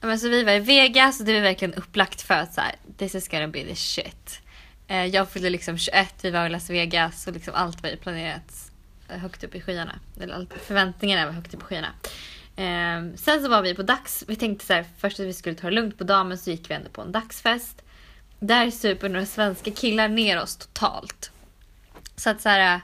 Men 0.00 0.18
så 0.20 0.28
vi 0.28 0.44
var 0.44 0.52
i 0.52 0.58
Vegas 0.60 1.20
och 1.20 1.26
det 1.26 1.34
var 1.34 1.40
verkligen 1.40 1.74
upplagt 1.74 2.22
för 2.22 2.34
att 2.34 2.54
så 2.54 2.60
här, 2.60 2.74
this 2.96 3.14
is 3.14 3.28
gonna 3.28 3.48
be 3.48 3.64
the 3.64 3.74
shit. 3.76 4.40
Eh, 4.88 5.04
jag 5.04 5.28
fyllde 5.28 5.50
liksom 5.50 5.78
21, 5.78 6.14
vi 6.22 6.30
var 6.30 6.46
i 6.46 6.48
Las 6.48 6.70
Vegas 6.70 7.26
och 7.26 7.32
liksom 7.32 7.54
allt 7.54 7.82
var 7.82 7.90
ju 7.90 7.96
planerat 7.96 8.70
eh, 9.08 9.18
högt 9.18 9.44
upp 9.44 9.54
i 9.54 9.60
skyarna. 9.60 9.98
Eller 10.20 10.46
förväntningarna 10.66 11.26
var 11.26 11.32
högt 11.32 11.54
upp 11.54 11.62
i 11.62 11.64
skyarna. 11.64 11.88
Eh, 12.56 13.16
sen 13.16 13.42
så 13.42 13.48
var 13.48 13.62
vi 13.62 13.74
på 13.74 13.82
dags, 13.82 14.24
vi 14.28 14.36
tänkte 14.36 14.66
så 14.66 14.72
här, 14.72 14.84
först 14.98 15.20
att 15.20 15.26
vi 15.26 15.32
skulle 15.32 15.56
ta 15.56 15.66
det 15.66 15.74
lugnt 15.74 15.98
på 15.98 16.04
dagen 16.04 16.28
men 16.28 16.38
så 16.38 16.50
gick 16.50 16.70
vi 16.70 16.74
ändå 16.74 16.90
på 16.90 17.02
en 17.02 17.12
dagsfest. 17.12 17.82
Där 18.38 18.70
super 18.70 19.08
några 19.08 19.26
svenska 19.26 19.70
killar 19.70 20.08
ner 20.08 20.42
oss 20.42 20.56
totalt. 20.56 21.30
Så 22.16 22.30
att 22.30 22.40
så 22.40 22.48
här, 22.48 22.80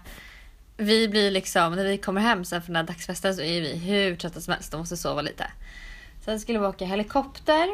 vi 0.77 1.09
blir 1.09 1.31
liksom, 1.31 1.73
när 1.73 1.85
vi 1.85 1.99
kommer 1.99 2.21
hem 2.21 2.45
sen 2.45 2.63
från 2.63 2.75
den 2.75 2.87
här 2.87 2.95
dagsfesten 2.95 3.35
så 3.35 3.43
är 3.43 3.61
vi 3.61 3.77
hur 3.77 4.17
trötta 4.17 4.41
som 4.41 4.53
helst 4.53 4.75
och 4.75 4.81
måste 4.81 4.97
sova 4.97 5.23
lite. 5.23 5.51
Sen 6.25 6.41
skulle 6.41 6.59
vi 6.59 6.67
åka 6.67 6.85
helikopter. 6.85 7.69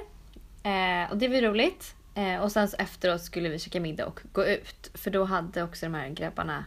Eh, 0.63 1.11
och 1.11 1.17
det 1.17 1.29
var 1.29 1.35
ju 1.35 1.41
roligt. 1.41 1.95
Eh, 2.15 2.37
och 2.37 2.53
sen 2.53 2.69
så 2.69 2.77
efteråt 2.77 3.23
skulle 3.23 3.49
vi 3.49 3.59
käka 3.59 3.81
middag 3.81 4.07
och 4.07 4.21
gå 4.33 4.47
ut. 4.47 4.91
För 4.95 5.11
då 5.11 5.25
hade 5.25 5.63
också 5.63 5.87
de 5.87 5.95
här 5.95 6.09
grabbarna 6.09 6.65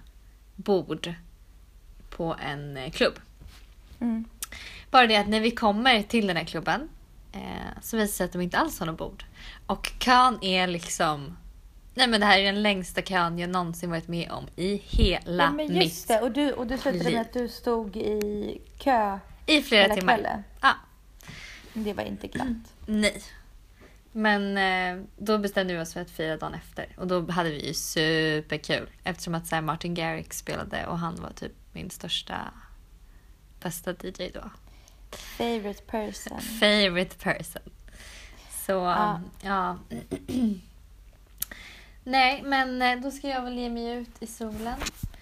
bord 0.55 1.13
på 2.09 2.36
en 2.39 2.77
eh, 2.77 2.91
klubb. 2.91 3.13
Mm. 3.99 4.25
Bara 4.91 5.07
det 5.07 5.15
att 5.15 5.27
när 5.27 5.39
vi 5.39 5.51
kommer 5.51 6.03
till 6.03 6.27
den 6.27 6.37
här 6.37 6.43
klubben 6.43 6.89
eh, 7.31 7.39
så 7.81 7.97
visar 7.97 8.07
det 8.07 8.07
sig 8.07 8.25
att 8.25 8.31
de 8.31 8.41
inte 8.41 8.57
alls 8.57 8.79
har 8.79 8.85
något 8.85 8.97
bord. 8.97 9.25
Och 9.65 9.91
kön 9.99 10.39
är 10.41 10.67
liksom... 10.67 11.37
Nej 11.93 12.07
men 12.07 12.19
det 12.19 12.25
här 12.25 12.39
är 12.39 12.43
den 12.43 12.61
längsta 12.61 13.01
kön 13.01 13.39
jag 13.39 13.49
någonsin 13.49 13.89
varit 13.89 14.07
med 14.07 14.31
om 14.31 14.47
i 14.55 14.75
hela 14.85 15.43
Ja, 15.43 15.51
men 15.51 15.75
just 15.75 15.77
mitt... 15.77 16.07
det. 16.07 16.21
Och 16.21 16.31
du, 16.31 16.51
och 16.51 16.67
du 16.67 16.77
slutade 16.77 17.11
med 17.11 17.21
att 17.21 17.33
du 17.33 17.47
stod 17.47 17.97
i 17.97 18.61
kö 18.77 19.19
I 19.45 19.61
flera 19.61 19.81
hela 19.81 19.95
timmar. 19.95 20.13
kvällen. 20.13 20.43
Ja. 20.61 20.73
Det 21.73 21.93
var 21.93 22.03
inte 22.03 22.27
glatt. 22.27 22.73
Nej. 22.85 23.21
Men 24.11 24.57
eh, 24.57 25.05
då 25.17 25.37
bestämde 25.37 25.73
vi 25.73 25.79
oss 25.81 25.93
för 25.93 26.01
att 26.01 26.11
fira 26.11 26.37
dagen 26.37 26.53
efter. 26.53 26.95
Och 26.97 27.07
då 27.07 27.31
hade 27.31 27.49
vi 27.49 27.67
ju 27.67 27.73
superkul. 27.73 28.89
Eftersom 29.03 29.35
att 29.35 29.47
så 29.47 29.61
Martin 29.61 29.93
Garrix 29.93 30.37
spelade 30.37 30.85
och 30.85 30.99
han 30.99 31.15
var 31.15 31.29
typ 31.29 31.51
min 31.73 31.89
största, 31.89 32.53
bästa 33.61 33.91
DJ 33.91 34.29
då. 34.33 34.49
Favorite 35.12 35.82
person. 35.82 36.41
Favorite 36.41 37.16
person. 37.16 37.62
Så 38.66 38.72
Ja. 38.72 39.22
ja. 39.41 39.78
Nej 42.03 42.41
men 42.45 42.82
eh, 42.82 42.99
då 42.99 43.12
ska 43.12 43.28
jag 43.28 43.41
väl 43.41 43.57
ge 43.57 43.70
mig 43.70 43.93
ut 43.93 44.10
i 44.20 44.28
solen. 44.28 44.76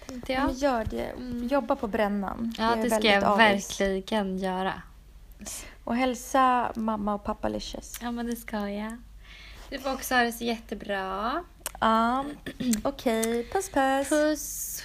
Tänkte 0.06 0.32
jag. 0.32 0.44
Men 0.46 0.54
gör 0.54 0.84
det. 0.84 1.12
Jobba 1.50 1.76
på 1.76 1.86
brännan. 1.86 2.54
Ja 2.58 2.76
är 2.76 2.82
det 2.82 2.90
ska 2.90 3.08
jag 3.08 3.24
avis. 3.24 3.80
verkligen 3.80 4.38
göra. 4.38 4.82
Och 5.84 5.96
hälsa 5.96 6.72
mamma 6.74 7.14
och 7.14 7.24
pappa 7.24 7.48
Licious. 7.48 7.98
Ja 8.02 8.10
men 8.10 8.26
det 8.26 8.36
ska 8.36 8.68
jag. 8.70 8.96
Du 9.70 9.78
får 9.78 9.92
också 9.92 10.14
ha 10.14 10.22
det 10.22 10.32
så 10.32 10.44
jättebra. 10.44 11.44
Ja, 11.80 12.24
okej. 12.82 13.48
Puss 13.52 13.70
puss. 13.70 14.08
Puss! 14.08 14.82